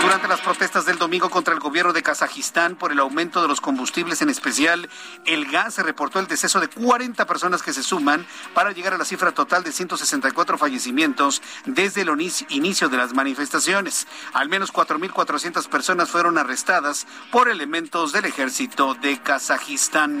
[0.00, 3.60] Durante las protestas del domingo contra el gobierno de Kazajistán por el aumento de los
[3.60, 4.90] combustibles, en especial
[5.26, 8.98] el gas, se reportó el deceso de 40 personas que se suman para llegar a
[8.98, 12.10] la cifra total de 164 fallecimientos desde el
[12.48, 14.06] inicio de las manifestaciones.
[14.32, 20.20] Al menos 4.400 personas fueron arrestadas por elementos del ejército de Kazajistán.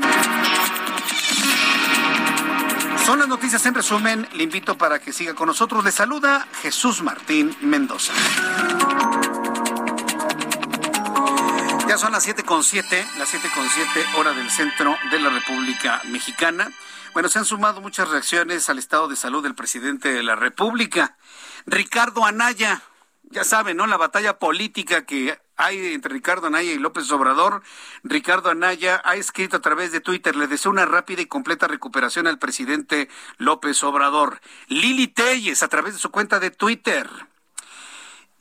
[3.06, 4.26] Son las noticias en resumen.
[4.32, 5.84] Le invito para que siga con nosotros.
[5.84, 8.12] Le saluda Jesús Martín Mendoza.
[11.88, 15.30] Ya son las siete con siete, las siete con siete hora del centro de la
[15.30, 16.72] República Mexicana.
[17.16, 21.16] Bueno, se han sumado muchas reacciones al estado de salud del presidente de la República.
[21.64, 22.82] Ricardo Anaya,
[23.30, 23.86] ya saben, ¿no?
[23.86, 27.62] La batalla política que hay entre Ricardo Anaya y López Obrador.
[28.04, 32.26] Ricardo Anaya ha escrito a través de Twitter, le deseo una rápida y completa recuperación
[32.26, 33.08] al presidente
[33.38, 34.42] López Obrador.
[34.68, 37.08] Lili Telles, a través de su cuenta de Twitter,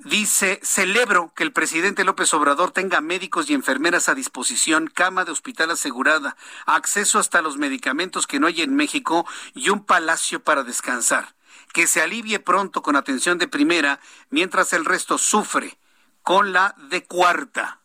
[0.06, 5.32] Dice, celebro que el presidente López Obrador tenga médicos y enfermeras a disposición, cama de
[5.32, 6.38] hospital asegurada,
[6.68, 9.26] acceso hasta los medicamentos que no hay en México
[9.56, 11.34] y un palacio para descansar.
[11.74, 14.00] Que se alivie pronto con atención de primera,
[14.30, 15.80] mientras el resto sufre
[16.22, 17.82] con la de cuarta.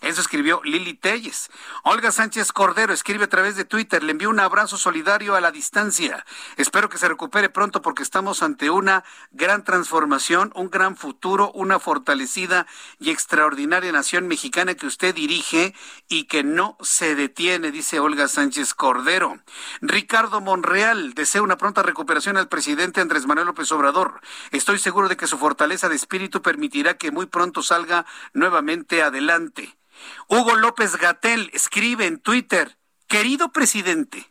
[0.00, 1.50] Eso escribió Lili Telles.
[1.82, 5.50] Olga Sánchez Cordero escribe a través de Twitter, le envío un abrazo solidario a la
[5.50, 6.24] distancia.
[6.56, 11.78] Espero que se recupere pronto porque estamos ante una gran transformación, un gran futuro, una
[11.78, 12.66] fortalecida
[12.98, 15.74] y extraordinaria nación mexicana que usted dirige
[16.08, 19.38] y que no se detiene, dice Olga Sánchez Cordero.
[19.80, 24.20] Ricardo Monreal desea una pronta recuperación al presidente Andrés Manuel López Obrador.
[24.50, 29.63] Estoy seguro de que su fortaleza de espíritu permitirá que muy pronto salga nuevamente adelante.
[30.28, 32.76] Hugo López Gatel escribe en Twitter,
[33.08, 34.30] querido presidente,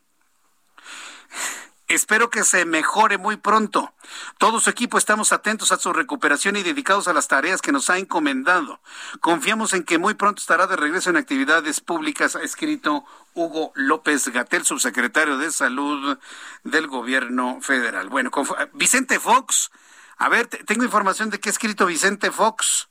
[1.94, 3.94] Espero que se mejore muy pronto.
[4.40, 7.90] Todo su equipo estamos atentos a su recuperación y dedicados a las tareas que nos
[7.92, 8.82] ha encomendado.
[9.20, 13.04] Confiamos en que muy pronto estará de regreso en actividades públicas, ha escrito
[13.36, 16.18] Hugo López Gatel, subsecretario de Salud
[16.64, 18.10] del Gobierno Federal.
[18.10, 18.32] Bueno,
[18.74, 19.70] Vicente Fox,
[20.18, 22.90] a ver, tengo información de qué ha escrito Vicente Fox.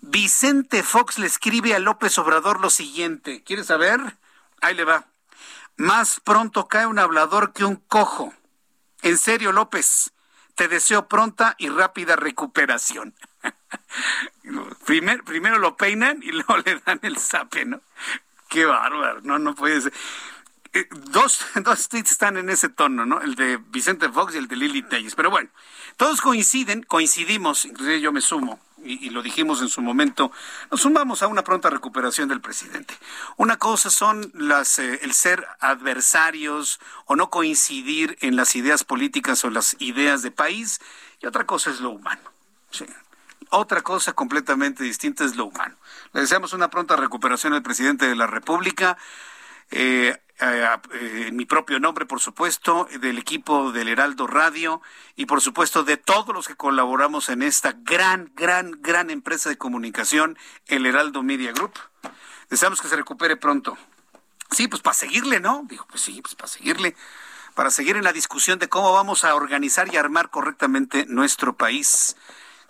[0.00, 3.42] Vicente Fox le escribe a López Obrador lo siguiente.
[3.42, 4.00] ¿Quieres saber?
[4.60, 5.06] Ahí le va.
[5.76, 8.34] Más pronto cae un hablador que un cojo.
[9.02, 10.12] En serio, López,
[10.54, 13.14] te deseo pronta y rápida recuperación.
[14.86, 17.80] primero, primero lo peinan y luego le dan el zape, ¿no?
[18.48, 19.92] Qué bárbaro, no, no puede ser.
[20.72, 23.20] Eh, dos, dos tweets están en ese tono, ¿no?
[23.20, 25.14] El de Vicente Fox y el de Lili Telles.
[25.14, 25.48] Pero bueno,
[25.96, 30.32] todos coinciden, coincidimos, inclusive yo me sumo, y, lo dijimos en su momento,
[30.70, 32.94] nos sumamos a una pronta recuperación del presidente.
[33.36, 39.44] Una cosa son las, eh, el ser adversarios o no coincidir en las ideas políticas
[39.44, 40.80] o las ideas de país,
[41.20, 42.30] y otra cosa es lo humano.
[43.50, 45.76] Otra cosa completamente distinta es lo humano.
[46.12, 48.98] Le deseamos una pronta recuperación al presidente de la República.
[49.70, 54.80] Eh, en mi propio nombre, por supuesto, del equipo del Heraldo Radio
[55.16, 59.58] y por supuesto de todos los que colaboramos en esta gran, gran, gran empresa de
[59.58, 61.72] comunicación, el Heraldo Media Group.
[62.50, 63.76] Deseamos que se recupere pronto.
[64.50, 65.64] Sí, pues para seguirle, ¿no?
[65.68, 66.96] Dijo, pues sí, pues para seguirle,
[67.54, 72.16] para seguir en la discusión de cómo vamos a organizar y armar correctamente nuestro país.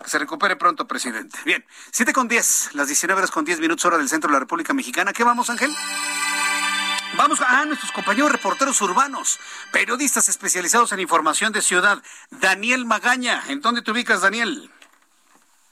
[0.03, 1.37] Que se recupere pronto, presidente.
[1.45, 4.39] Bien, siete con diez, las 19 horas con 10 minutos hora del centro de la
[4.39, 5.13] República Mexicana.
[5.13, 5.75] ¿Qué vamos, Ángel?
[7.17, 9.39] Vamos a nuestros compañeros reporteros urbanos,
[9.71, 11.97] periodistas especializados en información de ciudad.
[12.29, 14.69] Daniel Magaña, ¿en dónde te ubicas, Daniel?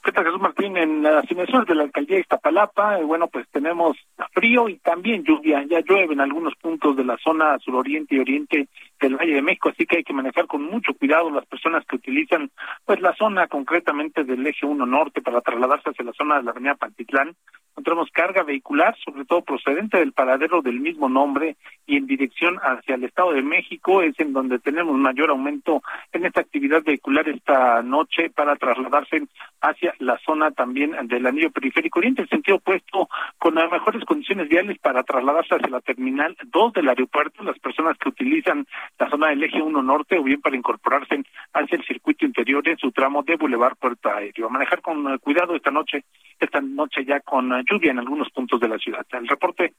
[0.04, 0.76] ¿Qué tal, Jesús Martín?
[0.76, 3.96] En las inmediaciones de la alcaldía de Iztapalapa, eh, bueno, pues tenemos
[4.32, 5.64] frío y también lluvia.
[5.68, 8.68] Ya llueve en algunos puntos de la zona suroriente y oriente
[9.00, 11.96] del Valle de México, así que hay que manejar con mucho cuidado las personas que
[11.96, 12.50] utilizan
[12.84, 16.50] pues la zona concretamente del eje 1 norte para trasladarse hacia la zona de la
[16.50, 17.34] avenida Pantitlán.
[17.70, 22.96] Encontramos carga vehicular, sobre todo procedente del paradero del mismo nombre y en dirección hacia
[22.96, 25.80] el Estado de México, es en donde tenemos mayor aumento
[26.12, 29.22] en esta actividad vehicular esta noche para trasladarse
[29.60, 34.48] hacia la zona también del anillo periférico oriente, en sentido opuesto, con las mejores condiciones
[34.48, 38.66] viales para trasladarse hacia la terminal 2 del aeropuerto, las personas que utilizan
[38.98, 41.22] la zona del eje 1 norte o bien para incorporarse
[41.52, 44.46] hacia el circuito interior en su tramo de Boulevard Puerto Aéreo.
[44.46, 46.04] A manejar con eh, cuidado esta noche,
[46.38, 49.06] esta noche ya con eh, lluvia en algunos puntos de la ciudad.
[49.12, 49.74] El reporte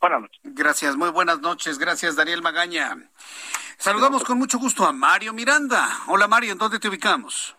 [0.00, 0.40] Buenas noches.
[0.42, 1.78] Gracias, muy buenas noches.
[1.78, 2.96] Gracias, Daniel Magaña.
[3.76, 5.86] Saludamos con mucho gusto a Mario Miranda.
[6.08, 7.56] Hola Mario, ¿en dónde te ubicamos?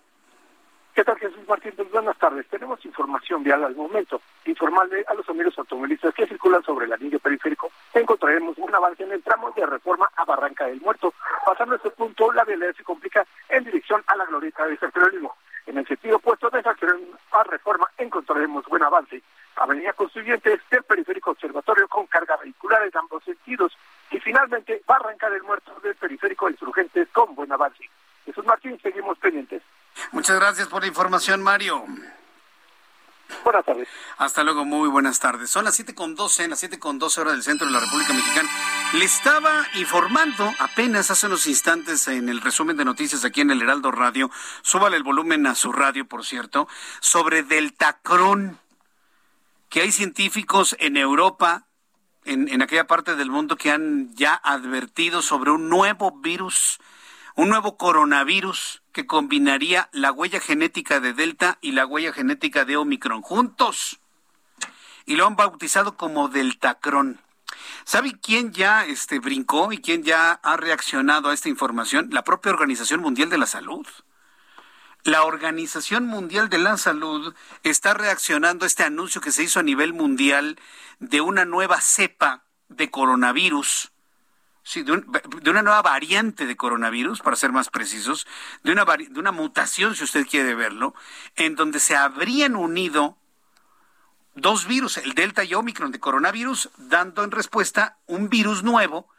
[0.93, 1.73] ¿Qué tal Jesús Martín?
[1.75, 2.47] Pues buenas tardes.
[2.49, 4.21] Tenemos información vial al momento.
[4.45, 7.71] Informarle a los amigos automovilistas que circulan sobre el anillo periférico.
[7.95, 11.15] Encontraremos un avance en el tramo de reforma a Barranca del Muerto.
[11.47, 15.35] Pasando este punto, la vialidad se complica en dirección a la glorieta de Jerónimo.
[15.65, 19.23] En el sentido opuesto de Jerónimo a Reforma encontraremos buen avance.
[19.55, 23.75] Avenida Constituyentes del Periférico Observatorio con carga vehicular en ambos sentidos
[24.11, 27.89] y finalmente Barranca del Muerto del Periférico Insurgentes con buen avance.
[28.25, 29.63] Jesús Martín, seguimos pendientes.
[30.11, 31.85] Muchas gracias por la información, Mario.
[33.43, 33.87] Buenas tardes.
[34.17, 35.49] Hasta luego, muy buenas tardes.
[35.49, 37.79] Son las siete con doce, en las siete con doce horas del centro de la
[37.79, 38.49] República Mexicana.
[38.93, 43.61] Le estaba informando apenas hace unos instantes en el resumen de noticias aquí en el
[43.61, 44.29] Heraldo Radio,
[44.61, 46.67] súbale el volumen a su radio, por cierto,
[46.99, 48.59] sobre Deltacrón,
[49.69, 51.65] que hay científicos en Europa,
[52.25, 56.79] en, en aquella parte del mundo, que han ya advertido sobre un nuevo virus,
[57.35, 62.77] un nuevo coronavirus que combinaría la huella genética de Delta y la huella genética de
[62.77, 63.99] Omicron juntos.
[65.05, 67.19] Y lo han bautizado como Deltacron.
[67.83, 72.09] ¿Sabe quién ya este, brincó y quién ya ha reaccionado a esta información?
[72.11, 73.85] La propia Organización Mundial de la Salud.
[75.03, 79.63] La Organización Mundial de la Salud está reaccionando a este anuncio que se hizo a
[79.63, 80.57] nivel mundial
[80.99, 83.92] de una nueva cepa de coronavirus
[84.65, 88.25] Sí, de, una nueva variante de coronavirus, para ser más precisos,
[88.63, 90.95] de una, de una mutación, si usted quiere verlo,
[91.35, 93.17] en donde se habrían unido
[94.35, 99.09] dos virus, el Delta y Omicron de coronavirus, dando en respuesta un virus nuevo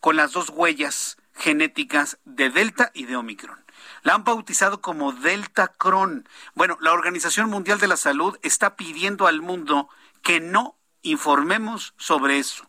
[0.00, 3.66] con las dos huellas genéticas de Delta y de Omicron.
[4.02, 6.26] La han bautizado como Delta Cron.
[6.54, 9.90] Bueno, la Organización Mundial de la Salud está pidiendo al mundo
[10.22, 12.66] que no informemos sobre eso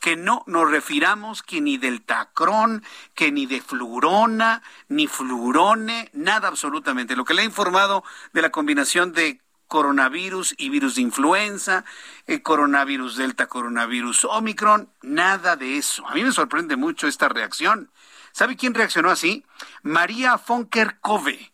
[0.00, 2.84] que no nos refiramos que ni del tacrón,
[3.14, 7.16] que ni de flurona, ni flurone, nada absolutamente.
[7.16, 11.84] Lo que le ha informado de la combinación de coronavirus y virus de influenza,
[12.26, 16.06] el coronavirus delta, coronavirus omicron, nada de eso.
[16.08, 17.90] A mí me sorprende mucho esta reacción.
[18.32, 19.44] ¿Sabe quién reaccionó así?
[19.82, 21.52] María Fonker Cove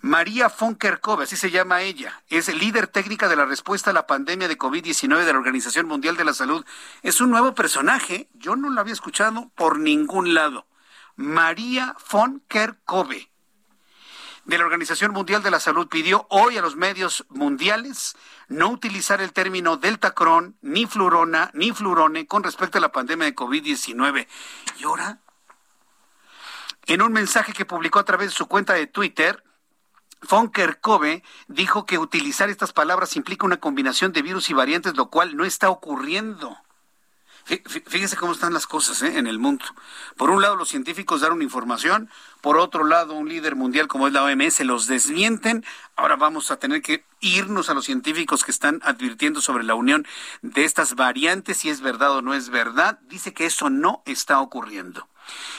[0.00, 4.46] María Fonkerkove, así se llama ella, es líder técnica de la respuesta a la pandemia
[4.46, 6.64] de COVID-19 de la Organización Mundial de la Salud.
[7.02, 10.66] Es un nuevo personaje, yo no lo había escuchado por ningún lado.
[11.16, 13.28] María Fonkerkove
[14.44, 19.20] de la Organización Mundial de la Salud pidió hoy a los medios mundiales no utilizar
[19.20, 24.28] el término deltacron, ni flurona, ni flurone con respecto a la pandemia de COVID-19.
[24.78, 25.18] Y ahora,
[26.86, 29.42] en un mensaje que publicó a través de su cuenta de Twitter,
[30.22, 35.10] Fonker Kobe dijo que utilizar estas palabras implica una combinación de virus y variantes, lo
[35.10, 36.56] cual no está ocurriendo.
[37.86, 39.16] Fíjense cómo están las cosas ¿eh?
[39.16, 39.64] en el mundo.
[40.18, 42.10] Por un lado, los científicos dan una información,
[42.42, 45.64] por otro lado, un líder mundial como es la OMS los desmienten.
[45.96, 50.06] Ahora vamos a tener que irnos a los científicos que están advirtiendo sobre la unión
[50.42, 52.98] de estas variantes, si es verdad o no es verdad.
[53.08, 55.08] Dice que eso no está ocurriendo.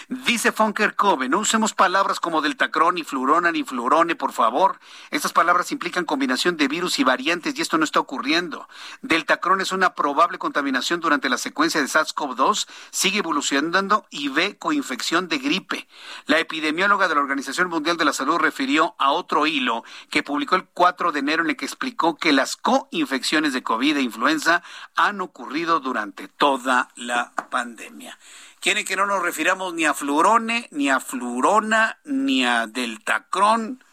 [0.07, 4.79] Dice Fonker Cove, no usemos palabras como deltacrón, ni flurona, ni flurone, por favor.
[5.11, 8.67] Estas palabras implican combinación de virus y variantes y esto no está ocurriendo.
[9.01, 15.27] Deltacrón es una probable contaminación durante la secuencia de SARS-CoV-2, sigue evolucionando y ve coinfección
[15.27, 15.87] de gripe.
[16.25, 20.55] La epidemióloga de la Organización Mundial de la Salud refirió a otro hilo que publicó
[20.55, 24.63] el 4 de enero en el que explicó que las coinfecciones de COVID e influenza
[24.95, 28.17] han ocurrido durante toda la pandemia
[28.59, 33.83] quieren que no nos refiramos ni a flurone, ni a flurona, ni a deltacrón.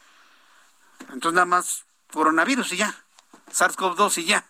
[1.13, 2.95] Entonces nada más coronavirus y ya,
[3.53, 4.47] SARS-CoV-2 y ya.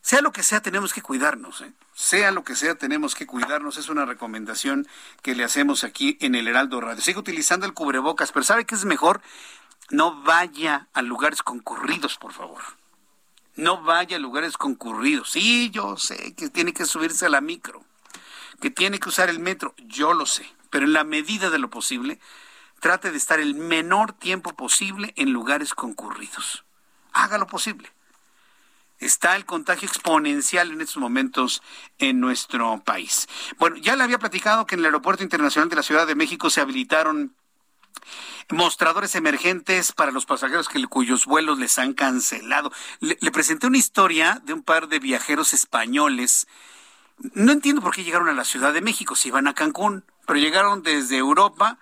[0.00, 1.62] Sea lo que sea, tenemos que cuidarnos.
[1.62, 1.72] ¿eh?
[1.94, 3.78] Sea lo que sea, tenemos que cuidarnos.
[3.78, 4.86] Es una recomendación
[5.22, 7.02] que le hacemos aquí en el Heraldo Radio.
[7.02, 9.22] Sigue utilizando el cubrebocas, pero ¿sabe qué es mejor?
[9.88, 12.62] No vaya a lugares concurridos, por favor.
[13.56, 15.30] No vaya a lugares concurridos.
[15.30, 17.82] Sí, yo sé que tiene que subirse a la micro
[18.60, 21.70] que tiene que usar el metro, yo lo sé, pero en la medida de lo
[21.70, 22.18] posible,
[22.80, 26.64] trate de estar el menor tiempo posible en lugares concurridos.
[27.12, 27.90] Haga lo posible.
[28.98, 31.62] Está el contagio exponencial en estos momentos
[31.98, 33.28] en nuestro país.
[33.58, 36.48] Bueno, ya le había platicado que en el Aeropuerto Internacional de la Ciudad de México
[36.48, 37.34] se habilitaron
[38.50, 42.72] mostradores emergentes para los pasajeros cuyos vuelos les han cancelado.
[43.00, 46.46] Le, presenté una historia de un par de viajeros españoles
[47.18, 50.38] no entiendo por qué llegaron a la Ciudad de México, si iban a Cancún, pero
[50.38, 51.78] llegaron desde Europa,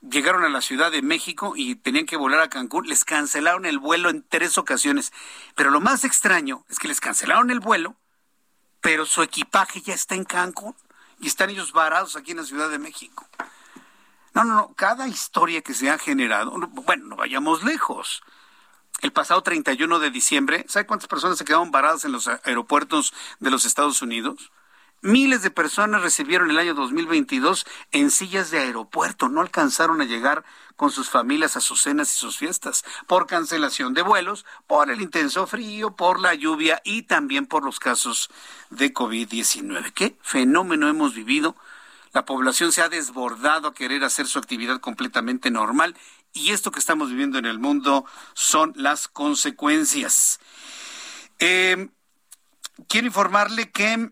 [0.00, 3.78] llegaron a la Ciudad de México y tenían que volar a Cancún, les cancelaron el
[3.78, 5.12] vuelo en tres ocasiones.
[5.54, 7.96] Pero lo más extraño es que les cancelaron el vuelo,
[8.80, 10.74] pero su equipaje ya está en Cancún.
[11.20, 13.26] y están ellos varados aquí en la Ciudad de México.
[14.34, 18.22] No, no, no, cada historia que se ha generado, bueno, no vayamos lejos.
[19.00, 23.50] El pasado 31 de diciembre, ¿sabe cuántas personas se quedaron varadas en los aeropuertos de
[23.50, 24.52] los Estados Unidos?
[25.00, 30.44] Miles de personas recibieron el año 2022 en sillas de aeropuerto, no alcanzaron a llegar
[30.74, 35.00] con sus familias a sus cenas y sus fiestas por cancelación de vuelos, por el
[35.00, 38.28] intenso frío, por la lluvia y también por los casos
[38.70, 39.92] de COVID-19.
[39.92, 41.54] ¿Qué fenómeno hemos vivido?
[42.12, 45.96] La población se ha desbordado a querer hacer su actividad completamente normal
[46.32, 48.04] y esto que estamos viviendo en el mundo
[48.34, 50.40] son las consecuencias.
[51.38, 51.88] Eh,
[52.88, 54.10] quiero informarle que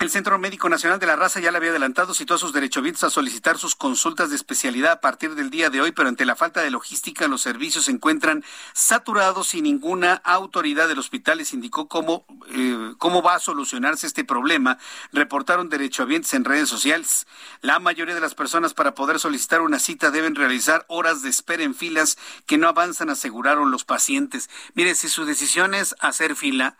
[0.00, 3.04] el Centro Médico Nacional de la Raza ya le había adelantado, citó a sus derechohabientes
[3.04, 6.36] a solicitar sus consultas de especialidad a partir del día de hoy, pero ante la
[6.36, 11.86] falta de logística los servicios se encuentran saturados y ninguna autoridad del hospital les indicó
[11.86, 14.78] cómo, eh, cómo va a solucionarse este problema,
[15.12, 17.26] reportaron derechohabientes en redes sociales.
[17.60, 21.62] La mayoría de las personas para poder solicitar una cita deben realizar horas de espera
[21.62, 22.16] en filas
[22.46, 24.48] que no avanzan, aseguraron los pacientes.
[24.72, 26.78] Mire, si su decisión es hacer fila,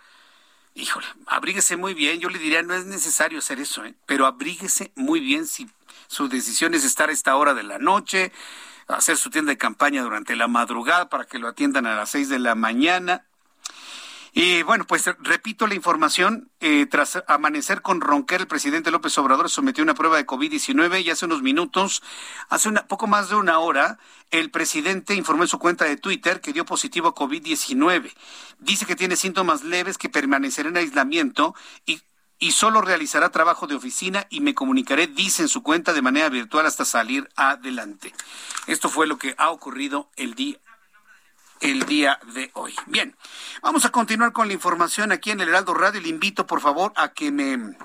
[0.74, 2.20] híjole, abríguese muy bien.
[2.20, 3.94] Yo le diría, no es necesario hacer eso, ¿eh?
[4.06, 5.68] pero abríguese muy bien si
[6.06, 8.32] su decisión es estar a esta hora de la noche,
[8.88, 12.28] hacer su tienda de campaña durante la madrugada para que lo atiendan a las seis
[12.28, 13.26] de la mañana.
[14.32, 16.51] Y bueno, pues repito la información.
[16.61, 21.11] Eh, tras amanecer con ronquer, el presidente López Obrador sometió una prueba de COVID-19 y
[21.11, 22.02] hace unos minutos,
[22.48, 23.98] hace una, poco más de una hora,
[24.31, 28.12] el presidente informó en su cuenta de Twitter que dio positivo a COVID-19.
[28.59, 31.55] Dice que tiene síntomas leves, que permanecerá en aislamiento
[31.86, 32.01] y
[32.43, 36.31] y solo realizará trabajo de oficina y me comunicaré, dice en su cuenta, de manera
[36.31, 38.15] virtual hasta salir adelante.
[38.66, 40.59] Esto fue lo que ha ocurrido el día
[41.61, 42.74] el día de hoy.
[42.87, 43.16] Bien,
[43.62, 46.01] vamos a continuar con la información aquí en el Heraldo Radio.
[46.01, 47.77] Le invito, por favor, a que me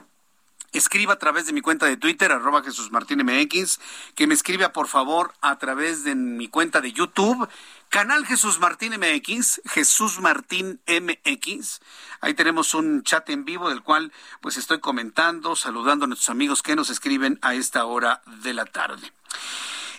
[0.72, 3.80] escriba a través de mi cuenta de Twitter, arroba Jesús Martín MX,
[4.16, 7.48] que me escriba, por favor, a través de mi cuenta de YouTube,
[7.90, 11.80] canal Jesús Martín MX, Jesús Martín MX.
[12.22, 14.12] Ahí tenemos un chat en vivo del cual
[14.42, 18.66] pues estoy comentando, saludando a nuestros amigos que nos escriben a esta hora de la
[18.66, 19.12] tarde.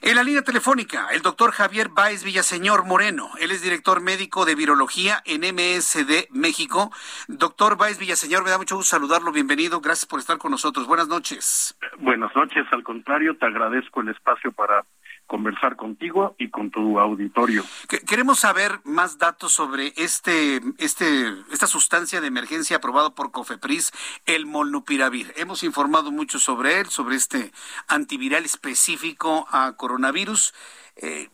[0.02, 3.30] En la línea telefónica, el doctor Javier Báez Villaseñor Moreno.
[3.40, 6.90] Él es director médico de virología en MSD México.
[7.28, 9.32] Doctor Báez Villaseñor, me da mucho gusto saludarlo.
[9.32, 9.80] Bienvenido.
[9.80, 10.86] Gracias por estar con nosotros.
[10.86, 11.76] Buenas noches.
[11.98, 12.66] Buenas noches.
[12.72, 14.84] Al contrario, te agradezco el espacio para
[15.26, 17.64] conversar contigo y con tu auditorio.
[18.06, 23.92] Queremos saber más datos sobre este, este, esta sustancia de emergencia aprobado por Cofepris,
[24.24, 25.32] el molnupiravir.
[25.36, 27.52] Hemos informado mucho sobre él, sobre este
[27.88, 30.54] antiviral específico a coronavirus.
[30.96, 31.28] Eh,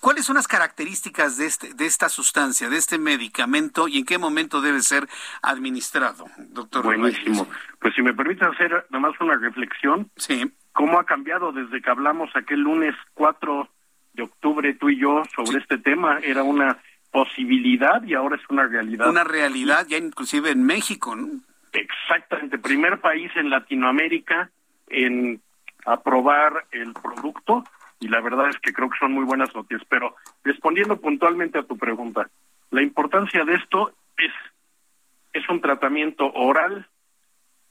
[0.00, 4.16] ¿Cuáles son las características de, este, de esta sustancia, de este medicamento y en qué
[4.16, 5.06] momento debe ser
[5.42, 6.84] administrado, doctor?
[6.84, 7.46] Buenísimo.
[7.78, 10.10] Pues si me permite hacer nada más una reflexión.
[10.16, 13.68] Sí cómo ha cambiado desde que hablamos aquel lunes 4
[14.14, 16.18] de octubre tú y yo sobre este tema.
[16.22, 16.78] Era una
[17.10, 19.10] posibilidad y ahora es una realidad.
[19.10, 21.28] Una realidad ya inclusive en México, ¿no?
[21.72, 24.50] Exactamente, primer país en Latinoamérica
[24.88, 25.40] en
[25.84, 27.62] aprobar el producto
[28.00, 29.86] y la verdad es que creo que son muy buenas noticias.
[29.86, 32.30] Pero respondiendo puntualmente a tu pregunta,
[32.70, 34.32] la importancia de esto es,
[35.34, 36.88] es un tratamiento oral,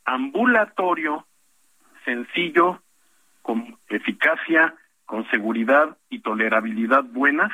[0.05, 1.25] ambulatorio,
[2.05, 2.83] sencillo,
[3.49, 4.75] con eficacia,
[5.07, 7.51] con seguridad y tolerabilidad buenas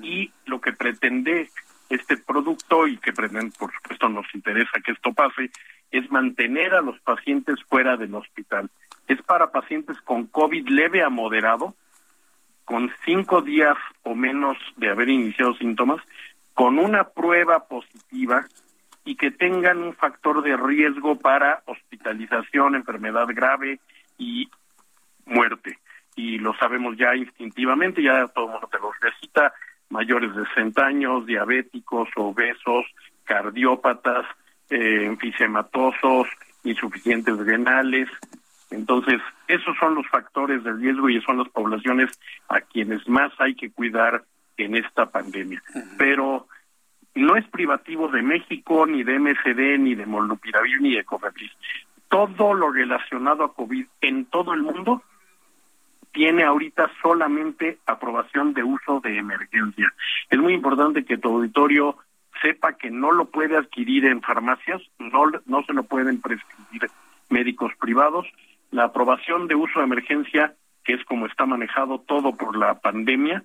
[0.00, 1.50] y lo que pretende
[1.90, 5.50] este producto y que pretende, por supuesto nos interesa que esto pase
[5.90, 8.70] es mantener a los pacientes fuera del hospital.
[9.06, 11.74] Es para pacientes con COVID leve a moderado,
[12.64, 16.00] con cinco días o menos de haber iniciado síntomas,
[16.54, 18.46] con una prueba positiva
[19.04, 23.78] y que tengan un factor de riesgo para hospitalización, enfermedad grave
[24.16, 24.48] y
[25.28, 25.78] muerte.
[26.16, 29.52] Y lo sabemos ya instintivamente, ya todo el mundo te lo recita,
[29.90, 32.86] mayores de 60 años, diabéticos, obesos,
[33.24, 34.26] cardiópatas,
[34.70, 36.28] eh, enfisematosos,
[36.64, 38.08] insuficientes renales.
[38.70, 42.10] Entonces, esos son los factores de riesgo y son las poblaciones
[42.48, 44.24] a quienes más hay que cuidar
[44.56, 45.62] en esta pandemia.
[45.96, 46.48] Pero
[47.14, 51.52] no es privativo de México, ni de MSD, ni de Molnupiravir, ni de Cofepris.
[52.08, 55.02] Todo lo relacionado a COVID en todo el mundo
[56.18, 59.94] tiene ahorita solamente aprobación de uso de emergencia.
[60.28, 61.96] Es muy importante que tu auditorio
[62.42, 66.90] sepa que no lo puede adquirir en farmacias, no, no se lo pueden prescribir
[67.28, 68.26] médicos privados.
[68.72, 73.44] La aprobación de uso de emergencia, que es como está manejado todo por la pandemia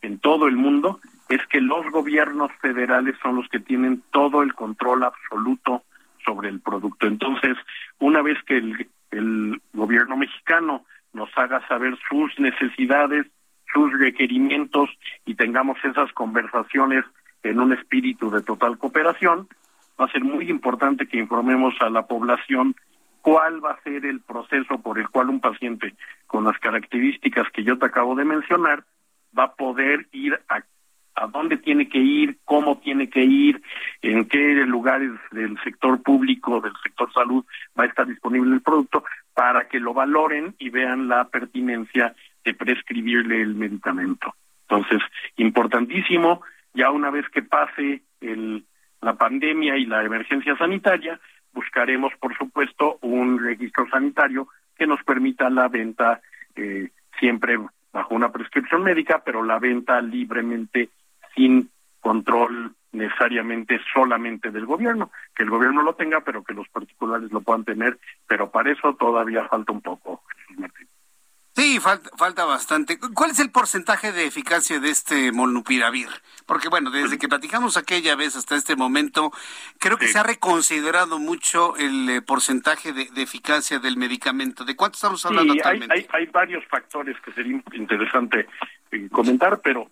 [0.00, 4.54] en todo el mundo, es que los gobiernos federales son los que tienen todo el
[4.54, 5.82] control absoluto
[6.24, 7.06] sobre el producto.
[7.06, 7.58] Entonces,
[7.98, 13.26] una vez que el, el gobierno mexicano nos haga saber sus necesidades,
[13.72, 14.90] sus requerimientos
[15.24, 17.04] y tengamos esas conversaciones
[17.42, 19.48] en un espíritu de total cooperación,
[20.00, 22.74] va a ser muy importante que informemos a la población
[23.22, 25.94] cuál va a ser el proceso por el cual un paciente
[26.26, 28.84] con las características que yo te acabo de mencionar
[29.36, 30.62] va a poder ir a,
[31.14, 33.62] a dónde tiene que ir, cómo tiene que ir,
[34.02, 37.44] en qué lugares del sector público, del sector salud
[37.78, 39.04] va a estar disponible el producto
[39.34, 44.34] para que lo valoren y vean la pertinencia de prescribirle el medicamento.
[44.68, 45.02] Entonces,
[45.36, 46.42] importantísimo,
[46.72, 48.64] ya una vez que pase el,
[49.00, 51.20] la pandemia y la emergencia sanitaria,
[51.52, 56.20] buscaremos, por supuesto, un registro sanitario que nos permita la venta
[56.56, 57.58] eh, siempre
[57.92, 60.90] bajo una prescripción médica, pero la venta libremente
[61.34, 61.70] sin
[62.00, 67.40] control necesariamente solamente del gobierno, que el gobierno lo tenga, pero que los particulares lo
[67.40, 70.22] puedan tener, pero para eso todavía falta un poco,
[70.56, 70.88] Martín.
[71.56, 72.98] Sí, falta, falta bastante.
[72.98, 76.08] ¿Cuál es el porcentaje de eficacia de este molnupiravir?
[76.46, 79.30] Porque bueno, desde que platicamos aquella vez hasta este momento,
[79.78, 84.64] creo que se ha reconsiderado mucho el eh, porcentaje de, eficacia del medicamento.
[84.64, 85.94] ¿De cuánto estamos hablando sí, actualmente?
[85.94, 88.48] Hay, hay, varios factores que sería interesante
[88.90, 89.88] eh, comentar, pero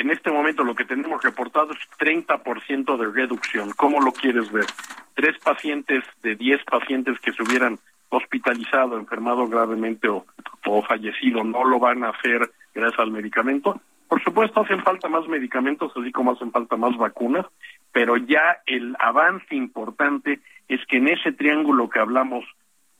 [0.00, 3.70] en este momento lo que tenemos reportado es 30% de reducción.
[3.76, 4.66] ¿Cómo lo quieres ver?
[5.14, 7.78] Tres pacientes de diez pacientes que se hubieran
[8.08, 10.24] hospitalizado, enfermado gravemente o,
[10.66, 13.80] o fallecido no lo van a hacer gracias al medicamento.
[14.08, 17.46] Por supuesto, hacen falta más medicamentos, así como hacen falta más vacunas,
[17.92, 22.44] pero ya el avance importante es que en ese triángulo que hablamos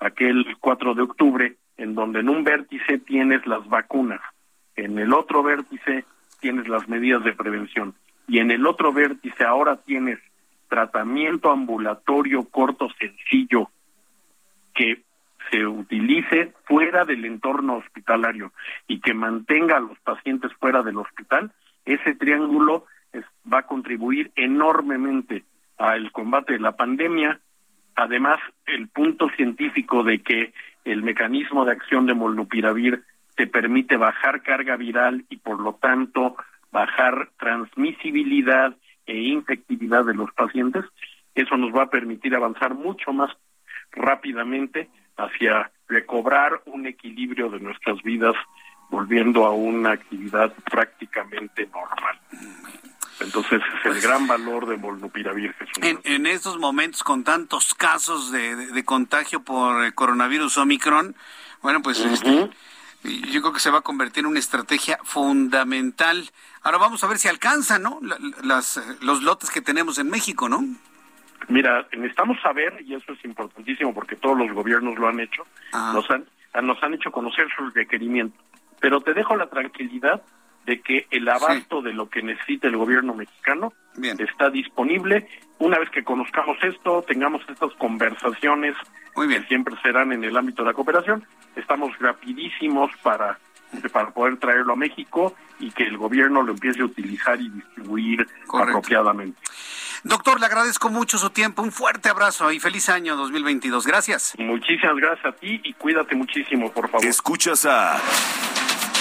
[0.01, 4.21] aquel 4 de octubre, en donde en un vértice tienes las vacunas,
[4.75, 6.05] en el otro vértice
[6.41, 7.95] tienes las medidas de prevención
[8.29, 10.19] y en el otro vértice ahora tienes
[10.69, 13.71] tratamiento ambulatorio corto, sencillo,
[14.75, 15.03] que
[15.51, 18.53] se utilice fuera del entorno hospitalario
[18.89, 21.53] y que mantenga a los pacientes fuera del hospital,
[21.85, 22.85] ese triángulo
[23.51, 25.45] va a contribuir enormemente
[25.79, 27.41] al combate de la pandemia.
[27.95, 30.53] Además, el punto científico de que
[30.85, 33.05] el mecanismo de acción de molnupiravir
[33.37, 36.37] te permite bajar carga viral y por lo tanto
[36.73, 38.75] bajar transmisibilidad
[39.07, 40.85] e infectividad de los pacientes,
[41.35, 43.31] eso nos va a permitir avanzar mucho más
[43.93, 48.35] rápidamente hacia recobrar un equilibrio de nuestras vidas,
[48.91, 52.19] volviendo a una actividad prácticamente normal.
[53.21, 55.55] Entonces es el pues gran valor de Molnupiravir.
[55.81, 61.17] En, en estos momentos con tantos casos de, contagio por el coronavirus Omicron,
[61.63, 62.51] bueno, pues este,
[63.05, 66.31] yo creo que se va a convertir en una estrategia fundamental.
[66.63, 68.01] Ahora vamos a ver si alcanza, ¿no?
[68.43, 70.65] Las, los lotes que tenemos en México, ¿no?
[71.49, 75.93] Mira, necesitamos saber, y eso es importantísimo porque todos los gobiernos lo han hecho, ah.
[75.95, 76.27] nos, han,
[76.63, 78.41] nos han hecho conocer sus requerimientos.
[78.81, 80.23] Pero te dejo la tranquilidad
[80.67, 83.73] de que el abasto de lo que necesita el gobierno mexicano
[84.19, 85.29] está disponible.
[85.59, 88.75] Una vez que conozcamos esto, tengamos estas conversaciones
[89.15, 91.25] que siempre serán en el ámbito de la cooperación,
[91.55, 93.39] estamos rapidísimos para
[93.93, 98.27] para poder traerlo a México y que el gobierno lo empiece a utilizar y distribuir
[98.53, 99.41] apropiadamente.
[100.05, 101.63] Doctor, le agradezco mucho su tiempo.
[101.63, 103.87] Un fuerte abrazo y feliz año 2022.
[103.87, 104.35] Gracias.
[104.39, 107.05] Muchísimas gracias a ti y cuídate muchísimo, por favor.
[107.05, 108.01] Escuchas a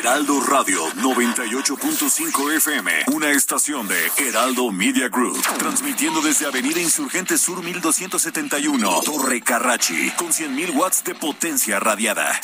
[0.00, 7.62] Heraldo Radio 98.5 FM, una estación de Heraldo Media Group, transmitiendo desde Avenida Insurgente Sur
[7.62, 12.40] 1271, Torre Carrachi, con 100.000 watts de potencia radiada.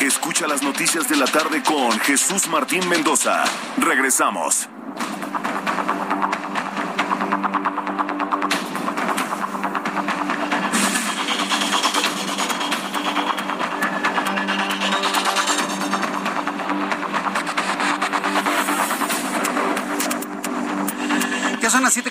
[0.00, 3.44] Escucha las noticias de la tarde con Jesús Martín Mendoza.
[3.78, 4.68] Regresamos.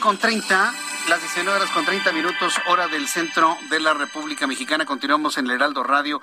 [0.02, 0.73] Con 30,
[1.10, 4.84] las 19 horas con 30 minutos, hora del centro de la República Mexicana.
[4.84, 6.22] Continuamos en el Heraldo Radio.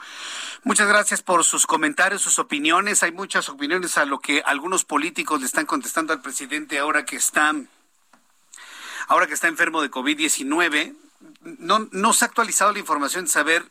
[0.65, 3.05] Muchas gracias por sus comentarios, sus opiniones.
[3.05, 7.17] Hay muchas opiniones a lo que algunos políticos le están contestando al presidente ahora que
[7.17, 7.55] está,
[9.07, 10.97] ahora que está enfermo de COVID-19.
[11.43, 13.65] No, no se ha actualizado la información de saber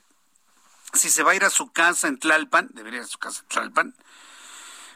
[0.93, 3.41] si se va a ir a su casa en Tlalpan, debería ir a su casa
[3.41, 3.95] en Tlalpan,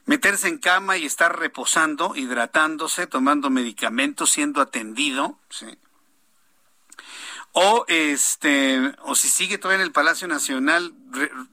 [0.06, 5.78] meterse en cama y estar reposando, hidratándose, tomando medicamentos, siendo atendido, ¿sí?
[7.53, 10.94] o este o si sigue todavía en el Palacio Nacional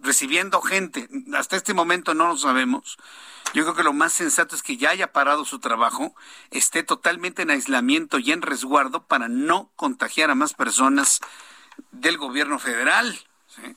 [0.00, 1.08] recibiendo gente.
[1.34, 2.98] Hasta este momento no lo sabemos.
[3.54, 6.14] Yo creo que lo más sensato es que ya haya parado su trabajo,
[6.50, 11.20] esté totalmente en aislamiento y en resguardo para no contagiar a más personas
[11.90, 13.18] del gobierno federal.
[13.46, 13.74] ¿sí?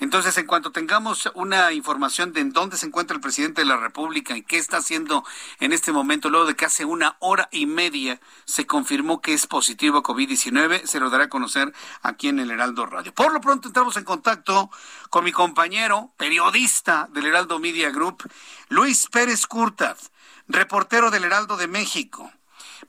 [0.00, 3.76] Entonces, en cuanto tengamos una información de en dónde se encuentra el presidente de la
[3.76, 5.24] República y qué está haciendo
[5.60, 9.46] en este momento, luego de que hace una hora y media se confirmó que es
[9.46, 13.12] positivo a COVID-19, se lo dará a conocer aquí en el Heraldo Radio.
[13.12, 14.70] Por lo pronto entramos en contacto
[15.10, 18.22] con mi compañero, periodista del Heraldo Media Group,
[18.70, 20.10] Luis Pérez Curtaz,
[20.48, 22.32] reportero del Heraldo de México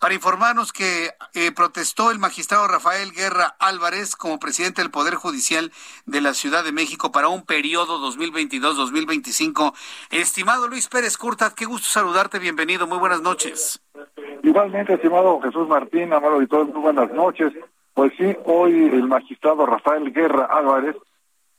[0.02, 5.72] para informarnos que eh, protestó el magistrado Rafael Guerra Álvarez como presidente del Poder Judicial
[6.07, 9.73] de la Ciudad de México para un periodo 2022-2025.
[10.10, 13.80] Estimado Luis Pérez Curtat, qué gusto saludarte, bienvenido, muy buenas noches.
[14.41, 17.53] Igualmente, estimado Jesús Martín, amado auditor, muy buenas noches.
[17.94, 20.95] Pues sí, hoy el magistrado Rafael Guerra Álvarez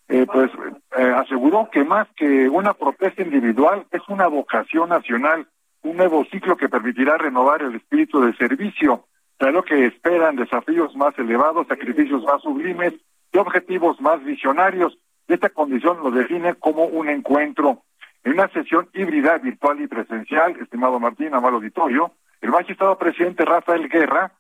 [0.09, 0.51] eh, pues
[0.98, 5.47] eh, aseguró que más que una protesta individual es una vocación nacional
[5.82, 9.06] un nuevo ciclo que permitirá renovar el espíritu de servicio.
[9.36, 12.94] Claro que esperan desafíos más elevados, sacrificios más sublimes
[13.32, 14.96] y objetivos más visionarios.
[15.26, 17.82] Esta condición lo define como un encuentro.
[18.24, 23.88] En una sesión híbrida, virtual y presencial, estimado Martín, amado auditorio, el magistrado presidente Rafael
[23.88, 24.32] Guerra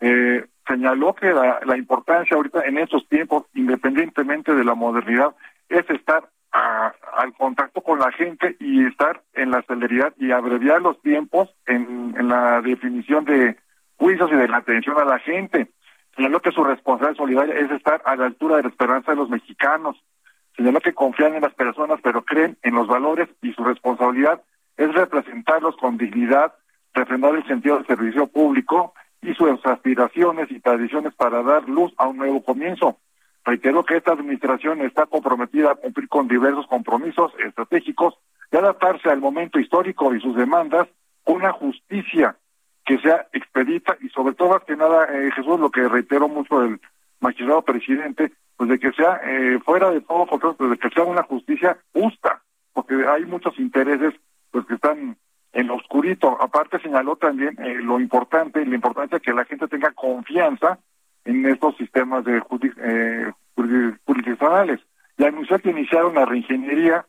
[0.00, 5.34] eh, señaló que la, la importancia ahorita en estos tiempos, independientemente de la modernidad,
[5.68, 11.00] es estar al contacto con la gente y estar en la celeridad y abreviar los
[11.02, 13.56] tiempos en, en la definición de
[13.96, 15.68] juicios y de la atención a la gente.
[16.16, 19.30] Señaló que su responsabilidad solidaria es estar a la altura de la esperanza de los
[19.30, 19.96] mexicanos.
[20.56, 24.42] Señaló que confían en las personas, pero creen en los valores y su responsabilidad
[24.76, 26.54] es representarlos con dignidad,
[26.94, 32.08] refrendar el sentido del servicio público y sus aspiraciones y tradiciones para dar luz a
[32.08, 32.98] un nuevo comienzo.
[33.44, 38.14] Reitero que esta administración está comprometida a cumplir con diversos compromisos estratégicos
[38.52, 40.88] y adaptarse al momento histórico y sus demandas
[41.24, 42.36] una justicia
[42.84, 46.60] que sea expedita y sobre todo más que nada eh, Jesús lo que reitero mucho
[46.60, 46.80] del
[47.20, 51.04] magistrado presidente pues de que sea eh, fuera de todo control pues de que sea
[51.04, 52.42] una justicia justa
[52.72, 54.14] porque hay muchos intereses
[54.50, 55.16] pues que están
[55.52, 56.40] en oscurito.
[56.40, 60.78] Aparte señaló también eh, lo importante la importancia que la gente tenga confianza
[61.24, 62.42] en estos sistemas de
[62.82, 63.32] eh,
[64.04, 64.80] jurisdiccionales.
[65.18, 67.06] Y anunció que iniciaron la reingeniería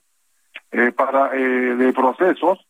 [0.71, 2.65] eh, para eh, de procesos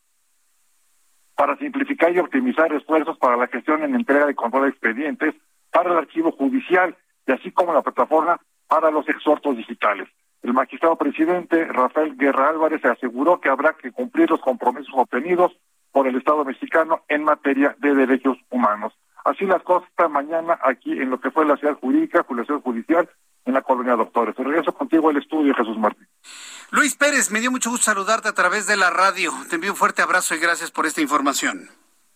[1.36, 5.34] para simplificar y optimizar esfuerzos para la gestión en entrega de control de expedientes
[5.72, 6.96] para el archivo judicial
[7.26, 10.08] y así como la plataforma para los exhortos digitales.
[10.44, 15.52] El magistrado presidente Rafael Guerra Álvarez aseguró que habrá que cumplir los compromisos obtenidos
[15.92, 18.94] por el Estado mexicano en materia de derechos humanos.
[19.26, 22.62] Así las cosas esta mañana aquí en lo que fue la ciudad jurídica, la ciudad
[22.62, 23.10] judicial,
[23.46, 24.36] en la colonia Doctores.
[24.36, 26.08] Te regreso contigo al estudio, Jesús Martín.
[26.72, 29.32] Luis Pérez, me dio mucho gusto saludarte a través de la radio.
[29.50, 31.70] Te envío un fuerte abrazo y gracias por esta información.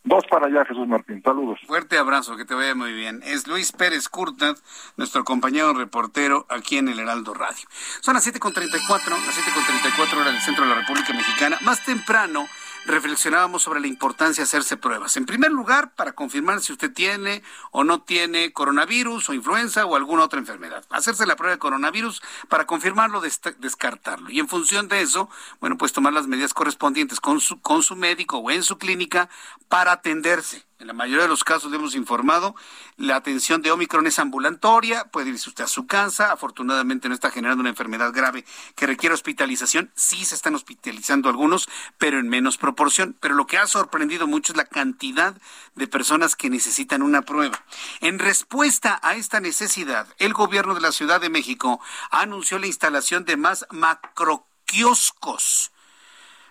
[0.06, 1.22] Dos para allá, Jesús Martín.
[1.24, 1.60] Saludos.
[1.66, 3.22] Fuerte abrazo, que te vaya muy bien.
[3.24, 4.56] Es Luis Pérez Curtad,
[4.98, 7.66] nuestro compañero reportero aquí en el Heraldo Radio.
[8.02, 11.58] Son las 7.34, las 7.34 horas del centro de la República Mexicana.
[11.62, 12.46] Más temprano
[12.86, 15.18] reflexionábamos sobre la importancia de hacerse pruebas.
[15.18, 19.96] En primer lugar, para confirmar si usted tiene o no tiene coronavirus o influenza o
[19.96, 20.86] alguna otra enfermedad.
[20.90, 24.30] Hacerse la prueba de coronavirus para confirmarlo, descartarlo.
[24.30, 25.30] Y en función de eso,
[25.60, 29.30] bueno, pues tomar las medidas correspondientes con su, con su médico o en su clínica
[29.68, 30.66] para atenderse.
[30.78, 32.54] En la mayoría de los casos le hemos informado,
[32.98, 37.32] la atención de Omicron es ambulatoria, puede irse usted a su casa, afortunadamente no está
[37.32, 38.44] generando una enfermedad grave
[38.76, 43.16] que requiere hospitalización, sí se están hospitalizando algunos, pero en menos proporción.
[43.22, 45.38] Pero lo que ha sorprendido mucho es la cantidad
[45.76, 47.64] de personas que necesitan una prueba.
[48.02, 51.80] En respuesta a esta necesidad, el gobierno de la Ciudad de México
[52.12, 55.72] anunció la instalación de más macroquioscos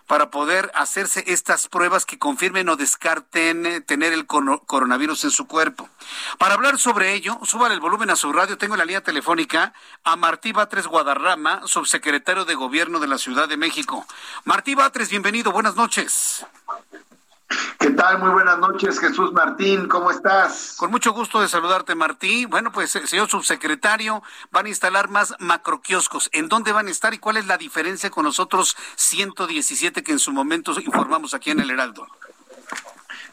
[0.06, 5.46] para poder hacerse estas pruebas que confirmen o descarten eh, tener el coronavirus en su
[5.46, 5.88] cuerpo.
[6.38, 8.58] Para hablar sobre ello, súbale el volumen a su radio.
[8.58, 9.72] Tengo en la línea telefónica
[10.04, 14.06] a Martí Batres Guadarrama, subsecretario de Gobierno de la Ciudad de México.
[14.44, 16.44] Martí Batres, bienvenido, buenas noches.
[17.78, 18.18] ¿Qué tal?
[18.18, 20.74] Muy buenas noches, Jesús Martín, ¿cómo estás?
[20.78, 22.48] Con mucho gusto de saludarte, Martín.
[22.48, 26.30] Bueno, pues, eh, señor subsecretario, van a instalar más macroquioscos.
[26.32, 30.12] ¿En dónde van a estar y cuál es la diferencia con los otros 117 que
[30.12, 32.06] en su momento informamos aquí en el Heraldo?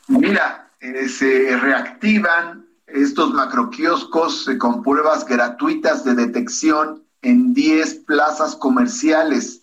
[0.07, 8.55] Mira, eh, se reactivan estos macroquioscos eh, con pruebas gratuitas de detección en 10 plazas
[8.55, 9.61] comerciales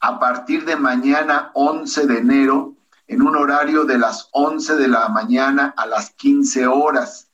[0.00, 2.73] a partir de mañana 11 de enero
[3.06, 7.28] en un horario de las 11 de la mañana a las 15 horas.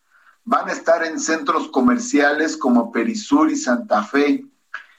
[0.45, 4.45] Van a estar en centros comerciales como Perisur y Santa Fe,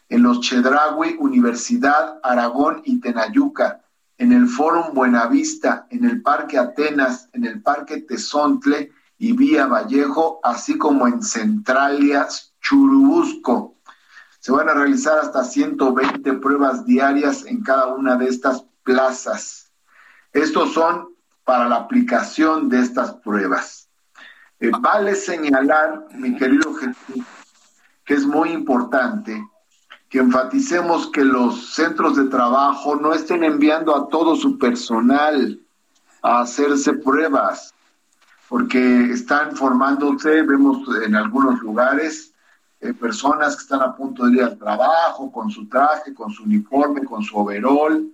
[0.09, 3.81] en los Chedraui, Universidad, Aragón y Tenayuca,
[4.17, 10.39] en el Fórum Buenavista, en el Parque Atenas, en el Parque Tezontle y Vía Vallejo,
[10.43, 12.27] así como en Centralia,
[12.59, 13.75] Churubusco.
[14.39, 19.60] Se van a realizar hasta 120 pruebas diarias en cada una de estas plazas.
[20.33, 21.09] Estos son
[21.43, 23.89] para la aplicación de estas pruebas.
[24.59, 27.25] Eh, vale señalar, mi querido Jesús,
[28.05, 29.43] que es muy importante
[30.07, 35.59] que enfaticemos que los centros de trabajo no estén enviando a todo su personal
[36.21, 37.73] a hacerse pruebas,
[38.49, 42.33] porque están formándose, vemos en algunos lugares,
[42.81, 46.43] eh, personas que están a punto de ir al trabajo con su traje, con su
[46.43, 48.11] uniforme, con su overol,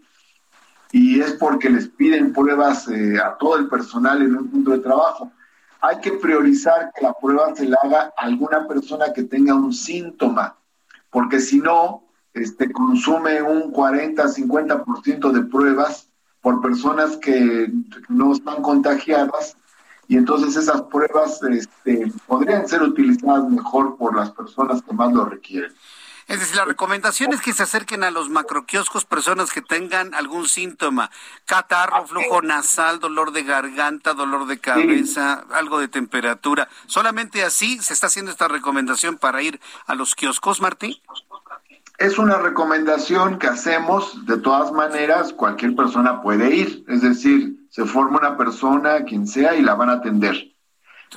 [0.91, 4.79] y es porque les piden pruebas eh, a todo el personal en un punto de
[4.79, 5.31] trabajo.
[5.81, 9.73] Hay que priorizar que la prueba se la haga a alguna persona que tenga un
[9.73, 10.55] síntoma,
[11.09, 12.03] porque si no,
[12.33, 16.09] este, consume un 40-50% de pruebas
[16.41, 17.71] por personas que
[18.09, 19.57] no están contagiadas
[20.07, 25.25] y entonces esas pruebas este, podrían ser utilizadas mejor por las personas que más lo
[25.25, 25.71] requieren.
[26.27, 30.49] Es decir, la recomendación es que se acerquen a los macroquioscos personas que tengan algún
[30.49, 31.09] síntoma,
[31.45, 36.67] catarro, flujo nasal, dolor de garganta, dolor de cabeza, algo de temperatura.
[36.87, 40.95] ¿Solamente así se está haciendo esta recomendación para ir a los kioscos, Martín?
[41.97, 47.85] Es una recomendación que hacemos, de todas maneras, cualquier persona puede ir, es decir, se
[47.85, 50.51] forma una persona, quien sea, y la van a atender.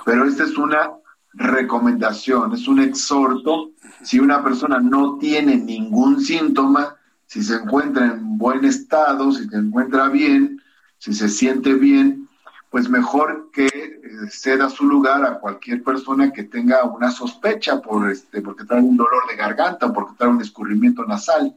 [0.04, 0.92] Pero esta es una
[1.32, 3.70] recomendación, es un exhorto.
[4.02, 6.96] Si una persona no tiene ningún síntoma,
[7.26, 10.60] si se encuentra en buen estado, si se encuentra bien,
[10.98, 12.28] si se siente bien,
[12.70, 14.00] pues mejor que eh,
[14.30, 18.96] ceda su lugar a cualquier persona que tenga una sospecha por este, porque trae un
[18.96, 21.54] dolor de garganta porque trae un escurrimiento nasal.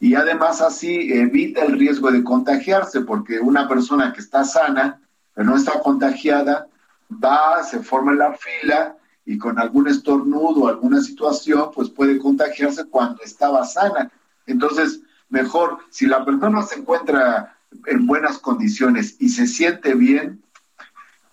[0.00, 5.00] Y además así evita el riesgo de contagiarse, porque una persona que está sana,
[5.34, 6.66] pero no está contagiada,
[7.12, 12.84] va, se forma en la fila y con algún estornudo alguna situación, pues puede contagiarse
[12.86, 14.10] cuando estaba sana.
[14.46, 20.42] Entonces, mejor, si la persona se encuentra en buenas condiciones y se siente bien,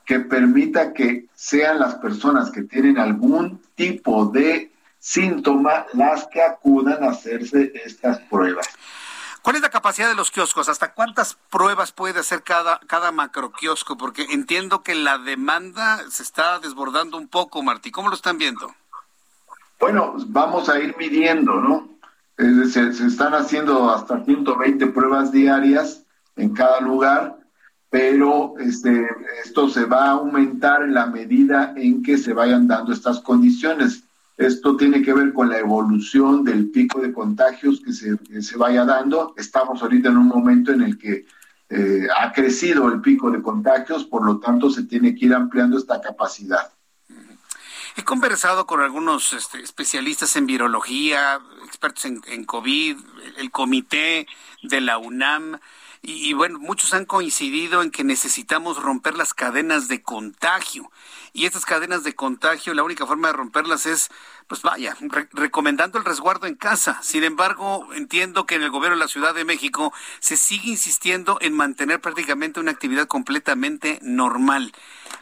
[0.06, 7.04] que permita que sean las personas que tienen algún tipo de síntoma las que acudan
[7.04, 8.68] a hacerse estas pruebas.
[9.42, 10.70] ¿Cuál es la capacidad de los kioscos?
[10.70, 13.98] ¿Hasta cuántas pruebas puede hacer cada, cada macro kiosco?
[13.98, 17.92] Porque entiendo que la demanda se está desbordando un poco, Martí.
[17.92, 18.76] ¿Cómo lo están viendo?
[19.80, 21.90] Bueno, vamos a ir midiendo, ¿no?
[22.38, 26.04] se, se, están haciendo hasta 120 pruebas diarias
[26.38, 27.38] en cada lugar,
[27.90, 29.08] pero este,
[29.44, 34.04] esto se va a aumentar en la medida en que se vayan dando estas condiciones.
[34.40, 38.86] Esto tiene que ver con la evolución del pico de contagios que se, se vaya
[38.86, 39.34] dando.
[39.36, 41.26] Estamos ahorita en un momento en el que
[41.70, 45.78] eh, ha crecido el pico de contagios, por lo tanto se tiene que ir ampliando
[45.78, 46.72] esta capacidad.
[47.98, 52.98] He conversado con algunos este, especialistas en virología, expertos en, en COVID,
[53.40, 54.26] el comité
[54.64, 55.60] de la UNAM.
[56.02, 60.90] Y, bueno, muchos han coincidido en que necesitamos romper las cadenas de contagio.
[61.40, 64.10] Y estas cadenas de contagio, la única forma de romperlas es,
[64.48, 64.98] pues vaya,
[65.32, 67.00] recomendando el resguardo en casa.
[67.02, 71.38] Sin embargo, entiendo que en el gobierno de la Ciudad de México se sigue insistiendo
[71.40, 74.74] en mantener prácticamente una actividad completamente normal.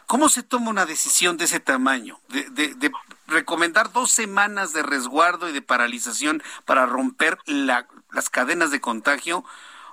[0.08, 2.18] ¿Cómo se toma una decisión de ese tamaño?
[2.26, 2.90] De,
[3.28, 9.44] recomendar dos semanas de resguardo y de paralización para romper la, las cadenas de contagio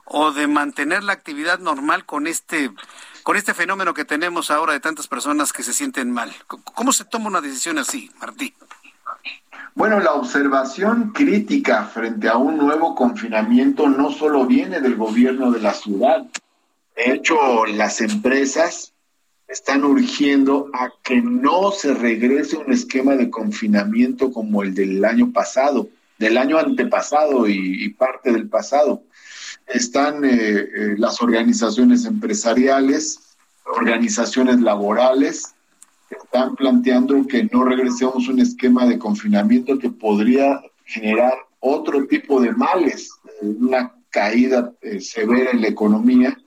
[0.05, 2.71] o de mantener la actividad normal con este
[3.25, 6.31] con este fenómeno que tenemos ahora de tantas personas que se sienten mal.
[6.45, 8.53] ¿Cómo se toma una decisión así, Martí?
[9.73, 15.59] Bueno, la observación crítica frente a un nuevo confinamiento no solo viene del gobierno de
[15.59, 16.23] la ciudad.
[16.95, 18.93] De hecho, las empresas
[19.47, 25.33] están urgiendo a que no se regrese un esquema de confinamiento como el del año
[25.33, 25.89] pasado,
[26.19, 29.01] del año antepasado y, y parte del pasado
[29.67, 33.19] están eh, eh, las organizaciones empresariales,
[33.65, 35.55] organizaciones laborales,
[36.09, 42.05] que están planteando que no regresemos a un esquema de confinamiento que podría generar otro
[42.05, 43.09] tipo de males,
[43.41, 46.37] eh, una caída severa en la economía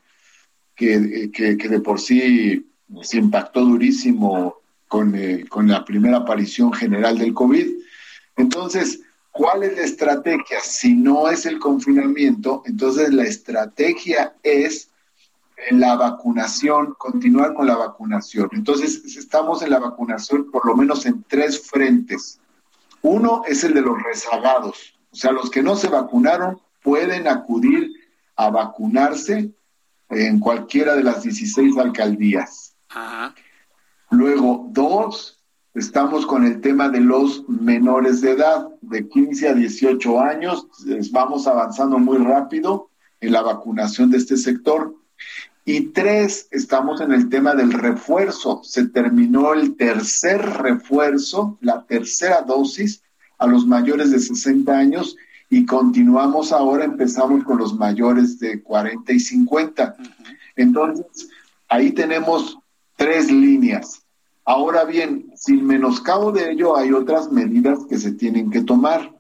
[0.74, 2.66] que, que, de por sí
[3.03, 4.55] se impactó durísimo
[4.86, 5.15] con,
[5.51, 7.66] con la primera aparición general del COVID.
[8.39, 9.01] Entonces,
[9.39, 10.59] ¿Cuál es la estrategia?
[10.60, 14.90] Si no es el confinamiento, entonces la estrategia es
[15.70, 18.48] la vacunación, continuar con la vacunación.
[18.51, 22.40] Entonces, estamos en la vacunación por lo menos en tres frentes.
[23.02, 27.93] Uno es el de los rezagados, o sea, los que no se vacunaron pueden acudir
[28.35, 29.52] a vacunarse
[30.09, 32.74] en cualquiera de las 16 alcaldías.
[34.10, 35.38] Luego, dos,
[35.78, 40.66] estamos con el tema de los menores de edad, de 15 a 18 años.
[41.12, 42.90] Vamos avanzando muy rápido
[43.20, 44.94] en la vacunación de este sector.
[45.64, 48.60] Y tres, estamos en el tema del refuerzo.
[48.64, 53.02] Se terminó el tercer refuerzo, la tercera dosis
[53.38, 55.16] a los mayores de 60 años
[55.50, 59.96] y continuamos ahora, empezamos con los mayores de 40 y 50.
[60.56, 61.30] Entonces,
[61.68, 62.59] ahí tenemos
[62.96, 64.02] tres líneas.
[64.44, 69.15] Ahora bien, sin menoscabo de ello, hay otras medidas que se tienen que tomar.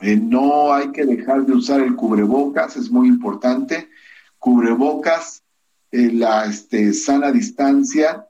[0.00, 3.88] Eh, no hay que dejar de usar el cubrebocas, es muy importante.
[4.38, 5.42] Cubrebocas,
[5.90, 8.26] eh, la este, sana distancia,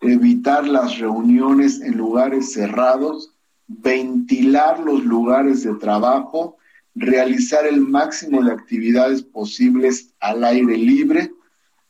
[0.00, 3.34] evitar las reuniones en lugares cerrados,
[3.68, 6.56] ventilar los lugares de trabajo,
[6.94, 11.32] realizar el máximo de actividades posibles al aire libre,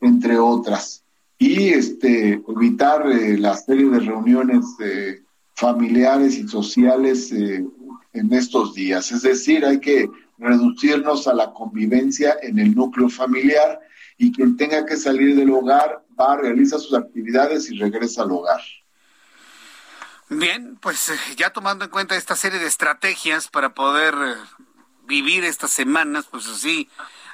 [0.00, 1.04] entre otras.
[1.40, 5.22] Y este, evitar eh, la serie de reuniones eh,
[5.54, 7.64] familiares y sociales eh,
[8.12, 9.10] en estos días.
[9.10, 13.80] Es decir, hay que reducirnos a la convivencia en el núcleo familiar
[14.18, 18.60] y quien tenga que salir del hogar va, realiza sus actividades y regresa al hogar.
[20.28, 24.14] Bien, pues eh, ya tomando en cuenta esta serie de estrategias para poder
[25.06, 26.86] vivir estas semanas, pues así,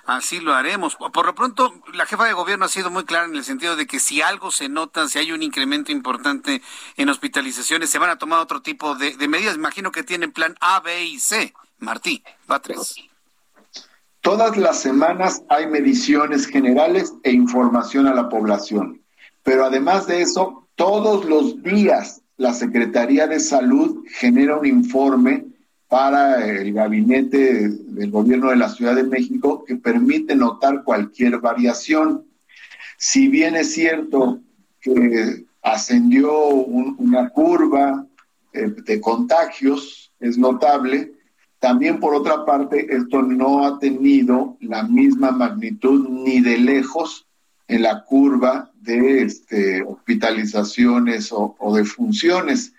[0.06, 0.96] así lo haremos.
[0.96, 3.86] Por lo pronto, la jefa de gobierno ha sido muy clara en el sentido de
[3.86, 6.62] que si algo se nota, si hay un incremento importante
[6.96, 9.56] en hospitalizaciones, se van a tomar otro tipo de, medidas.
[9.56, 11.52] Imagino que tienen plan A, B y C.
[11.78, 12.96] Martí, Batres.
[14.20, 19.02] Todas las semanas hay mediciones generales e información a la población.
[19.42, 25.44] Pero además de eso, todos los días la Secretaría de Salud genera un informe
[25.88, 32.26] para el gabinete del gobierno de la Ciudad de México que permite notar cualquier variación.
[32.96, 34.40] Si bien es cierto
[34.80, 38.06] que ascendió una curva
[38.52, 41.12] eh, de contagios, es notable,
[41.58, 47.26] también por otra parte esto no ha tenido la misma magnitud ni de lejos
[47.68, 52.72] en la curva de este, hospitalizaciones o, de funciones.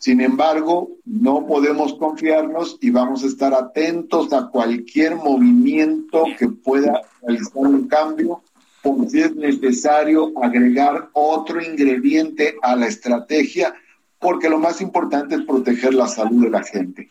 [0.00, 7.02] Sin embargo, no podemos confiarnos y vamos a estar atentos a cualquier movimiento que pueda
[7.20, 8.42] realizar un cambio,
[8.82, 13.74] por si es necesario agregar otro ingrediente a la estrategia,
[14.18, 17.10] porque lo más importante es proteger la salud de la gente.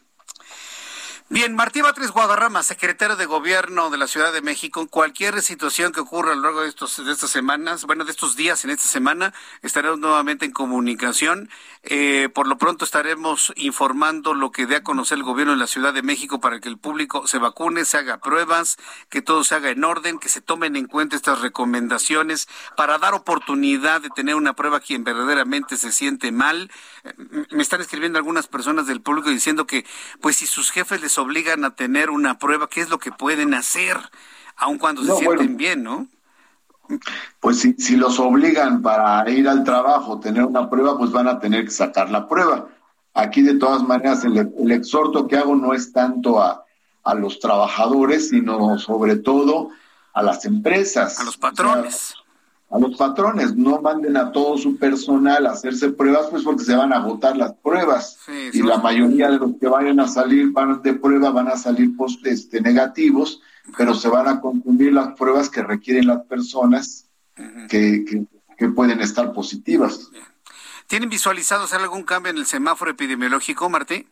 [1.31, 5.99] Bien, Martí Batres Guadarrama, secretario de Gobierno de la Ciudad de México, cualquier situación que
[5.99, 8.87] ocurra a lo largo de, estos, de estas semanas, bueno, de estos días en esta
[8.87, 9.31] semana,
[9.61, 11.47] estaremos nuevamente en comunicación.
[11.83, 15.67] Eh, por lo pronto estaremos informando lo que dé a conocer el Gobierno de la
[15.67, 18.77] Ciudad de México para que el público se vacune, se haga pruebas,
[19.11, 23.13] que todo se haga en orden, que se tomen en cuenta estas recomendaciones para dar
[23.13, 26.71] oportunidad de tener una prueba a quien verdaderamente se siente mal.
[27.03, 27.13] Eh,
[27.51, 29.85] me están escribiendo algunas personas del público diciendo que,
[30.21, 33.53] pues, si sus jefes les obligan a tener una prueba, ¿qué es lo que pueden
[33.53, 33.97] hacer?
[34.55, 36.07] Aun cuando se sienten bien, ¿no?
[37.39, 41.39] Pues si, si los obligan para ir al trabajo, tener una prueba, pues van a
[41.39, 42.67] tener que sacar la prueba.
[43.13, 46.65] Aquí de todas maneras el, exhorto que hago no es tanto a,
[47.03, 49.69] a, los trabajadores, sino sobre todo
[50.13, 51.19] a las empresas.
[51.19, 52.15] A los patrones
[52.71, 56.75] a los patrones, no manden a todo su personal a hacerse pruebas, pues porque se
[56.75, 58.17] van a agotar las pruebas.
[58.53, 61.95] y la mayoría de los que vayan a salir van de prueba van a salir
[61.97, 63.41] post, este, negativos,
[63.75, 67.07] pero se van a confundir las pruebas que requieren las personas
[67.69, 68.05] que,
[68.57, 70.11] que, pueden estar positivas.
[70.85, 74.05] ¿Tienen visualizado hacer algún cambio en el semáforo epidemiológico, Martí?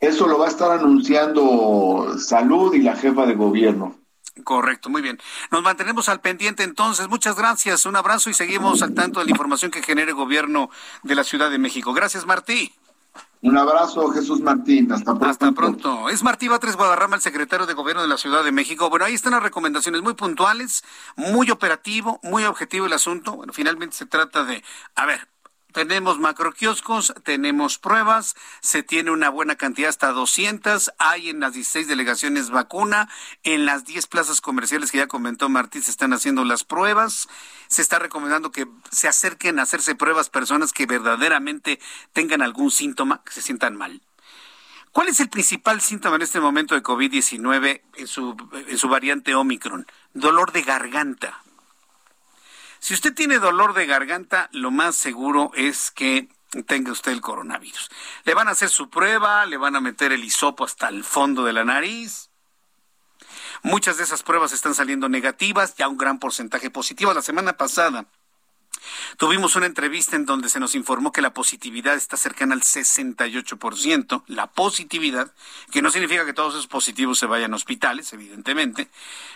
[0.00, 4.01] Eso lo va a estar anunciando Salud y la jefa de gobierno.
[4.44, 5.20] Correcto, muy bien.
[5.50, 7.08] Nos mantenemos al pendiente entonces.
[7.08, 10.70] Muchas gracias, un abrazo y seguimos al tanto de la información que genere el gobierno
[11.02, 11.92] de la Ciudad de México.
[11.92, 12.72] Gracias, Martí.
[13.42, 14.90] Un abrazo, Jesús Martín.
[14.92, 15.26] Hasta pronto.
[15.26, 16.08] Hasta pronto.
[16.08, 18.88] Es Martí Batres Guadarrama, el secretario de Gobierno de la Ciudad de México.
[18.88, 20.84] Bueno, ahí están las recomendaciones muy puntuales,
[21.16, 23.32] muy operativo, muy objetivo el asunto.
[23.32, 24.62] Bueno, finalmente se trata de,
[24.94, 25.28] a ver,
[25.72, 30.92] tenemos macroquioscos, tenemos pruebas, se tiene una buena cantidad, hasta 200.
[30.98, 33.08] Hay en las 16 delegaciones vacuna.
[33.42, 37.28] En las 10 plazas comerciales que ya comentó Martí se están haciendo las pruebas.
[37.68, 41.80] Se está recomendando que se acerquen a hacerse pruebas personas que verdaderamente
[42.12, 44.02] tengan algún síntoma, que se sientan mal
[44.92, 48.36] ¿Cuál es el principal síntoma en este momento de COVID-19 en su,
[48.68, 49.86] en su variante Omicron?
[50.12, 51.42] Dolor de garganta.
[52.82, 56.28] Si usted tiene dolor de garganta, lo más seguro es que
[56.66, 57.88] tenga usted el coronavirus.
[58.24, 61.44] Le van a hacer su prueba, le van a meter el hisopo hasta el fondo
[61.44, 62.30] de la nariz.
[63.62, 67.14] Muchas de esas pruebas están saliendo negativas, ya un gran porcentaje positivo.
[67.14, 68.06] La semana pasada
[69.16, 74.24] Tuvimos una entrevista en donde se nos informó que la positividad está cercana al 68%,
[74.26, 75.32] la positividad,
[75.70, 78.88] que no significa que todos esos positivos se vayan a hospitales, evidentemente,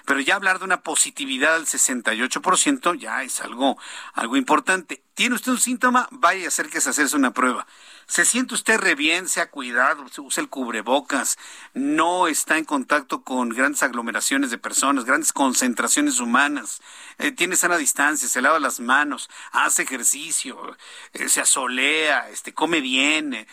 [0.05, 3.79] pero ya hablar de una positividad al 68% ya es algo,
[4.15, 5.03] algo importante.
[5.15, 6.09] ¿Tiene usted un síntoma?
[6.11, 7.67] Vaya a hacer que se hacerse una prueba.
[8.07, 9.29] ¿Se siente usted re bien?
[9.29, 11.39] Se ha cuidado, usa el cubrebocas,
[11.75, 16.81] no está en contacto con grandes aglomeraciones de personas, grandes concentraciones humanas,
[17.19, 20.77] eh, tiene sana distancia, se lava las manos, hace ejercicio,
[21.15, 23.35] eh, se asolea, este, come bien.
[23.35, 23.47] Eh,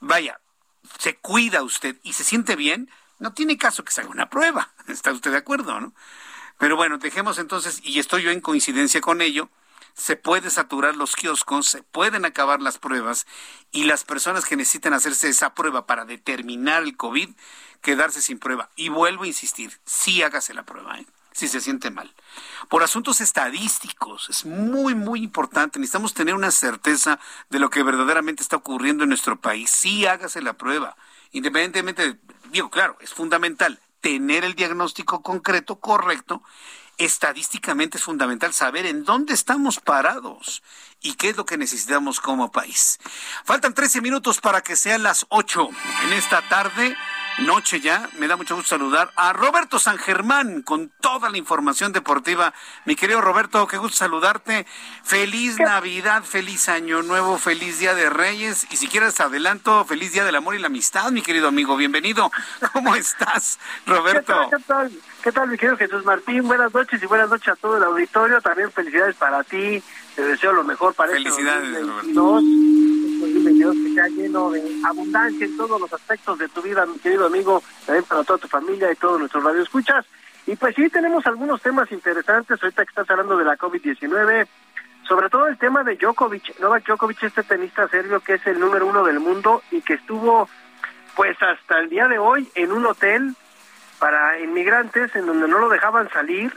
[0.00, 0.40] vaya,
[0.98, 4.72] se cuida usted y se siente bien, no tiene caso que se haga una prueba.
[4.88, 5.92] ¿Está usted de acuerdo, no?
[6.58, 9.50] Pero bueno, dejemos entonces, y estoy yo en coincidencia con ello,
[9.98, 13.26] se puede saturar los kioscos, se pueden acabar las pruebas
[13.72, 17.30] y las personas que necesitan hacerse esa prueba para determinar el COVID,
[17.82, 18.70] quedarse sin prueba.
[18.76, 21.06] Y vuelvo a insistir, sí hágase la prueba, ¿eh?
[21.32, 22.14] si se siente mal.
[22.68, 25.80] Por asuntos estadísticos, es muy, muy importante.
[25.80, 27.18] Necesitamos tener una certeza
[27.50, 29.68] de lo que verdaderamente está ocurriendo en nuestro país.
[29.68, 30.96] Sí hágase la prueba.
[31.32, 32.20] Independientemente,
[32.52, 36.42] digo, claro, es fundamental tener el diagnóstico concreto, correcto,
[36.98, 40.62] estadísticamente es fundamental saber en dónde estamos parados
[41.00, 42.98] y qué es lo que necesitamos como país.
[43.44, 45.68] Faltan 13 minutos para que sean las 8
[46.04, 46.96] en esta tarde
[47.40, 48.08] noche ya.
[48.18, 52.52] Me da mucho gusto saludar a Roberto San Germán con toda la información deportiva.
[52.84, 54.66] Mi querido Roberto, qué gusto saludarte.
[55.04, 60.24] Feliz Navidad, feliz Año Nuevo, feliz Día de Reyes y si quieres adelanto, feliz Día
[60.24, 61.76] del Amor y la Amistad, mi querido amigo.
[61.76, 62.30] Bienvenido.
[62.72, 64.34] ¿Cómo estás, Roberto?
[64.50, 64.92] ¿Qué tal,
[65.22, 65.48] qué tal?
[65.48, 66.46] mi querido Jesús Martín?
[66.46, 68.40] Buenas noches y buenas noches a todo el auditorio.
[68.40, 69.82] También felicidades para ti.
[70.18, 72.40] Te deseo lo mejor para este Felicidades, este Roberto
[73.72, 77.62] que sea lleno de abundancia en todos los aspectos de tu vida, mi querido amigo,
[77.86, 80.04] también para toda tu familia y todos nuestros radioescuchas.
[80.44, 82.60] Y pues sí, tenemos algunos temas interesantes.
[82.60, 84.48] Ahorita que estás hablando de la COVID-19,
[85.06, 88.88] sobre todo el tema de Djokovic, Novak Djokovic, este tenista serbio que es el número
[88.88, 90.48] uno del mundo y que estuvo
[91.14, 93.36] pues hasta el día de hoy en un hotel
[94.00, 96.52] para inmigrantes en donde no lo dejaban salir.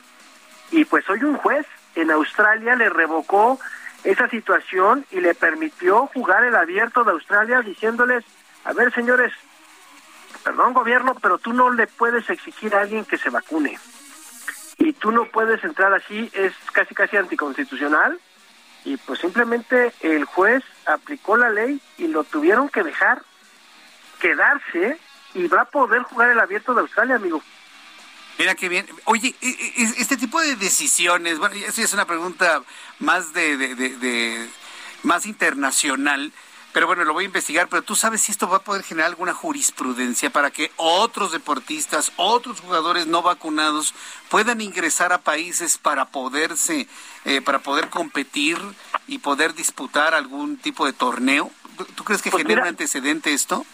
[0.71, 3.59] Y pues hoy un juez en Australia le revocó
[4.03, 8.23] esa situación y le permitió jugar el abierto de Australia diciéndoles,
[8.63, 9.31] a ver señores,
[10.43, 13.77] perdón gobierno, pero tú no le puedes exigir a alguien que se vacune.
[14.77, 18.19] Y tú no puedes entrar así, es casi casi anticonstitucional.
[18.83, 23.21] Y pues simplemente el juez aplicó la ley y lo tuvieron que dejar
[24.19, 24.97] quedarse
[25.35, 27.41] y va a poder jugar el abierto de Australia, amigo.
[28.37, 28.87] Mira qué bien.
[29.05, 32.63] Oye, e, e, este tipo de decisiones, bueno, eso es una pregunta
[32.99, 34.49] más de, de,
[35.03, 36.31] más internacional.
[36.73, 39.09] Pero bueno, lo voy a investigar, pero tú sabes si esto va a poder generar
[39.09, 43.93] alguna jurisprudencia para que otros deportistas, otros jugadores no vacunados
[44.29, 46.87] puedan ingresar a países para poderse,
[47.25, 48.57] eh, para poder competir
[49.05, 51.51] y poder disputar algún tipo de torneo.
[51.95, 53.65] ¿Tú crees que pues genera un antecedente esto?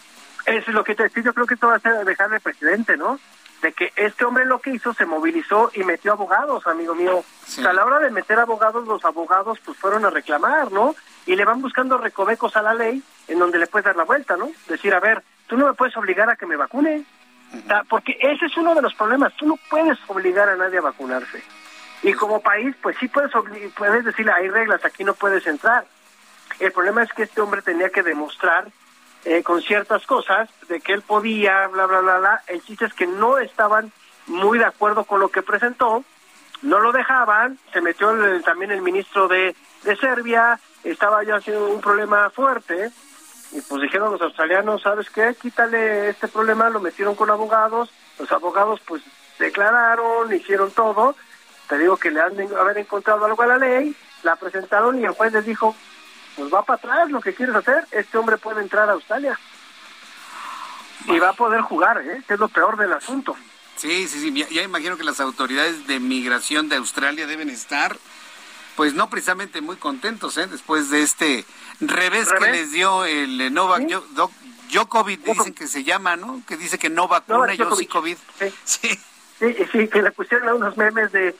[0.44, 3.20] Es lo que te yo creo que esto va a ser dejar de presidente, ¿no?
[3.62, 7.24] De que este hombre lo que hizo se movilizó y metió abogados, amigo mío.
[7.58, 10.94] a la hora de meter abogados, los abogados pues fueron a reclamar, ¿no?
[11.26, 14.36] Y le van buscando recovecos a la ley en donde le puedes dar la vuelta,
[14.36, 14.50] ¿no?
[14.68, 17.04] Decir, a ver, tú no me puedes obligar a que me vacune.
[17.88, 21.42] Porque ese es uno de los problemas, tú no puedes obligar a nadie a vacunarse.
[22.02, 23.32] Y como país, pues sí puedes,
[23.76, 25.86] puedes decirle, hay reglas, aquí no puedes entrar.
[26.60, 28.68] El problema es que este hombre tenía que demostrar
[29.28, 32.42] eh, con ciertas cosas de que él podía, bla, bla, bla, bla.
[32.46, 33.92] El chiste es que no estaban
[34.26, 36.02] muy de acuerdo con lo que presentó,
[36.62, 38.10] no lo dejaban, se metió
[38.42, 42.90] también el ministro de, de Serbia, estaba ya haciendo un problema fuerte,
[43.52, 45.36] y pues dijeron los australianos, ¿sabes qué?
[45.38, 49.02] Quítale este problema, lo metieron con abogados, los abogados pues
[49.38, 51.14] declararon, hicieron todo,
[51.68, 55.04] te digo que le han de haber encontrado algo a la ley, la presentaron y
[55.04, 55.76] el juez les dijo,
[56.38, 59.38] pues va para atrás lo que quieres hacer, este hombre puede entrar a Australia.
[61.06, 62.22] Y va a poder jugar, ¿eh?
[62.26, 63.36] que es lo peor del asunto.
[63.76, 67.96] Sí, sí, sí, ya, imagino que las autoridades de migración de Australia deben estar,
[68.76, 70.46] pues no precisamente muy contentos, ¿eh?
[70.46, 71.44] Después de este
[71.80, 73.82] revés, que les dio el eh, Novak
[74.70, 76.42] Djokovic, dicen que se llama, ¿no?
[76.46, 78.16] Que dice que no vacuna, yo sí COVID.
[78.64, 78.98] Sí.
[79.38, 79.54] sí.
[79.70, 81.36] sí, que le pusieron unos memes de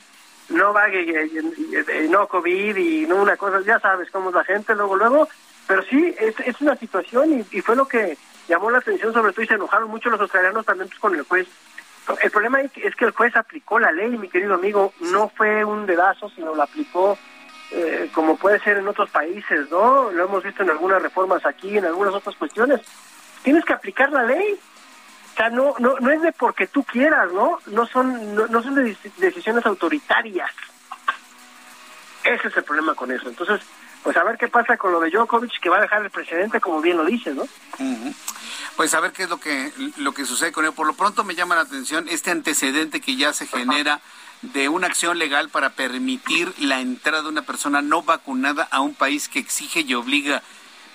[0.49, 4.75] no va y, no COVID y no una cosa, ya sabes cómo es la gente
[4.75, 5.29] luego, luego,
[5.67, 8.17] pero sí, es, es una situación y, fue lo que
[8.49, 11.23] llamó la atención sobre todo y se enojaron mucho los australianos también pues, con el
[11.23, 11.47] juez.
[12.23, 15.85] El problema es que el juez aplicó la ley, mi querido amigo, no fue un
[15.85, 17.19] dedazo, sino la aplicó
[17.71, 20.11] eh, como puede ser en otros países, ¿no?
[20.11, 22.81] Lo hemos visto en algunas reformas aquí, en algunas otras cuestiones.
[23.43, 24.59] Tienes que aplicar la ley.
[25.39, 27.61] O sea, no, no, no es de porque tú quieras, ¿no?
[27.67, 30.51] No son, no, no son de decisiones autoritarias.
[32.25, 33.29] Ese es el problema con eso.
[33.29, 33.61] Entonces,
[34.03, 36.61] pues a ver qué pasa con lo de Djokovic, que va a dejar el presidente,
[36.61, 37.47] como bien lo dices, ¿no?
[38.77, 40.73] Pues a ver qué es lo que, lo que sucede con él.
[40.73, 44.01] Por lo pronto me llama la atención este antecedente que ya se genera
[44.43, 48.95] de una acción legal para permitir la entrada de una persona no vacunada a un
[48.95, 50.43] país que exige y obliga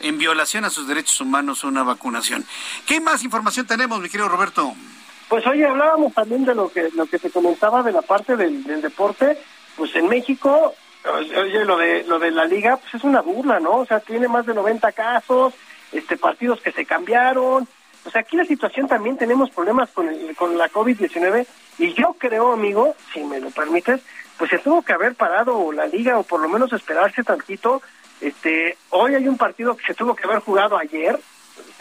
[0.03, 2.45] en violación a sus derechos humanos una vacunación.
[2.85, 4.73] ¿Qué más información tenemos, mi querido Roberto?
[5.29, 8.63] Pues hoy hablábamos también de lo que lo que se comentaba de la parte del,
[8.63, 9.37] del deporte.
[9.75, 10.75] Pues en México
[11.05, 13.79] Oye, lo de, lo de la liga, pues es una burla, ¿no?
[13.79, 15.53] O sea, tiene más de 90 casos,
[15.91, 17.67] este, partidos que se cambiaron.
[18.05, 21.45] O sea, aquí la situación también tenemos problemas con, el, con la COVID-19
[21.77, 24.01] y yo creo, amigo, si me lo permites,
[24.37, 27.81] pues se tuvo que haber parado la liga o por lo menos esperarse tantito.
[28.21, 31.19] Este, hoy hay un partido que se tuvo que haber jugado ayer,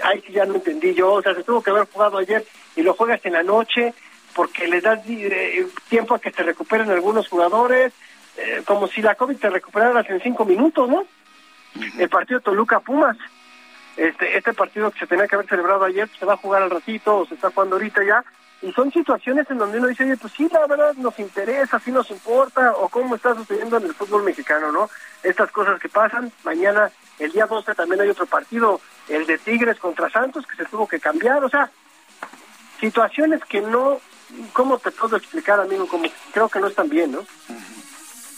[0.02, 2.44] ay, sí ya no entendí yo, o sea, se tuvo que haber jugado ayer
[2.76, 3.94] y lo juegas en la noche
[4.34, 7.92] porque le das eh, tiempo a que se recuperen algunos jugadores,
[8.36, 11.04] eh, como si la COVID te recuperaras en cinco minutos, ¿no?
[11.98, 13.16] El partido Toluca-Pumas,
[13.96, 16.70] este, este partido que se tenía que haber celebrado ayer, se va a jugar al
[16.70, 18.24] ratito, o se está jugando ahorita ya,
[18.62, 21.90] y son situaciones en donde uno dice, oye, pues sí, la verdad nos interesa, sí
[21.90, 24.88] nos importa, o cómo está sucediendo en el fútbol mexicano, ¿no?
[25.24, 29.78] Estas cosas que pasan, mañana, el día 12 también hay otro partido, el de Tigres
[29.80, 31.70] contra Santos, que se tuvo que cambiar, o sea,
[32.78, 34.00] situaciones que no,
[34.52, 35.88] ¿cómo te puedo explicar, amigo?
[35.88, 37.26] Como creo que no están bien, ¿no?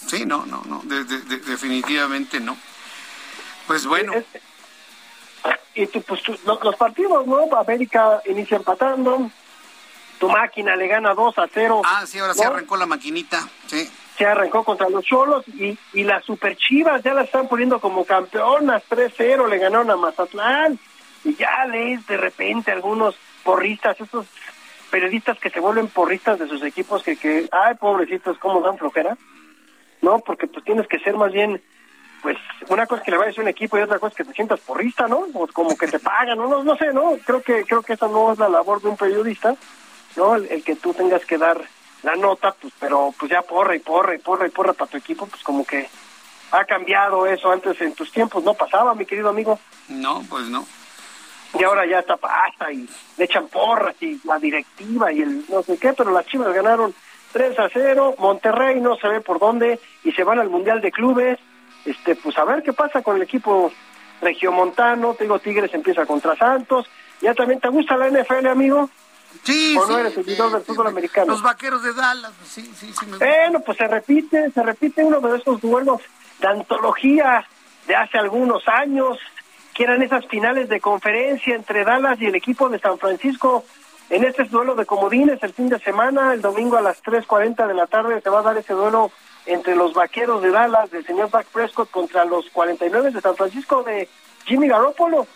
[0.07, 0.83] Sí, no, no, no,
[1.47, 2.57] definitivamente no.
[3.67, 4.13] Pues bueno.
[5.75, 7.49] Y tú, pues, los, partidos, ¿no?
[7.57, 9.31] América inicia empatando,
[10.19, 11.83] tu máquina le gana 2 a 0.
[11.85, 13.89] Ah, sí, ahora se arrancó la maquinita, sí.
[14.17, 18.05] Se arrancó contra los Cholos y, y las Super Chivas ya la están poniendo como
[18.05, 20.79] campeonas, 3-0, le ganaron a Mazatlán.
[21.25, 24.27] Y ya lees de repente algunos porristas, estos
[24.91, 29.17] periodistas que se vuelven porristas de sus equipos que, que ay, pobrecitos, cómo dan flojera.
[30.05, 30.21] ¿no?
[30.21, 31.61] Porque pues tienes que ser más bien,
[32.23, 32.37] pues
[32.69, 34.35] una cosa es que le vayas a un equipo y otra cosa es que te
[34.35, 35.27] sientas porrista, ¿no?
[35.33, 36.63] O como que te pagan, ¿no?
[36.63, 37.17] No, sé, ¿no?
[37.25, 39.57] Creo que creo que esa no es la labor de un periodista,
[40.17, 40.35] ¿no?
[40.37, 41.61] El, que tú tengas que dar
[42.03, 44.97] la nota, pues, pero pues ya porra y porra y porra y porra para tu
[44.97, 45.89] equipo, pues como que
[46.53, 49.59] ha cambiado eso antes en tus tiempos, no pasaba, mi querido amigo.
[49.89, 50.67] No, pues no.
[51.59, 55.63] Y ahora ya está pasa y le echan porras y la directiva y el no
[55.63, 56.95] sé qué, pero las chivas ganaron
[57.33, 60.93] 3 a 0, Monterrey no se ve por dónde y se van al Mundial de
[60.93, 61.39] Clubes.
[61.85, 63.73] Este, pues a ver qué pasa con el equipo
[64.21, 66.89] regiomontano, te digo Tigres empieza contra Santos.
[67.21, 68.91] ¿Ya también te gusta la NFL, amigo?
[69.43, 71.33] Sí, ¿O no eres seguidor del fútbol americano?
[71.33, 73.07] Los vaqueros de Dallas, sí, sí, sí.
[73.07, 76.01] Me bueno, pues se repite, se repite uno de esos duelos
[76.41, 77.47] de antología
[77.87, 79.19] de hace algunos años,
[79.75, 83.65] que eran esas finales de conferencia entre Dallas y el equipo de San Francisco
[84.11, 87.75] en este duelo de comodines el fin de semana, el domingo a las 3.40 de
[87.75, 89.11] la tarde se va a dar ese duelo
[89.47, 93.83] entre los vaqueros de Dallas del señor Dak Prescott contra los 49 de San Francisco
[93.83, 94.09] de
[94.45, 95.27] Jimmy Garoppolo.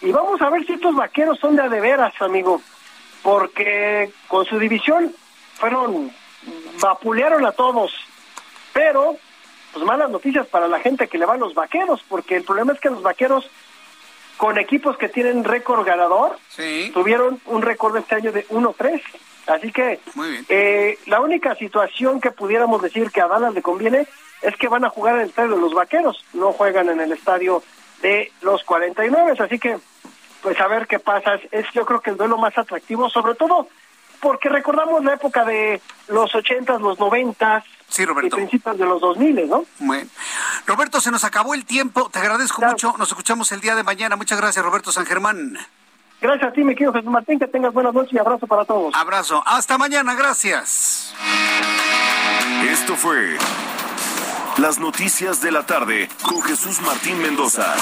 [0.00, 2.60] Y vamos a ver si estos vaqueros son de a de veras, amigo,
[3.22, 5.14] porque con su división
[5.54, 6.12] fueron,
[6.80, 7.92] vapulearon a todos,
[8.72, 9.16] pero
[9.72, 12.72] pues malas noticias para la gente que le va a los vaqueros, porque el problema
[12.72, 13.50] es que los vaqueros
[14.38, 16.38] con equipos que tienen récord ganador,
[16.94, 19.02] tuvieron un récord este año de 1-3.
[19.48, 19.98] Así que
[20.48, 24.06] eh, la única situación que pudiéramos decir que a Dallas le conviene
[24.42, 27.12] es que van a jugar en el estadio de los Vaqueros, no juegan en el
[27.12, 27.62] estadio
[28.00, 29.34] de los 49.
[29.38, 29.78] Así que,
[30.42, 31.38] pues a ver qué pasa.
[31.50, 33.68] Es yo creo que el duelo más atractivo, sobre todo
[34.20, 38.36] porque recordamos la época de los 80, los 90, Sí, Roberto.
[38.36, 39.64] Y principios de los 2000, ¿no?
[39.78, 40.08] Bueno.
[40.66, 42.10] Roberto, se nos acabó el tiempo.
[42.10, 42.94] Te agradezco mucho.
[42.98, 44.14] Nos escuchamos el día de mañana.
[44.14, 45.56] Muchas gracias, Roberto San Germán.
[46.20, 47.38] Gracias a ti, mi querido Jesús Martín.
[47.38, 48.94] Que tengas buenas noches y abrazo para todos.
[48.94, 49.42] Abrazo.
[49.46, 50.14] Hasta mañana.
[50.14, 51.14] Gracias.
[52.68, 53.38] Esto fue
[54.58, 57.74] Las Noticias de la Tarde con Jesús Martín Mendoza.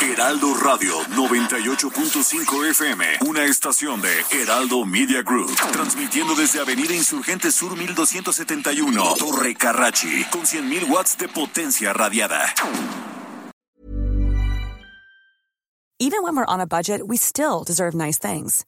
[0.00, 7.76] Heraldo Radio 98.5 FM, una estación de Heraldo Media Group, transmitiendo desde Avenida Insurgente Sur
[7.76, 12.54] 1271, Torre Carrachi, con 100.000 watts de potencia radiada.
[15.98, 18.64] Even when we're on a budget, we still deserve nice things.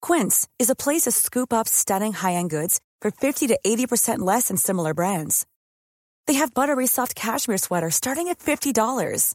[0.00, 4.48] Quince is a place to scoop up stunning high-end goods for 50 to 80% less
[4.48, 5.44] than similar brands.
[6.26, 9.34] They have buttery soft cashmere sweaters starting at $50